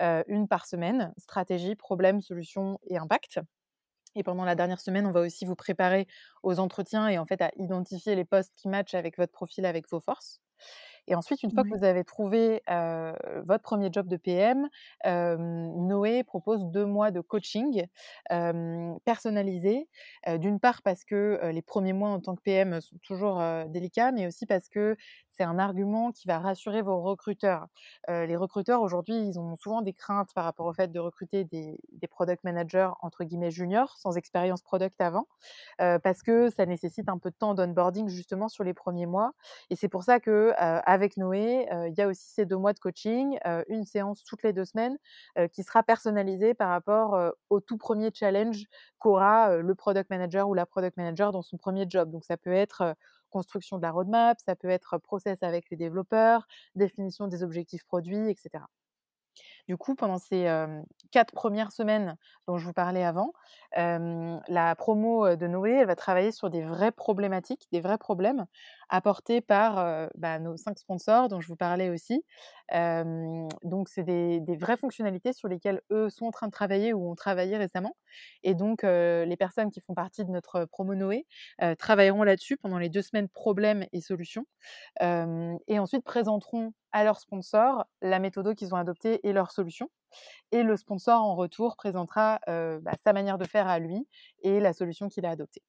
une 0.00 0.46
par 0.46 0.66
semaine 0.66 1.12
stratégie, 1.18 1.74
problème, 1.74 2.20
solution 2.20 2.78
et 2.86 2.98
impact. 2.98 3.40
Et 4.14 4.22
pendant 4.22 4.44
la 4.44 4.54
dernière 4.54 4.80
semaine, 4.80 5.06
on 5.06 5.12
va 5.12 5.20
aussi 5.20 5.44
vous 5.44 5.54
préparer 5.54 6.06
aux 6.42 6.58
entretiens 6.58 7.08
et 7.08 7.18
en 7.18 7.26
fait 7.26 7.40
à 7.40 7.50
identifier 7.56 8.14
les 8.14 8.24
postes 8.24 8.52
qui 8.56 8.68
matchent 8.68 8.94
avec 8.94 9.16
votre 9.16 9.32
profil, 9.32 9.64
avec 9.66 9.88
vos 9.88 10.00
forces. 10.00 10.40
Et 11.08 11.14
ensuite, 11.14 11.42
une 11.42 11.50
fois 11.50 11.64
que 11.64 11.74
vous 11.76 11.84
avez 11.84 12.04
trouvé 12.04 12.62
votre 12.68 13.62
premier 13.62 13.88
job 13.92 14.06
de 14.08 14.16
PM, 14.16 14.68
Noé 15.04 16.22
propose 16.22 16.66
deux 16.66 16.84
mois 16.84 17.10
de 17.10 17.20
coaching 17.20 17.86
personnalisé. 19.04 19.88
D'une 20.36 20.60
part 20.60 20.82
parce 20.82 21.04
que 21.04 21.40
les 21.52 21.62
premiers 21.62 21.94
mois 21.94 22.10
en 22.10 22.20
tant 22.20 22.36
que 22.36 22.42
PM 22.42 22.80
sont 22.80 22.98
toujours 23.02 23.42
délicats, 23.68 24.12
mais 24.12 24.26
aussi 24.26 24.46
parce 24.46 24.68
que 24.68 24.96
c'est 25.38 25.44
un 25.44 25.58
argument 25.58 26.10
qui 26.10 26.26
va 26.26 26.40
rassurer 26.40 26.82
vos 26.82 27.00
recruteurs. 27.00 27.68
les 28.08 28.36
recruteurs, 28.36 28.82
aujourd'hui, 28.82 29.14
ils 29.14 29.38
ont 29.38 29.56
souvent 29.56 29.82
des 29.82 29.92
craintes 29.92 30.34
par 30.34 30.44
rapport 30.44 30.66
au 30.66 30.72
fait 30.72 30.90
de 30.90 30.98
recruter 30.98 31.44
des, 31.44 31.78
product 32.10 32.42
managers, 32.42 32.90
entre 33.02 33.22
guillemets, 33.22 33.50
juniors, 33.50 33.96
sans 33.98 34.16
expérience 34.16 34.62
product 34.62 35.00
avant, 35.00 35.28
parce 35.78 36.22
que 36.22 36.50
ça 36.50 36.66
nécessite 36.66 37.08
un 37.08 37.18
peu 37.18 37.30
de 37.30 37.36
temps 37.36 37.54
d'onboarding, 37.54 38.08
justement, 38.08 38.48
sur 38.48 38.64
les 38.64 38.74
premiers 38.74 39.06
mois. 39.06 39.32
Et 39.70 39.76
c'est 39.76 39.88
pour 39.88 40.02
ça 40.02 40.18
que 40.18 40.52
avec 40.56 41.16
Noé, 41.16 41.68
il 41.86 41.94
y 41.96 42.02
a 42.02 42.08
aussi 42.08 42.28
ces 42.30 42.44
deux 42.44 42.56
mois 42.56 42.72
de 42.72 42.80
coaching, 42.80 43.38
une 43.68 43.84
séance 43.84 44.24
toutes 44.24 44.42
les 44.42 44.52
deux 44.52 44.64
semaines, 44.64 44.98
qui 45.52 45.62
sera 45.62 45.84
personnalisée 45.84 46.54
par 46.54 46.70
rapport 46.70 47.16
au 47.50 47.60
tout 47.60 47.78
premier 47.78 48.10
challenge 48.12 48.64
qu'aura 48.98 49.56
le 49.56 49.74
product 49.76 50.10
manager 50.10 50.48
ou 50.48 50.54
la 50.54 50.66
product 50.66 50.96
manager 50.96 51.30
dans 51.30 51.42
son 51.42 51.56
premier 51.58 51.86
job. 51.88 52.10
Donc 52.10 52.24
ça 52.24 52.36
peut 52.36 52.52
être 52.52 52.96
construction 53.28 53.76
de 53.78 53.82
la 53.82 53.90
roadmap, 53.90 54.38
ça 54.40 54.56
peut 54.56 54.68
être 54.68 54.98
process 54.98 55.42
avec 55.42 55.70
les 55.70 55.76
développeurs, 55.76 56.46
définition 56.74 57.26
des 57.28 57.42
objectifs 57.42 57.84
produits, 57.84 58.30
etc. 58.30 58.64
Du 59.68 59.76
coup, 59.76 59.94
pendant 59.94 60.18
ces 60.18 60.46
quatre 61.10 61.32
premières 61.32 61.72
semaines 61.72 62.16
dont 62.46 62.56
je 62.58 62.64
vous 62.66 62.72
parlais 62.72 63.04
avant, 63.04 63.32
la 63.76 64.74
promo 64.76 65.36
de 65.36 65.46
Noé, 65.46 65.72
elle 65.72 65.86
va 65.86 65.96
travailler 65.96 66.32
sur 66.32 66.50
des 66.50 66.62
vraies 66.62 66.92
problématiques, 66.92 67.68
des 67.70 67.80
vrais 67.80 67.98
problèmes 67.98 68.46
apportés 68.88 69.40
par 69.40 70.08
bah, 70.14 70.38
nos 70.38 70.56
cinq 70.56 70.78
sponsors 70.78 71.28
dont 71.28 71.40
je 71.40 71.48
vous 71.48 71.56
parlais 71.56 71.90
aussi. 71.90 72.24
donc, 72.72 73.88
c'est 73.88 74.02
des, 74.02 74.56
vraies 74.56 74.76
fonctionnalités 74.76 75.32
sur 75.32 75.48
lesquelles 75.48 75.80
eux 75.90 76.10
sont 76.10 76.26
en 76.26 76.30
train 76.30 76.46
de 76.46 76.52
travailler 76.52 76.92
ou 76.92 77.10
ont 77.10 77.14
travaillé 77.14 77.56
récemment. 77.56 77.96
Et 78.42 78.54
donc, 78.54 78.82
les 78.82 79.36
personnes 79.38 79.70
qui 79.70 79.80
font 79.80 79.94
partie 79.94 80.24
de 80.24 80.30
notre 80.30 80.64
promo 80.64 80.94
Noé 80.94 81.26
travailleront 81.78 82.22
là-dessus 82.22 82.56
pendant 82.56 82.78
les 82.78 82.88
deux 82.88 83.02
semaines 83.02 83.28
problèmes 83.28 83.86
et 83.92 84.00
solutions. 84.00 84.46
et 85.00 85.78
ensuite 85.78 86.04
présenteront 86.04 86.72
à 86.92 87.04
leurs 87.04 87.20
sponsors 87.20 87.84
la 88.00 88.18
méthode 88.18 88.54
qu'ils 88.54 88.74
ont 88.74 88.78
adoptée 88.78 89.26
et 89.26 89.32
leurs 89.32 89.52
solution. 89.52 89.90
Et 90.52 90.62
le 90.62 90.76
sponsor, 90.76 91.22
en 91.22 91.34
retour, 91.34 91.76
présentera 91.76 92.40
bah, 92.46 92.92
sa 93.02 93.12
manière 93.12 93.38
de 93.38 93.44
faire 93.44 93.68
à 93.68 93.78
lui 93.78 94.06
et 94.42 94.60
la 94.60 94.72
solution 94.72 95.08
qu'il 95.08 95.26
a 95.26 95.30
adoptée. 95.30 95.62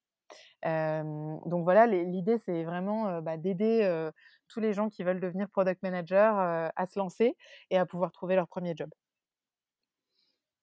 Donc 0.63 1.63
voilà, 1.63 1.87
l'idée, 1.87 2.37
c'est 2.45 2.63
vraiment 2.63 3.21
bah, 3.21 3.37
d'aider 3.37 4.09
tous 4.47 4.59
les 4.59 4.73
gens 4.73 4.89
qui 4.89 5.03
veulent 5.03 5.19
devenir 5.19 5.49
product 5.49 5.81
manager 5.83 6.37
à 6.75 6.85
se 6.85 6.97
lancer 6.99 7.35
et 7.69 7.77
à 7.77 7.85
pouvoir 7.85 8.11
trouver 8.11 8.35
leur 8.35 8.47
premier 8.47 8.73
job. 8.75 8.89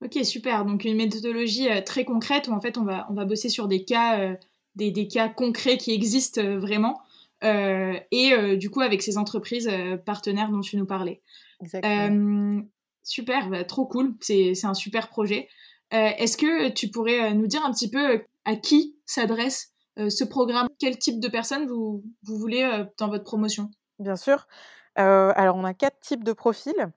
Ok, 0.05 0.19
super. 0.25 0.65
Donc 0.65 0.85
une 0.85 0.97
méthodologie 0.97 1.69
très 1.85 2.05
concrète 2.05 2.49
où 2.49 2.53
en 2.53 2.61
fait 2.61 2.77
on 2.77 2.85
va, 2.85 3.07
on 3.11 3.15
va 3.15 3.25
bosser 3.25 3.49
sur 3.49 3.69
des 3.69 3.85
cas, 3.85 4.37
des, 4.75 4.91
des, 4.91 5.09
cas 5.09 5.29
concrets 5.29 5.79
qui 5.79 5.93
existent 5.93 6.43
vraiment. 6.59 7.01
et 7.43 8.57
du 8.59 8.71
coup 8.71 8.81
avec 8.81 9.03
ces 9.03 9.17
entreprises 9.17 9.71
partenaires 10.05 10.51
dont 10.51 10.61
tu 10.61 10.77
nous 10.77 10.87
parlais. 10.87 11.23
Exactement. 11.61 12.67
Super, 13.07 13.49
bah, 13.49 13.63
trop 13.63 13.87
cool. 13.87 14.17
C'est 14.21 14.65
un 14.65 14.75
super 14.75 15.09
projet. 15.09 15.49
Euh, 15.95 16.11
est-ce 16.19 16.37
que 16.37 16.69
tu 16.71 16.89
pourrais 16.89 17.31
euh, 17.31 17.35
nous 17.35 17.47
dire 17.47 17.65
un 17.65 17.73
petit 17.73 17.91
peu 17.91 18.15
euh, 18.15 18.19
à 18.45 18.57
qui 18.57 18.97
s'adresse 19.07 19.73
ce 19.97 20.25
programme? 20.25 20.69
Quel 20.79 20.99
type 20.99 21.21
de 21.21 21.29
personnes 21.29 21.67
vous, 21.67 22.05
voulez 22.23 22.85
dans 22.99 23.09
votre 23.09 23.25
promotion? 23.25 23.71
Bien 23.99 24.15
sûr. 24.15 24.47
alors, 24.95 25.57
on 25.57 25.65
a 25.65 25.73
quatre 25.73 25.99
types 26.01 26.23
de 26.23 26.35
profils. 26.35 26.93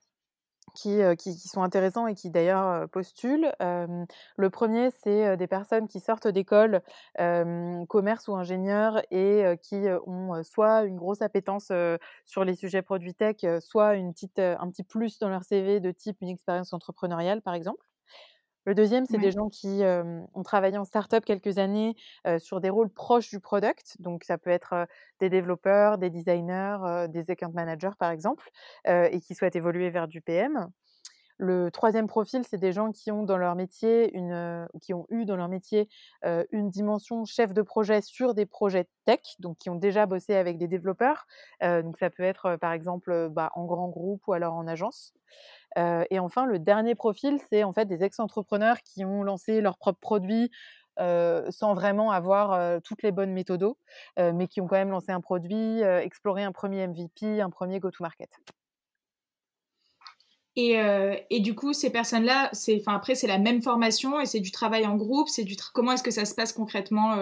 Qui, 0.76 1.02
sont 1.36 1.64
intéressants 1.64 2.08
et 2.08 2.14
qui 2.14 2.30
d'ailleurs 2.30 2.88
postulent. 2.90 3.52
le 3.60 4.50
premier, 4.50 4.92
c'est 5.02 5.36
des 5.36 5.48
personnes 5.48 5.88
qui 5.88 6.00
sortent 6.00 6.28
d'école, 6.28 6.82
commerce 7.88 8.28
ou 8.28 8.36
ingénieur, 8.36 9.02
et 9.12 9.44
qui 9.62 9.78
ont 10.06 10.44
soit 10.44 10.84
une 10.84 10.98
grosse 10.98 11.22
appétence 11.22 11.72
sur 12.26 12.44
les 12.44 12.56
sujets 12.56 12.82
produits 12.82 13.16
tech, 13.16 13.38
soit 13.62 13.92
un 13.92 14.12
petit 14.12 14.84
plus 14.84 15.20
dans 15.20 15.30
leur 15.30 15.44
CV 15.44 15.80
de 15.80 15.92
type 15.92 16.18
une 16.22 16.30
expérience 16.30 16.74
entrepreneuriale, 16.74 17.42
par 17.42 17.54
exemple. 17.54 17.89
Le 18.70 18.76
deuxième, 18.76 19.08
c'est 19.08 19.18
des 19.18 19.32
gens 19.32 19.50
qui 19.50 19.82
ont 19.82 20.44
travaillé 20.44 20.78
en 20.78 20.86
startup 20.86 21.26
quelques 21.26 21.58
années 21.58 21.96
sur 22.38 22.62
des 22.62 22.70
rôles 22.70 22.92
proches 22.92 23.32
du 23.32 23.40
product. 23.40 23.96
Donc, 24.00 24.24
ça 24.24 24.38
peut 24.38 24.52
être 24.52 24.86
des 25.20 25.28
développeurs, 25.28 25.98
des 25.98 26.12
designers, 26.12 27.08
des 27.10 27.32
account 27.32 27.52
managers, 27.52 27.98
par 27.98 28.12
exemple, 28.12 28.48
et 28.86 29.20
qui 29.22 29.34
souhaitent 29.34 29.56
évoluer 29.56 29.90
vers 29.90 30.08
du 30.08 30.22
PM. 30.22 30.68
Le 31.42 31.72
troisième 31.72 32.08
profil, 32.08 32.44
c'est 32.46 32.58
des 32.58 32.74
gens 32.74 32.92
qui 32.92 33.12
ont 33.12 33.24
dans 33.24 33.38
leur 33.38 33.56
métier 33.56 34.14
une, 34.14 34.68
qui 34.82 34.94
ont 34.94 35.06
eu 35.10 35.24
dans 35.24 35.38
leur 35.38 35.48
métier 35.48 35.88
une 36.52 36.70
dimension 36.70 37.24
chef 37.24 37.54
de 37.54 37.62
projet 37.62 38.02
sur 38.02 38.34
des 38.34 38.46
projets 38.46 38.90
tech, 39.06 39.22
donc 39.40 39.58
qui 39.58 39.70
ont 39.70 39.76
déjà 39.76 40.06
bossé 40.06 40.36
avec 40.36 40.58
des 40.58 40.68
développeurs. 40.68 41.28
donc 41.62 41.98
ça 41.98 42.10
peut 42.10 42.24
être 42.24 42.58
par 42.58 42.74
exemple 42.74 43.30
bah, 43.30 43.52
en 43.56 43.64
grand 43.64 43.88
groupe 43.88 44.28
ou 44.28 44.34
alors 44.34 44.54
en 44.54 44.68
agence. 44.68 45.14
et 45.78 46.20
enfin, 46.20 46.46
le 46.46 46.60
dernier 46.60 46.94
profil, 46.94 47.40
c'est 47.50 47.64
en 47.64 47.72
fait 47.72 47.86
des 47.86 48.04
ex-entrepreneurs 48.04 48.82
qui 48.84 49.06
ont 49.06 49.24
lancé 49.24 49.62
leurs 49.62 49.78
propres 49.78 50.02
produits 50.02 50.52
sans 50.98 51.74
vraiment 51.74 52.12
avoir 52.12 52.82
toutes 52.82 53.02
les 53.02 53.14
bonnes 53.14 53.32
méthodos, 53.32 53.78
mais 54.18 54.48
qui 54.48 54.60
ont 54.60 54.68
quand 54.68 54.76
même 54.76 54.92
lancé 54.92 55.14
un 55.14 55.22
produit, 55.22 55.82
exploré 55.84 56.44
un 56.44 56.52
premier 56.52 56.86
MVP, 56.86 57.40
un 57.40 57.50
premier 57.50 57.80
go-to-market. 57.80 58.30
Et, 60.62 60.78
et, 61.30 61.40
du 61.40 61.56
coup, 61.56 61.72
ces 61.72 61.90
personnes-là, 61.90 62.52
enfin 62.52 62.96
après, 62.96 63.16
c'est 63.16 63.28
la 63.28 63.38
même 63.38 63.62
formation 63.62 64.20
et 64.20 64.26
c'est 64.26 64.42
du 64.42 64.52
travail 64.52 64.86
en 64.86 64.98
groupe. 64.98 65.30
C'est 65.30 65.46
du 65.46 65.56
comment 65.74 65.94
est-ce 65.94 66.04
que 66.04 66.12
ça 66.12 66.26
se 66.26 66.36
passe 66.36 66.52
concrètement 66.52 67.16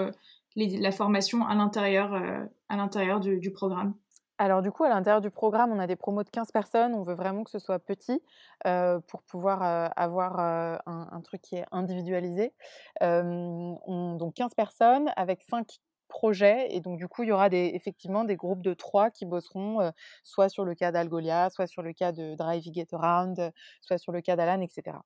la 0.56 0.92
formation 0.92 1.46
à 1.46 1.54
l'intérieur, 1.54 2.20
à 2.68 2.78
l'intérieur 2.78 3.20
du, 3.20 3.40
du, 3.40 3.52
programme? 3.52 3.94
Alors 4.40 4.64
du 4.64 4.72
coup, 4.72 4.86
à 4.86 4.90
l'intérieur 4.90 5.22
du 5.22 5.30
programme, 5.30 5.72
on 5.72 5.78
a 5.78 5.86
des 5.86 5.96
promos 5.96 6.24
de 6.24 6.30
15 6.30 6.52
personnes. 6.52 6.96
On 6.96 7.04
veut 7.04 7.14
vraiment 7.14 7.44
que 7.44 7.52
ce 7.52 7.60
soit 7.60 7.78
petit 7.78 8.22
pour 8.64 9.22
pouvoir 9.22 9.92
avoir 9.96 10.40
un, 10.40 11.22
truc 11.24 11.44
qui 11.44 11.58
est 11.58 11.66
individualisé. 11.72 12.54
donc 13.02 14.34
15 14.34 14.56
personnes 14.56 15.12
avec 15.16 15.44
5 15.44 15.80
Et 16.70 16.82
donc 16.82 16.98
du 16.98 17.08
coup, 17.08 17.24
il 17.24 17.30
y 17.30 17.32
aura 17.32 17.48
effectivement 17.52 18.24
des 18.24 18.36
groupes 18.36 18.62
de 18.62 18.74
3 18.74 19.12
qui 19.12 19.26
bosseront 19.26 19.92
soit 20.24 20.50
sur 20.50 20.66
le 20.66 20.74
cas 20.74 20.92
d'Algolia, 20.92 21.50
soit 21.50 21.68
sur 21.68 21.82
le 21.84 21.94
cas 21.94 22.12
de 22.12 22.36
Drive 22.36 22.64
Get 22.74 22.88
Around, 22.92 23.54
soit 23.82 23.98
sur 23.98 24.12
le 24.12 24.22
cas 24.22 24.36
d'Alan, 24.36 24.62
etc. 24.62 24.98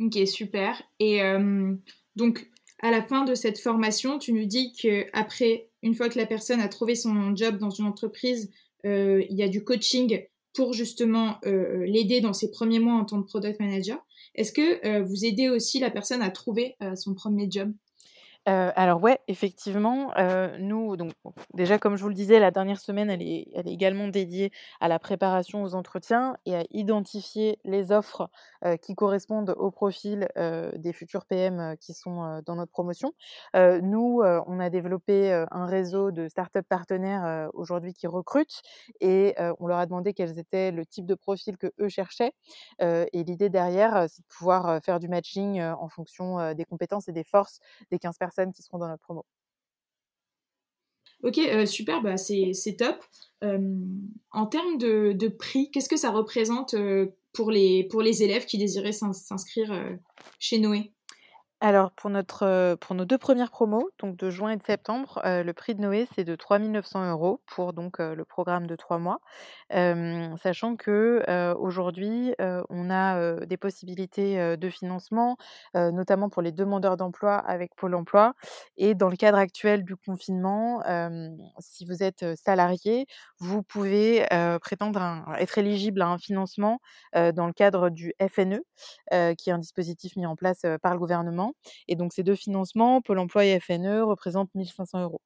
Ok, 0.00 0.26
super. 0.26 0.82
Et 1.00 1.20
donc, 2.16 2.50
à 2.82 2.90
la 2.90 3.02
fin 3.02 3.24
de 3.24 3.34
cette 3.34 3.58
formation, 3.58 4.18
tu 4.18 4.32
nous 4.32 4.46
dis 4.46 4.72
qu'après, 4.72 5.68
une 5.82 5.94
fois 5.94 6.08
que 6.08 6.18
la 6.18 6.26
personne 6.26 6.60
a 6.60 6.68
trouvé 6.68 6.94
son 6.94 7.36
job 7.36 7.58
dans 7.58 7.70
une 7.70 7.84
entreprise, 7.84 8.50
il 8.84 9.26
y 9.30 9.42
a 9.42 9.48
du 9.48 9.64
coaching 9.64 10.26
pour 10.54 10.72
justement 10.72 11.38
l'aider 11.44 12.20
dans 12.20 12.32
ses 12.32 12.50
premiers 12.50 12.80
mois 12.80 12.94
en 12.94 13.04
tant 13.04 13.22
que 13.22 13.28
product 13.28 13.60
manager. 13.60 14.04
Est-ce 14.34 14.52
que 14.52 15.02
vous 15.02 15.24
aidez 15.24 15.50
aussi 15.50 15.78
la 15.78 15.90
personne 15.90 16.22
à 16.22 16.30
trouver 16.30 16.76
son 16.96 17.14
premier 17.14 17.48
job? 17.50 17.72
Alors 18.46 19.00
ouais, 19.02 19.20
effectivement, 19.28 20.12
nous 20.58 20.96
donc 20.96 21.12
déjà 21.54 21.78
comme 21.78 21.96
je 21.96 22.02
vous 22.02 22.08
le 22.08 22.14
disais, 22.14 22.40
la 22.40 22.50
dernière 22.50 22.80
semaine, 22.80 23.08
elle 23.08 23.22
est 23.22 23.46
elle 23.54 23.68
est 23.68 23.72
également 23.72 24.08
dédiée 24.08 24.50
à 24.80 24.88
la 24.88 24.98
préparation 24.98 25.62
aux 25.62 25.74
entretiens 25.74 26.36
et 26.44 26.56
à 26.56 26.64
identifier 26.70 27.58
les 27.64 27.92
offres, 27.92 28.28
qui 28.82 28.94
correspondent 28.96 29.54
au 29.56 29.70
profil, 29.70 30.28
des 30.76 30.92
futurs 30.92 31.24
PM, 31.26 31.76
qui 31.80 31.94
sont, 31.94 32.42
dans 32.44 32.56
notre 32.56 32.72
promotion. 32.72 33.12
nous, 33.54 34.22
on 34.24 34.58
a 34.60 34.70
développé, 34.70 35.32
un 35.50 35.66
réseau 35.66 36.10
de 36.10 36.26
start-up 36.28 36.66
partenaires, 36.68 37.48
aujourd'hui 37.54 37.94
qui 37.94 38.08
recrutent 38.08 38.62
et 39.00 39.34
on 39.60 39.66
leur 39.68 39.78
a 39.78 39.86
demandé 39.86 40.14
quels 40.14 40.38
étaient 40.40 40.72
le 40.72 40.84
type 40.84 41.06
de 41.06 41.14
profil 41.14 41.56
qu'eux 41.58 41.88
cherchaient. 41.88 42.32
et 42.80 43.24
l'idée 43.24 43.50
derrière, 43.50 44.06
c'est 44.08 44.22
de 44.22 44.26
pouvoir, 44.28 44.80
faire 44.82 44.98
du 44.98 45.08
matching, 45.08 45.62
en 45.62 45.88
fonction, 45.88 46.54
des 46.54 46.64
compétences 46.64 47.08
et 47.08 47.12
des 47.12 47.24
forces 47.24 47.60
des 47.90 47.98
15 48.00 48.18
personnes 48.18 48.31
qui 48.52 48.62
seront 48.62 48.78
dans 48.78 48.88
notre 48.88 49.02
promo. 49.02 49.24
Ok, 51.22 51.38
euh, 51.38 51.66
super, 51.66 52.02
bah 52.02 52.16
c'est 52.16 52.76
top. 52.76 52.96
Euh, 53.44 53.58
en 54.32 54.46
termes 54.46 54.76
de, 54.78 55.28
prix, 55.28 55.70
qu'est-ce 55.70 55.88
que 55.88 55.96
ça 55.96 56.10
représente 56.10 56.74
euh, 56.74 57.06
pour, 57.32 57.50
les, 57.50 57.84
pour 57.84 58.02
les 58.02 58.22
élèves 58.24 58.44
qui 58.44 58.58
désiraient 58.58 58.92
s'inscrire 58.92 59.72
chez 60.38 60.58
Noé? 60.58 60.92
Alors 61.64 61.92
pour 61.92 62.10
notre, 62.10 62.74
pour 62.80 62.96
nos 62.96 63.04
deux 63.04 63.18
premières 63.18 63.52
promos, 63.52 63.88
donc 64.00 64.16
de 64.16 64.30
juin 64.30 64.50
et 64.50 64.56
de 64.56 64.64
septembre, 64.64 65.20
le 65.24 65.52
prix 65.52 65.76
de 65.76 65.80
Noé, 65.80 66.08
c'est 66.12 66.24
de 66.24 66.34
3 66.34 66.58
900 66.58 67.08
euros 67.08 67.40
pour 67.46 67.72
donc 67.72 67.98
le 68.00 68.24
programme 68.24 68.66
de 68.66 68.74
trois 68.74 68.98
mois. 68.98 69.20
sachant 69.70 70.74
que, 70.74 71.22
aujourd'hui, 71.56 72.34
on 72.68 72.90
a, 72.90 73.36
des 73.46 73.56
possibilités, 73.56 74.56
de 74.56 74.70
financement, 74.70 75.36
notamment 75.74 76.28
pour 76.30 76.42
les 76.42 76.50
demandeurs 76.50 76.96
d'emploi 76.96 77.36
avec 77.36 77.76
Pôle 77.76 77.94
emploi 77.94 78.34
et 78.76 78.96
dans 78.96 79.08
le 79.08 79.16
cadre 79.16 79.38
actuel 79.38 79.84
du 79.84 79.94
confinement, 79.94 80.82
si 81.60 81.84
vous 81.86 82.02
êtes, 82.02 82.24
salarié, 82.34 83.06
vous 83.38 83.62
pouvez, 83.62 84.26
prétendre 84.60 85.00
être 85.38 85.58
éligible 85.58 86.02
à 86.02 86.08
un 86.08 86.18
financement, 86.18 86.80
dans 87.14 87.46
le 87.46 87.52
cadre 87.52 87.88
du 87.88 88.14
FNE, 88.28 88.62
qui 89.38 89.50
est 89.50 89.52
un 89.52 89.58
dispositif 89.58 90.16
mis 90.16 90.26
en 90.26 90.34
place, 90.34 90.62
par 90.82 90.92
le 90.94 90.98
gouvernement 90.98 91.51
et 91.88 91.96
donc 91.96 92.12
ces 92.12 92.22
deux 92.22 92.34
financements, 92.34 93.00
Pôle 93.00 93.18
emploi 93.18 93.44
et 93.44 93.60
FNE, 93.60 94.02
représentent 94.02 94.54
1500 94.54 95.02
euros. 95.02 95.20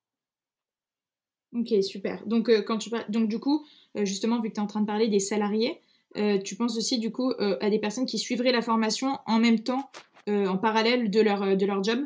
Ok, 1.52 1.72
super. 1.82 2.26
Donc, 2.26 2.48
euh, 2.48 2.62
quand 2.62 2.78
tu 2.78 2.90
donc 3.08 3.28
du 3.28 3.38
coup, 3.38 3.64
euh, 3.96 4.04
justement, 4.04 4.40
vu 4.40 4.50
que 4.50 4.54
tu 4.54 4.60
es 4.60 4.62
en 4.62 4.66
train 4.66 4.80
de 4.80 4.86
parler 4.86 5.08
des 5.08 5.20
salariés, 5.20 5.80
euh, 6.16 6.38
tu 6.38 6.56
penses 6.56 6.76
aussi 6.76 6.98
du 6.98 7.10
coup 7.12 7.32
à 7.38 7.70
des 7.70 7.78
personnes 7.78 8.06
qui 8.06 8.18
suivraient 8.18 8.52
la 8.52 8.62
formation 8.62 9.18
en 9.26 9.38
même 9.38 9.60
temps, 9.60 9.90
en 10.28 10.58
parallèle 10.58 11.10
de 11.10 11.20
leur, 11.20 11.56
de 11.56 11.66
leur 11.66 11.84
job? 11.84 12.00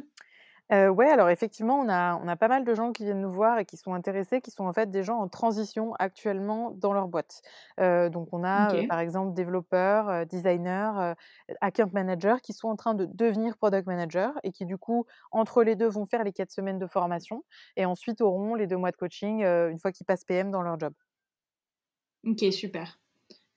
Euh, 0.72 0.88
ouais, 0.88 1.08
alors 1.08 1.30
effectivement, 1.30 1.80
on 1.80 1.88
a, 1.88 2.14
on 2.22 2.28
a 2.28 2.36
pas 2.36 2.46
mal 2.46 2.64
de 2.64 2.74
gens 2.74 2.92
qui 2.92 3.04
viennent 3.04 3.20
nous 3.20 3.32
voir 3.32 3.58
et 3.58 3.64
qui 3.64 3.76
sont 3.76 3.92
intéressés, 3.92 4.40
qui 4.40 4.50
sont 4.50 4.64
en 4.64 4.72
fait 4.72 4.90
des 4.90 5.02
gens 5.02 5.18
en 5.18 5.28
transition 5.28 5.94
actuellement 5.98 6.70
dans 6.70 6.92
leur 6.92 7.08
boîte. 7.08 7.42
Euh, 7.80 8.08
donc 8.08 8.28
on 8.32 8.44
a 8.44 8.74
euh, 8.74 8.86
par 8.86 9.00
exemple 9.00 9.34
développeurs, 9.34 10.08
euh, 10.08 10.24
designers, 10.24 11.14
account 11.60 11.90
managers 11.92 12.36
qui 12.42 12.52
sont 12.52 12.68
en 12.68 12.76
train 12.76 12.94
de 12.94 13.04
devenir 13.06 13.56
product 13.56 13.86
manager 13.86 14.32
et 14.44 14.52
qui 14.52 14.64
du 14.64 14.78
coup, 14.78 15.06
entre 15.32 15.64
les 15.64 15.74
deux, 15.74 15.88
vont 15.88 16.06
faire 16.06 16.22
les 16.22 16.32
quatre 16.32 16.52
semaines 16.52 16.78
de 16.78 16.86
formation 16.86 17.44
et 17.76 17.84
ensuite 17.84 18.20
auront 18.20 18.54
les 18.54 18.68
deux 18.68 18.76
mois 18.76 18.92
de 18.92 18.96
coaching 18.96 19.42
une 19.42 19.78
fois 19.78 19.90
qu'ils 19.90 20.06
passent 20.06 20.24
PM 20.24 20.52
dans 20.52 20.62
leur 20.62 20.78
job. 20.78 20.94
Ok, 22.24 22.44
super. 22.52 23.00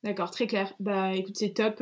D'accord, 0.03 0.31
très 0.31 0.47
clair. 0.47 0.73
Bah 0.79 1.13
écoute, 1.13 1.37
c'est 1.37 1.53
top 1.53 1.81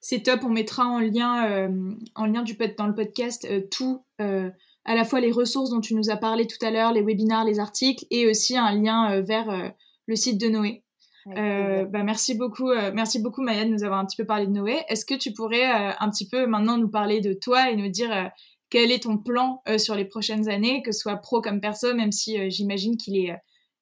c'est 0.00 0.22
top. 0.22 0.40
On 0.44 0.50
mettra 0.50 0.86
en 0.86 1.00
lien, 1.00 1.50
euh, 1.50 1.94
en 2.14 2.26
lien 2.26 2.42
du, 2.42 2.56
dans 2.78 2.86
le 2.86 2.94
podcast 2.94 3.46
euh, 3.50 3.60
tout, 3.70 4.04
euh, 4.20 4.50
à 4.84 4.94
la 4.94 5.04
fois 5.04 5.20
les 5.20 5.32
ressources 5.32 5.70
dont 5.70 5.80
tu 5.80 5.94
nous 5.94 6.10
as 6.10 6.16
parlé 6.16 6.46
tout 6.46 6.64
à 6.64 6.70
l'heure, 6.70 6.92
les 6.92 7.02
webinars, 7.02 7.44
les 7.44 7.58
articles, 7.58 8.04
et 8.10 8.28
aussi 8.28 8.56
un 8.56 8.72
lien 8.72 9.20
vers 9.20 9.72
le 10.06 10.14
site 10.14 10.40
de 10.40 10.46
Noé. 10.46 10.84
bah, 11.26 12.04
merci 12.04 12.36
beaucoup, 12.36 12.70
merci 12.94 13.20
beaucoup 13.20 13.42
Maya 13.42 13.64
de 13.64 13.70
nous 13.70 13.82
avoir 13.82 13.98
un 13.98 14.06
petit 14.06 14.16
peu 14.16 14.24
parlé 14.24 14.46
de 14.46 14.52
Noé. 14.52 14.84
Est-ce 14.88 15.04
que 15.04 15.16
tu 15.16 15.32
pourrais 15.32 15.64
un 15.64 16.08
petit 16.08 16.28
peu 16.28 16.46
maintenant 16.46 16.78
nous 16.78 16.88
parler 16.88 17.20
de 17.20 17.32
toi 17.32 17.68
et 17.68 17.74
nous 17.74 17.88
dire 17.88 18.30
quel 18.70 18.92
est 18.92 19.02
ton 19.02 19.18
plan 19.18 19.60
sur 19.76 19.96
les 19.96 20.04
prochaines 20.04 20.48
années, 20.48 20.84
que 20.84 20.92
ce 20.92 21.00
soit 21.00 21.16
pro 21.16 21.40
comme 21.40 21.60
perso, 21.60 21.92
même 21.92 22.12
si 22.12 22.48
j'imagine 22.48 22.96
qu'il 22.96 23.16
est 23.16 23.34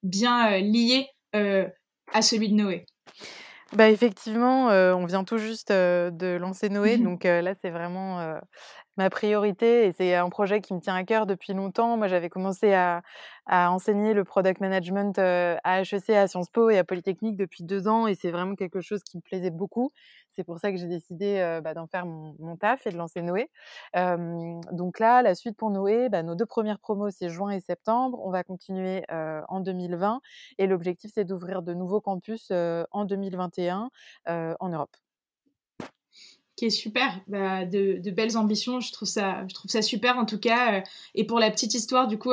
bien 0.02 0.58
lié 0.58 1.06
à 1.34 2.22
celui 2.22 2.48
de 2.48 2.54
Noé? 2.54 2.86
Bah, 3.76 3.90
effectivement, 3.90 4.66
on 4.68 5.04
vient 5.06 5.24
tout 5.24 5.38
juste, 5.38 5.72
de 5.72 6.36
lancer 6.36 6.68
Noé, 6.68 6.96
mmh 6.98 7.02
donc 7.04 7.24
là, 7.24 7.54
c'est 7.60 7.70
vraiment, 7.70 8.20
ma 8.98 9.10
priorité 9.10 9.86
et 9.86 9.92
c'est 9.92 10.14
un 10.16 10.28
projet 10.30 10.60
qui 10.60 10.74
me 10.74 10.80
tient 10.80 10.94
à 10.96 11.04
cœur 11.04 11.26
depuis 11.26 11.54
longtemps. 11.54 11.96
Moi, 11.96 12.08
j'avais 12.08 12.28
commencé 12.30 12.72
à 12.74 13.02
à 13.46 13.70
enseigner 13.72 14.14
le 14.14 14.24
product 14.24 14.60
management, 14.60 15.18
à 15.18 15.80
HEC, 15.82 16.10
à 16.16 16.28
Sciences 16.28 16.50
Po 16.50 16.70
et 16.70 16.78
à 16.78 16.84
Polytechnique 16.84 17.36
depuis 17.36 17.64
deux 17.64 17.88
ans 17.88 18.06
et 18.08 18.14
c'est 18.16 18.30
vraiment 18.32 18.54
quelque 18.56 18.80
chose 18.80 19.02
qui 19.04 19.18
me 19.18 19.22
plaisait 19.22 19.50
beaucoup. 19.50 19.92
C'est 20.36 20.44
pour 20.44 20.58
ça 20.58 20.72
que 20.72 20.78
j'ai 20.78 20.86
décidé, 20.86 21.60
bah, 21.62 21.74
d'en 21.74 21.86
faire 21.86 22.06
mon 22.06 22.56
taf 22.56 22.86
et 22.86 22.90
de 22.90 22.96
lancer 22.96 23.22
Noé. 23.22 23.50
donc 23.94 24.98
là, 24.98 25.22
la 25.22 25.34
suite 25.34 25.56
pour 25.56 25.70
Noé, 25.70 26.08
bah, 26.08 26.22
nos 26.22 26.34
deux 26.34 26.46
premières 26.46 26.78
promos, 26.78 27.10
c'est 27.10 27.28
juin 27.28 27.50
et 27.50 27.60
septembre. 27.60 28.20
On 28.24 28.30
va 28.30 28.42
continuer, 28.44 29.04
en 29.10 29.60
2020 29.60 30.20
et 30.58 30.66
l'objectif, 30.66 31.10
c'est 31.14 31.24
d'ouvrir 31.24 31.62
de 31.62 31.74
nouveaux 31.74 32.00
campus, 32.00 32.50
en 32.50 33.04
2021, 33.04 33.90
en 34.26 34.68
Europe 34.68 34.96
qui 36.56 36.66
est 36.66 36.70
super, 36.70 37.20
bah, 37.26 37.64
de, 37.64 38.10
belles 38.10 38.36
ambitions, 38.36 38.78
je 38.78 38.92
trouve 38.92 39.08
ça, 39.08 39.44
je 39.48 39.54
trouve 39.54 39.70
ça 39.70 39.82
super 39.82 40.18
en 40.18 40.24
tout 40.24 40.38
cas. 40.38 40.82
Et 41.14 41.24
pour 41.24 41.40
la 41.40 41.50
petite 41.50 41.74
histoire, 41.74 42.06
du 42.06 42.18
coup, 42.18 42.32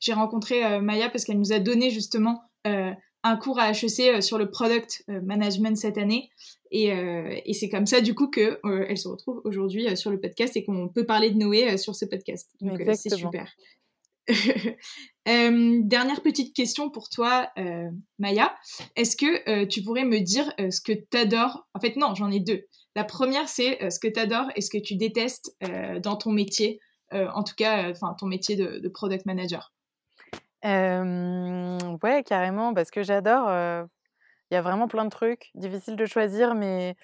j'ai 0.00 0.12
rencontré 0.12 0.80
Maya 0.80 1.08
parce 1.08 1.24
qu'elle 1.24 1.38
nous 1.38 1.52
a 1.52 1.60
donné 1.60 1.90
justement 1.90 2.42
un 3.22 3.36
cours 3.36 3.58
à 3.58 3.70
HEC 3.70 4.22
sur 4.22 4.38
le 4.38 4.50
product 4.50 5.04
management 5.08 5.76
cette 5.76 5.98
année. 5.98 6.30
Et, 6.70 6.86
et 6.88 7.52
c'est 7.52 7.68
comme 7.68 7.86
ça 7.86 8.00
du 8.00 8.14
coup 8.14 8.28
que 8.28 8.58
elle 8.88 8.98
se 8.98 9.08
retrouve 9.08 9.40
aujourd'hui 9.44 9.96
sur 9.96 10.10
le 10.10 10.20
podcast 10.20 10.56
et 10.56 10.64
qu'on 10.64 10.88
peut 10.88 11.04
parler 11.04 11.30
de 11.30 11.38
Noé 11.38 11.76
sur 11.76 11.94
ce 11.94 12.04
podcast. 12.04 12.50
Donc 12.60 12.80
c'est 12.94 13.14
super. 13.14 13.52
dernière 15.26 16.22
petite 16.22 16.54
question 16.54 16.90
pour 16.90 17.08
toi, 17.08 17.50
Maya. 18.18 18.54
Est-ce 18.96 19.16
que 19.16 19.64
tu 19.66 19.82
pourrais 19.82 20.04
me 20.04 20.20
dire 20.20 20.52
ce 20.58 20.80
que 20.80 20.92
tu 20.92 21.16
adores 21.16 21.68
En 21.74 21.80
fait, 21.80 21.96
non, 21.96 22.14
j'en 22.14 22.30
ai 22.30 22.40
deux. 22.40 22.66
La 22.94 23.04
première, 23.04 23.48
c'est 23.48 23.82
euh, 23.82 23.90
ce 23.90 23.98
que 23.98 24.08
tu 24.08 24.20
adores 24.20 24.50
et 24.54 24.60
ce 24.60 24.70
que 24.70 24.78
tu 24.78 24.96
détestes 24.96 25.56
euh, 25.62 25.98
dans 25.98 26.16
ton 26.16 26.30
métier, 26.30 26.80
euh, 27.12 27.28
en 27.34 27.42
tout 27.42 27.54
cas, 27.54 27.90
enfin 27.90 28.14
ton 28.18 28.26
métier 28.26 28.56
de, 28.56 28.88
product 28.88 29.26
manager. 29.26 29.72
Ouais, 30.64 32.22
carrément, 32.24 32.74
parce 32.74 32.90
que 32.90 33.02
j'adore. 33.02 33.48
Il 34.50 34.54
y 34.54 34.58
a 34.58 34.62
vraiment 34.62 34.88
plein 34.88 35.04
de 35.04 35.10
trucs, 35.10 35.50
difficile 35.54 35.96
de 35.96 36.06
choisir, 36.06 36.54
mais 36.54 36.96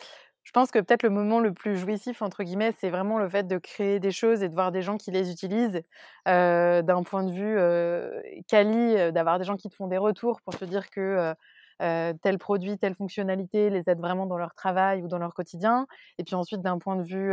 je 0.44 0.52
pense 0.52 0.70
que 0.70 0.78
peut-être 0.80 1.02
le 1.04 1.10
moment 1.10 1.40
le 1.40 1.52
plus 1.54 1.76
jouissif, 1.78 2.22
entre 2.22 2.42
guillemets, 2.44 2.74
c'est 2.78 2.90
vraiment 2.90 3.18
le 3.18 3.28
fait 3.28 3.46
de 3.48 3.58
créer 3.58 4.00
des 4.00 4.12
choses 4.12 4.42
et 4.42 4.48
de 4.50 4.54
voir 4.54 4.72
des 4.72 4.82
gens 4.82 4.98
qui 4.98 5.10
les 5.10 5.30
utilisent. 5.32 5.82
D'un 6.26 7.02
point 7.04 7.24
de 7.24 7.32
vue 7.32 8.44
quali, 8.48 9.12
d'avoir 9.12 9.38
des 9.38 9.44
gens 9.44 9.56
qui 9.56 9.68
te 9.70 9.74
font 9.76 9.88
des 9.88 9.98
retours 9.98 10.40
pour 10.42 10.56
te 10.58 10.64
dire 10.64 10.90
que 10.90 11.34
tel 11.78 12.38
produit, 12.38 12.78
telle 12.78 12.94
fonctionnalité 12.94 13.70
les 13.70 13.88
aide 13.88 14.00
vraiment 14.00 14.26
dans 14.26 14.38
leur 14.38 14.54
travail 14.54 15.02
ou 15.02 15.08
dans 15.08 15.18
leur 15.18 15.34
quotidien. 15.34 15.86
Et 16.18 16.24
puis 16.24 16.34
ensuite, 16.34 16.60
d'un 16.62 16.78
point 16.78 16.96
de 16.96 17.02
vue 17.02 17.32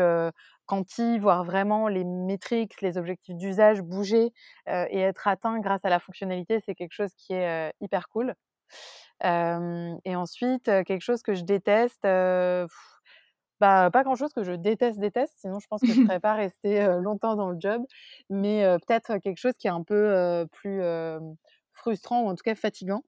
quanti, 0.66 1.20
voir 1.20 1.44
vraiment 1.44 1.88
les 1.88 2.04
métriques, 2.04 2.82
les 2.82 2.98
objectifs 2.98 3.36
d'usage 3.36 3.82
bouger 3.82 4.32
et 4.68 5.00
être 5.00 5.28
atteint 5.28 5.60
grâce 5.60 5.86
à 5.86 5.90
la 5.90 6.00
fonctionnalité, 6.00 6.60
c'est 6.66 6.76
quelque 6.76 6.94
chose 6.94 7.12
qui 7.18 7.34
est 7.34 7.74
hyper 7.82 8.08
cool. 8.10 8.34
et 9.24 10.16
ensuite, 10.16 10.66
quelque 10.66 11.02
chose 11.02 11.22
que 11.22 11.34
je 11.34 11.44
déteste, 11.44 12.06
bah, 13.62 13.90
pas 13.92 14.04
grand 14.04 14.16
chose 14.16 14.34
que 14.34 14.44
je 14.44 14.52
déteste, 14.52 15.00
déteste, 15.00 15.34
sinon 15.38 15.60
je 15.60 15.68
pense 15.68 15.84
que 15.84 15.94
je 15.94 15.98
ne 16.00 16.04
serais 16.06 16.20
pas 16.20 16.34
restée 16.34 16.86
longtemps 17.02 17.36
dans 17.36 17.50
le 17.50 17.58
job, 17.60 17.84
mais 18.30 18.64
peut-être 18.86 19.18
quelque 19.20 19.38
chose 19.38 19.54
qui 19.58 19.68
est 19.68 19.72
un 19.72 19.84
peu 19.84 20.46
plus 20.52 20.82
frustrant 21.76 22.24
ou 22.24 22.28
en 22.30 22.36
tout 22.36 22.44
cas 22.44 22.56
fatigant. 22.56 23.04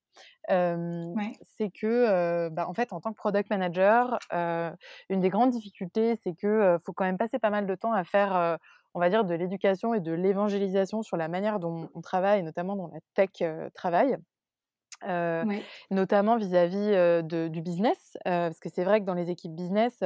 C'est 0.49 1.69
que, 1.71 2.49
bah, 2.49 2.67
en 2.67 2.73
fait, 2.73 2.93
en 2.93 3.01
tant 3.01 3.11
que 3.11 3.17
product 3.17 3.49
manager, 3.49 4.19
une 4.31 5.19
des 5.19 5.29
grandes 5.29 5.51
difficultés, 5.51 6.15
c'est 6.23 6.33
que 6.35 6.77
faut 6.85 6.93
quand 6.93 7.05
même 7.05 7.17
passer 7.17 7.39
pas 7.39 7.49
mal 7.49 7.65
de 7.67 7.75
temps 7.75 7.93
à 7.93 8.03
faire, 8.03 8.57
on 8.93 8.99
va 8.99 9.09
dire, 9.09 9.25
de 9.25 9.33
l'éducation 9.35 9.93
et 9.93 9.99
de 9.99 10.11
l'évangélisation 10.11 11.01
sur 11.03 11.17
la 11.17 11.27
manière 11.27 11.59
dont 11.59 11.89
on 11.93 12.01
travaille, 12.01 12.43
notamment 12.43 12.75
dont 12.75 12.87
la 12.87 12.99
tech 13.13 13.29
travaille. 13.73 14.17
notamment 15.91 16.37
vis-à-vis 16.37 17.23
du 17.23 17.61
business, 17.61 18.17
parce 18.23 18.59
que 18.59 18.69
c'est 18.69 18.83
vrai 18.83 18.99
que 19.01 19.05
dans 19.05 19.13
les 19.13 19.29
équipes 19.29 19.55
business, 19.55 19.99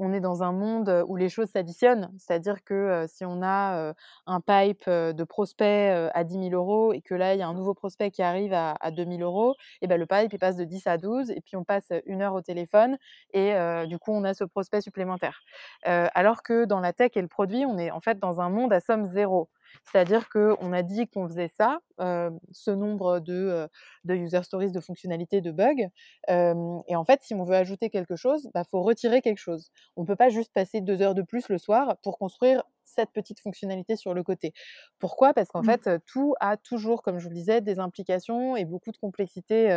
on 0.00 0.12
est 0.12 0.20
dans 0.20 0.42
un 0.42 0.52
monde 0.52 1.04
où 1.06 1.16
les 1.16 1.28
choses 1.28 1.48
s'additionnent. 1.50 2.10
C'est-à-dire 2.18 2.64
que 2.64 3.04
si 3.08 3.24
on 3.24 3.42
a 3.42 3.94
un 4.26 4.40
pipe 4.40 4.88
de 4.88 5.24
prospects 5.24 6.10
à 6.14 6.24
10 6.24 6.50
000 6.50 6.54
euros 6.54 6.92
et 6.92 7.02
que 7.02 7.14
là, 7.14 7.34
il 7.34 7.38
y 7.38 7.42
a 7.42 7.48
un 7.48 7.54
nouveau 7.54 7.74
prospect 7.74 8.10
qui 8.10 8.22
arrive 8.22 8.52
à, 8.52 8.76
2 8.90 9.04
000 9.04 9.20
euros, 9.20 9.54
et 9.82 9.86
ben, 9.86 9.98
le 9.98 10.06
pipe, 10.06 10.32
il 10.32 10.38
passe 10.38 10.56
de 10.56 10.64
10 10.64 10.86
à 10.86 10.98
12 10.98 11.30
et 11.30 11.40
puis 11.40 11.56
on 11.56 11.64
passe 11.64 11.92
une 12.06 12.22
heure 12.22 12.34
au 12.34 12.40
téléphone 12.40 12.96
et 13.32 13.54
du 13.86 13.98
coup, 13.98 14.12
on 14.12 14.24
a 14.24 14.34
ce 14.34 14.44
prospect 14.44 14.80
supplémentaire. 14.80 15.42
alors 15.84 16.42
que 16.42 16.64
dans 16.64 16.80
la 16.80 16.92
tech 16.92 17.12
et 17.16 17.22
le 17.22 17.28
produit, 17.28 17.64
on 17.66 17.78
est 17.78 17.90
en 17.90 18.00
fait 18.00 18.18
dans 18.18 18.40
un 18.40 18.48
monde 18.48 18.72
à 18.72 18.80
somme 18.80 19.06
zéro. 19.06 19.48
C'est-à-dire 19.84 20.28
qu'on 20.28 20.72
a 20.72 20.82
dit 20.82 21.08
qu'on 21.08 21.28
faisait 21.28 21.48
ça, 21.48 21.80
ce 21.98 22.70
nombre 22.70 23.20
de, 23.20 23.68
de 24.04 24.14
user 24.14 24.42
stories, 24.42 24.72
de 24.72 24.80
fonctionnalités, 24.80 25.40
de 25.40 25.50
bugs. 25.50 25.88
et 26.28 26.96
en 26.96 27.04
fait, 27.04 27.20
si 27.22 27.34
on 27.34 27.44
veut 27.44 27.56
ajouter 27.56 27.90
quelque 27.90 28.16
chose, 28.16 28.44
il 28.44 28.50
bah, 28.54 28.64
faut 28.70 28.82
retirer 28.82 29.22
quelque 29.22 29.38
chose. 29.38 29.70
On 29.96 30.02
ne 30.02 30.06
peut 30.06 30.16
pas 30.16 30.30
juste 30.30 30.52
passer 30.52 30.80
deux 30.80 31.02
heures 31.02 31.14
de 31.14 31.22
plus 31.22 31.48
le 31.48 31.58
soir 31.58 31.96
pour 32.02 32.18
construire 32.18 32.62
cette 32.90 33.10
petite 33.12 33.40
fonctionnalité 33.40 33.96
sur 33.96 34.14
le 34.14 34.22
côté. 34.22 34.52
Pourquoi? 34.98 35.34
Parce 35.34 35.48
qu'en 35.48 35.62
mmh. 35.62 35.64
fait, 35.64 35.90
tout 36.06 36.34
a 36.40 36.56
toujours, 36.56 37.02
comme 37.02 37.18
je 37.18 37.24
vous 37.24 37.30
le 37.30 37.36
disais, 37.36 37.60
des 37.60 37.78
implications 37.78 38.56
et 38.56 38.64
beaucoup 38.64 38.92
de 38.92 38.98
complexité 38.98 39.68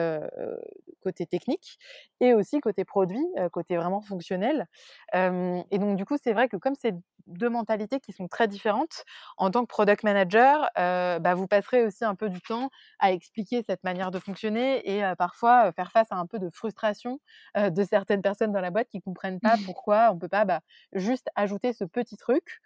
côté 1.02 1.26
technique 1.26 1.78
et 2.20 2.34
aussi 2.34 2.60
côté 2.60 2.86
produit, 2.86 3.26
côté 3.52 3.78
vraiment 3.78 4.02
fonctionnel. 4.02 4.68
et 5.14 5.78
donc, 5.78 5.98
du 5.98 6.06
coup, 6.06 6.16
c'est 6.22 6.34
vrai 6.34 6.48
que 6.50 6.58
comme 6.58 6.76
c'est 6.76 6.96
deux 7.28 7.50
mentalités 7.50 8.00
qui 8.00 8.12
sont 8.12 8.28
très 8.28 8.48
différentes, 8.48 9.04
en 9.38 9.50
tant 9.50 9.62
que 9.62 9.68
product 9.68 10.04
manager, 10.04 10.70
bah, 10.76 11.34
vous 11.36 11.48
passerez 11.48 11.84
aussi 11.84 12.04
un 12.04 12.16
peu 12.16 12.30
du 12.30 12.42
temps 12.42 12.70
à 13.00 13.12
expliquer 13.12 13.64
cette 13.64 13.84
manière 13.84 14.12
de 14.12 14.20
fonctionner 14.20 14.98
et 14.98 15.04
parfois 15.18 15.72
faire 15.74 15.92
face 15.92 16.08
à 16.12 16.16
un 16.16 16.26
peu 16.26 16.40
de 16.40 16.50
frustration 16.50 17.20
de 17.56 17.84
certaines 17.84 18.22
personnes 18.22 18.52
dans 18.52 18.62
la 18.62 18.72
boîte 18.72 18.88
qui 18.90 19.02
comprennent 19.02 19.40
pas 19.40 19.56
pourquoi 19.66 20.12
on 20.12 20.18
peut 20.18 20.28
pas 20.28 20.46
bah, 20.46 20.62
juste 20.94 21.30
ajouter 21.36 21.74
ce 21.74 21.84
petit 21.86 22.18
truc 22.18 22.60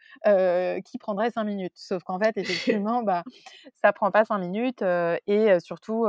qui 0.86 0.98
prendrait 0.98 1.32
cinq 1.32 1.44
minutes. 1.44 1.74
Sauf 1.76 2.04
qu'en 2.04 2.20
fait, 2.20 2.34
effectivement, 2.38 3.04
bah, 3.04 3.24
ça 3.82 3.94
prend 3.94 4.12
pas 4.12 4.26
cinq 4.26 4.40
minutes 4.40 4.82
et 4.82 5.60
surtout, 5.60 6.08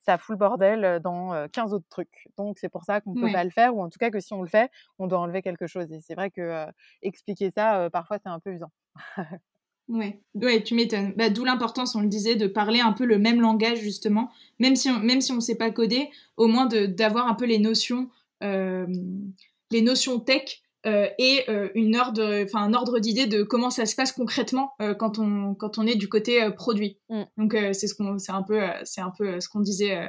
ça 0.00 0.18
fout 0.18 0.34
le 0.34 0.38
bordel 0.38 1.00
dans 1.02 1.46
15 1.52 1.74
autres 1.74 1.88
trucs. 1.88 2.28
Donc, 2.38 2.58
c'est 2.58 2.68
pour 2.68 2.84
ça 2.84 3.00
qu'on 3.00 3.14
ne 3.14 3.20
peut 3.20 3.32
pas 3.32 3.44
le 3.44 3.50
faire, 3.50 3.76
ou 3.76 3.82
en 3.82 3.88
tout 3.88 3.98
cas 3.98 4.10
que 4.10 4.20
si 4.20 4.32
on 4.32 4.42
le 4.42 4.48
fait, 4.48 4.70
on 4.98 5.06
doit 5.06 5.18
enlever 5.18 5.42
quelque 5.42 5.66
chose. 5.66 5.90
Et 5.92 6.00
c'est 6.00 6.14
vrai 6.14 6.30
que 6.30 6.66
expliquer 7.02 7.50
ça, 7.50 7.88
parfois, 7.90 8.18
c'est 8.22 8.28
un 8.28 8.40
peu 8.40 8.52
usant. 8.52 8.70
Ouais, 9.88 10.20
ouais, 10.34 10.64
tu 10.64 10.74
m'étonnes. 10.74 11.12
Bah, 11.16 11.30
D'où 11.30 11.44
l'importance, 11.44 11.94
on 11.94 12.00
le 12.00 12.08
disait, 12.08 12.34
de 12.34 12.48
parler 12.48 12.80
un 12.80 12.92
peu 12.92 13.04
le 13.04 13.18
même 13.18 13.40
langage 13.40 13.78
justement, 13.78 14.30
même 14.58 14.74
si 14.74 14.90
on, 14.90 14.98
même 14.98 15.20
si 15.20 15.32
ne 15.32 15.38
sait 15.38 15.54
pas 15.54 15.70
coder, 15.70 16.10
au 16.36 16.48
moins 16.48 16.66
d'avoir 16.66 17.28
un 17.28 17.34
peu 17.34 17.44
les 17.44 17.60
notions, 17.60 18.10
les 18.40 19.82
notions 19.82 20.18
tech 20.18 20.62
euh, 20.86 21.08
et 21.18 21.44
euh, 21.48 21.68
une 21.74 21.96
ordre, 21.96 22.44
enfin 22.44 22.62
un 22.62 22.72
ordre 22.72 23.00
d'idée 23.00 23.26
de 23.26 23.42
comment 23.42 23.70
ça 23.70 23.86
se 23.86 23.96
passe 23.96 24.12
concrètement 24.12 24.72
euh, 24.80 24.94
quand 24.94 25.18
on 25.18 25.54
quand 25.54 25.78
on 25.78 25.86
est 25.86 25.96
du 25.96 26.08
côté 26.08 26.48
produit. 26.56 26.98
Mm. 27.08 27.22
Donc 27.38 27.56
c'est 27.72 27.88
ce 27.88 27.94
qu'on, 27.94 28.18
c'est 28.18 28.32
un 28.32 28.42
peu, 28.42 28.60
c'est 28.84 29.00
un 29.00 29.12
peu 29.16 29.40
ce 29.40 29.48
qu'on 29.48 29.60
disait 29.60 30.08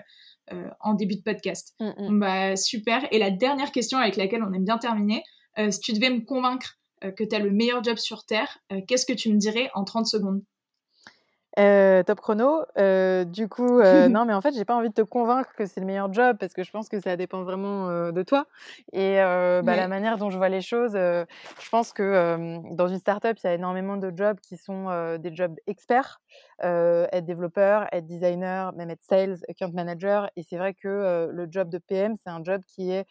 en 0.80 0.94
début 0.94 1.16
de 1.16 1.24
podcast. 1.24 1.74
Mm, 1.80 1.86
mm. 1.98 2.20
Bah 2.20 2.56
super. 2.56 3.08
Et 3.12 3.18
la 3.18 3.32
dernière 3.32 3.72
question 3.72 3.98
avec 3.98 4.16
laquelle 4.18 4.44
on 4.44 4.54
aime 4.54 4.66
bien 4.66 4.78
terminer, 4.78 5.24
si 5.70 5.80
tu 5.80 5.94
devais 5.94 6.12
me 6.12 6.22
convaincre 6.22 6.78
que 7.02 7.24
tu 7.24 7.36
as 7.36 7.40
le 7.40 7.52
meilleur 7.52 7.84
job 7.84 7.98
sur 7.98 8.26
terre, 8.26 8.60
qu'est-ce 8.88 9.06
que 9.06 9.14
tu 9.14 9.32
me 9.32 9.38
dirais 9.38 9.70
en 9.74 9.84
30 9.84 10.06
secondes? 10.06 10.42
Top 12.04 12.20
chrono. 12.22 12.64
du 13.26 13.48
coup, 13.50 13.82
non, 14.10 14.26
mais 14.26 14.34
en 14.34 14.42
fait, 14.42 14.54
j'ai 14.54 14.66
pas 14.66 14.76
envie 14.76 14.90
de 14.90 14.94
te 14.94 15.02
convaincre 15.02 15.54
que 15.56 15.66
c'est 15.66 15.80
le 15.80 15.86
meilleur 15.86 16.12
job 16.14 16.38
parce 16.40 16.54
que 16.54 16.64
je 16.64 16.72
pense 16.72 16.90
que 16.90 17.00
ça 17.00 17.16
dépend 17.18 17.44
vraiment 17.44 18.12
de 18.12 18.24
toi 18.24 18.46
et 18.94 19.16
bah, 19.18 19.76
la 19.76 19.88
manière 19.88 20.18
dont 20.18 20.30
je 20.30 20.38
vois 20.38 20.50
les 20.50 20.62
choses. 20.62 20.94
je 20.94 21.70
pense 21.72 21.94
que 21.94 22.74
dans 22.76 22.88
une 22.88 23.00
startup, 23.00 23.38
il 23.44 23.48
y 23.48 23.50
a 23.50 23.54
énormément 23.54 23.98
de 23.98 24.12
jobs 24.16 24.40
qui 24.40 24.58
sont 24.58 25.18
des 25.20 25.36
jobs 25.36 25.56
experts 25.68 26.22
être 26.64 27.26
développeur, 27.26 27.88
être 27.92 28.06
designer, 28.06 28.74
même 28.74 28.90
être 28.90 29.04
sales, 29.04 29.38
account 29.50 29.72
manager. 29.74 30.30
Et 30.36 30.44
c'est 30.44 30.58
vrai 30.58 30.74
que 30.74 31.30
le 31.32 31.48
job 31.50 31.70
de 31.70 31.78
PM, 31.78 32.16
c'est 32.18 32.30
un 32.30 32.44
job 32.44 32.62
qui 32.68 32.92
est 32.92 33.06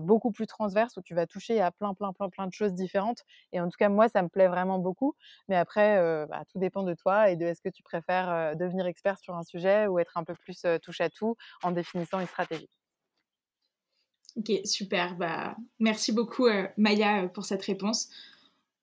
beaucoup 0.00 0.30
plus 0.30 0.46
transverse 0.46 0.96
où 0.96 1.02
tu 1.02 1.14
vas 1.14 1.26
toucher 1.26 1.60
à 1.60 1.70
plein, 1.70 1.94
plein, 1.94 2.12
plein, 2.12 2.28
plein 2.28 2.46
de 2.46 2.52
choses 2.52 2.72
différentes. 2.74 3.24
Et 3.52 3.60
en 3.60 3.68
tout 3.68 3.76
cas, 3.78 3.88
moi, 3.88 4.08
ça 4.08 4.22
me 4.22 4.28
plaît 4.28 4.48
vraiment 4.48 4.78
beaucoup. 4.78 5.14
Mais 5.48 5.56
après, 5.56 6.26
bah, 6.28 6.42
tout 6.50 6.58
dépend 6.58 6.82
de 6.82 6.94
toi 6.94 7.30
et 7.30 7.36
de 7.36 7.44
est-ce 7.46 7.62
que 7.62 7.67
tu 7.70 7.82
préfères 7.82 8.56
devenir 8.56 8.86
expert 8.86 9.18
sur 9.18 9.34
un 9.36 9.42
sujet 9.42 9.86
ou 9.86 9.98
être 9.98 10.16
un 10.16 10.24
peu 10.24 10.34
plus 10.34 10.66
touche 10.82 11.00
à 11.00 11.10
tout 11.10 11.36
en 11.62 11.70
définissant 11.70 12.20
une 12.20 12.26
stratégie? 12.26 12.68
Ok, 14.36 14.52
super. 14.64 15.16
Bah, 15.16 15.56
merci 15.80 16.12
beaucoup, 16.12 16.46
Maya, 16.76 17.28
pour 17.28 17.44
cette 17.44 17.62
réponse. 17.62 18.08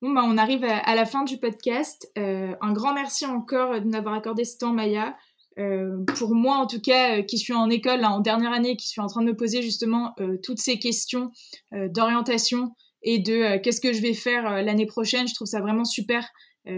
Bah, 0.01 0.21
on 0.25 0.38
arrive 0.38 0.63
à, 0.65 0.95
la 0.95 1.05
fin 1.05 1.23
du 1.23 1.38
podcast. 1.38 2.11
Un 2.15 2.73
grand 2.73 2.93
merci 2.93 3.25
encore 3.25 3.79
de 3.79 3.88
m'avoir 3.88 4.15
accordé 4.15 4.43
ce 4.43 4.57
temps, 4.57 4.73
Maya. 4.73 5.15
Pour 5.55 6.36
moi, 6.36 6.57
en 6.57 6.67
tout 6.67 6.81
cas, 6.81 7.21
qui 7.21 7.38
suis 7.38 7.53
en 7.53 7.69
école 7.69 8.03
en 8.03 8.19
dernière 8.19 8.51
année, 8.51 8.75
qui 8.75 8.89
suis 8.89 9.01
en 9.01 9.07
train 9.07 9.21
de 9.21 9.27
me 9.27 9.36
poser 9.36 9.61
justement 9.61 10.13
toutes 10.43 10.59
ces 10.59 10.79
questions 10.79 11.31
d'orientation 11.71 12.75
et 13.01 13.19
de 13.19 13.57
qu'est-ce 13.57 13.79
que 13.79 13.93
je 13.93 14.01
vais 14.01 14.13
faire 14.13 14.63
l'année 14.63 14.86
prochaine, 14.86 15.27
je 15.27 15.33
trouve 15.33 15.47
ça 15.47 15.61
vraiment 15.61 15.86
super 15.86 16.27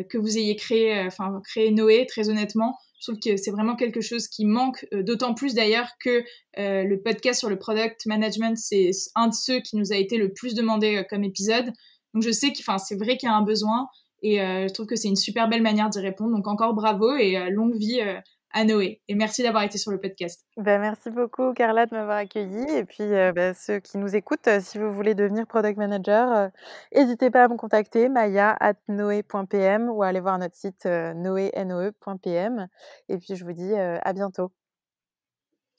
que 0.10 0.18
vous 0.18 0.38
ayez 0.38 0.56
créé, 0.56 1.00
enfin 1.06 1.42
créé 1.44 1.72
Noé. 1.72 2.06
Très 2.08 2.30
honnêtement, 2.30 2.78
je 3.00 3.12
trouve 3.12 3.20
que 3.20 3.38
c'est 3.38 3.52
vraiment 3.52 3.76
quelque 3.76 4.02
chose 4.02 4.28
qui 4.28 4.46
manque, 4.46 4.86
d'autant 4.92 5.34
plus 5.34 5.54
d'ailleurs 5.54 5.90
que 6.04 6.24
le 6.58 6.96
podcast 6.98 7.40
sur 7.40 7.50
le 7.50 7.58
product 7.58 8.06
management, 8.06 8.58
c'est 8.58 8.92
un 9.16 9.28
de 9.28 9.34
ceux 9.34 9.60
qui 9.60 9.78
nous 9.78 9.94
a 9.94 9.96
été 9.96 10.18
le 10.18 10.34
plus 10.34 10.56
demandé 10.56 11.04
comme 11.10 11.24
épisode. 11.24 11.72
Donc 12.14 12.24
je 12.24 12.32
sais 12.32 12.52
que 12.52 12.58
c'est 12.58 12.96
vrai 12.96 13.18
qu'il 13.18 13.30
y 13.30 13.32
a 13.32 13.36
un 13.36 13.44
besoin 13.44 13.88
et 14.24 14.42
euh, 14.42 14.68
je 14.68 14.74
trouve 14.74 14.88
que 14.88 14.96
c'est 14.96 15.08
une 15.08 15.16
super 15.16 15.48
belle 15.48 15.62
manière 15.62 15.90
d'y 15.90 16.00
répondre. 16.00 16.36
Donc 16.36 16.48
encore 16.48 16.74
bravo 16.74 17.16
et 17.16 17.38
euh, 17.38 17.50
longue 17.50 17.76
vie 17.76 18.02
euh, 18.02 18.20
à 18.52 18.64
Noé. 18.64 19.02
Et 19.08 19.16
merci 19.16 19.44
d'avoir 19.44 19.64
été 19.64 19.78
sur 19.78 19.92
le 19.92 20.00
podcast. 20.00 20.46
Ben, 20.58 20.80
merci 20.80 21.10
beaucoup 21.10 21.54
Carla 21.54 21.86
de 21.86 21.96
m'avoir 21.96 22.18
accueilli. 22.18 22.64
Et 22.76 22.86
puis 22.86 23.06
ben, 23.08 23.54
ceux 23.54 23.80
qui 23.80 23.98
nous 23.98 24.16
écoutent, 24.16 24.50
si 24.62 24.78
vous 24.78 24.92
voulez 24.94 25.16
devenir 25.16 25.46
product 25.48 25.78
manager, 25.78 26.50
n'hésitez 26.96 27.30
pas 27.30 27.46
à 27.46 27.48
me 27.48 27.58
contacter 27.58 28.10
maya 28.10 28.56
at 28.60 28.76
noé.pm 28.88 29.90
ou 29.90 30.04
à 30.04 30.08
aller 30.08 30.20
voir 30.20 30.40
notre 30.40 30.56
site 30.56 30.86
noé.pm. 30.86 32.68
Et 33.10 33.18
puis 33.18 33.36
je 33.36 33.44
vous 33.46 33.54
dis 33.54 33.76
à 33.76 34.14
bientôt. 34.14 34.52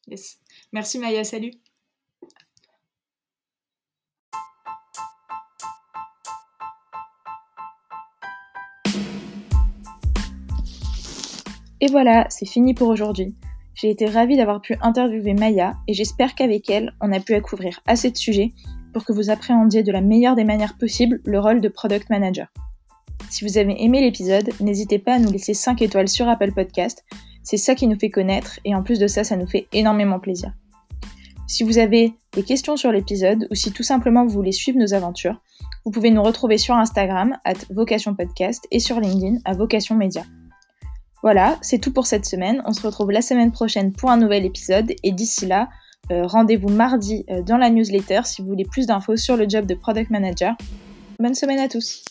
Yes. 0.06 0.38
Merci 0.72 0.98
Maya, 0.98 1.24
salut. 1.24 1.52
Et 11.80 11.86
voilà, 11.86 12.26
c'est 12.28 12.46
fini 12.46 12.74
pour 12.74 12.88
aujourd'hui. 12.88 13.34
J'ai 13.74 13.90
été 13.90 14.06
ravie 14.06 14.36
d'avoir 14.36 14.60
pu 14.60 14.76
interviewer 14.82 15.34
Maya 15.34 15.74
et 15.86 15.94
j'espère 15.94 16.34
qu'avec 16.34 16.68
elle, 16.68 16.92
on 17.00 17.12
a 17.12 17.20
pu 17.20 17.40
couvrir 17.40 17.80
assez 17.86 18.10
de 18.10 18.16
sujets 18.16 18.52
pour 18.92 19.04
que 19.04 19.12
vous 19.12 19.30
appréhendiez 19.30 19.84
de 19.84 19.92
la 19.92 20.00
meilleure 20.00 20.34
des 20.34 20.44
manières 20.44 20.76
possibles 20.76 21.20
le 21.24 21.38
rôle 21.38 21.60
de 21.60 21.68
Product 21.68 22.10
Manager. 22.10 22.48
Si 23.30 23.44
vous 23.44 23.58
avez 23.58 23.80
aimé 23.82 24.00
l'épisode, 24.00 24.50
n'hésitez 24.60 24.98
pas 24.98 25.14
à 25.14 25.18
nous 25.18 25.30
laisser 25.30 25.54
5 25.54 25.80
étoiles 25.82 26.08
sur 26.08 26.28
Apple 26.28 26.52
Podcast. 26.52 27.04
C'est 27.44 27.56
ça 27.56 27.76
qui 27.76 27.86
nous 27.86 27.98
fait 27.98 28.10
connaître 28.10 28.58
et 28.64 28.74
en 28.74 28.82
plus 28.82 28.98
de 28.98 29.06
ça, 29.06 29.22
ça 29.22 29.36
nous 29.36 29.46
fait 29.46 29.68
énormément 29.72 30.18
plaisir. 30.18 30.52
Si 31.46 31.62
vous 31.62 31.78
avez 31.78 32.12
des 32.32 32.42
questions 32.42 32.76
sur 32.76 32.90
l'épisode 32.90 33.46
ou 33.50 33.54
si 33.54 33.72
tout 33.72 33.82
simplement 33.82 34.24
vous 34.26 34.32
voulez 34.32 34.52
suivre 34.52 34.78
nos 34.78 34.92
aventures, 34.92 35.40
vous 35.84 35.90
pouvez 35.90 36.10
nous 36.10 36.22
retrouver 36.22 36.58
sur 36.58 36.74
Instagram, 36.74 37.36
at 37.44 37.54
Vocation 37.70 38.14
Podcast, 38.14 38.66
et 38.70 38.80
sur 38.80 39.00
LinkedIn, 39.00 39.38
à 39.44 39.54
Vocation 39.54 39.94
Média. 39.94 40.24
Voilà, 41.22 41.58
c'est 41.62 41.78
tout 41.78 41.92
pour 41.92 42.06
cette 42.06 42.26
semaine. 42.26 42.62
On 42.64 42.72
se 42.72 42.82
retrouve 42.82 43.10
la 43.10 43.22
semaine 43.22 43.50
prochaine 43.50 43.92
pour 43.92 44.10
un 44.10 44.16
nouvel 44.16 44.44
épisode 44.44 44.92
et 45.02 45.12
d'ici 45.12 45.46
là, 45.46 45.68
euh, 46.10 46.26
rendez-vous 46.26 46.68
mardi 46.68 47.24
euh, 47.30 47.42
dans 47.42 47.56
la 47.56 47.70
newsletter 47.70 48.20
si 48.24 48.42
vous 48.42 48.48
voulez 48.48 48.64
plus 48.64 48.86
d'infos 48.86 49.16
sur 49.16 49.36
le 49.36 49.48
job 49.48 49.66
de 49.66 49.74
product 49.74 50.10
manager. 50.10 50.54
Bonne 51.18 51.34
semaine 51.34 51.58
à 51.58 51.68
tous. 51.68 52.04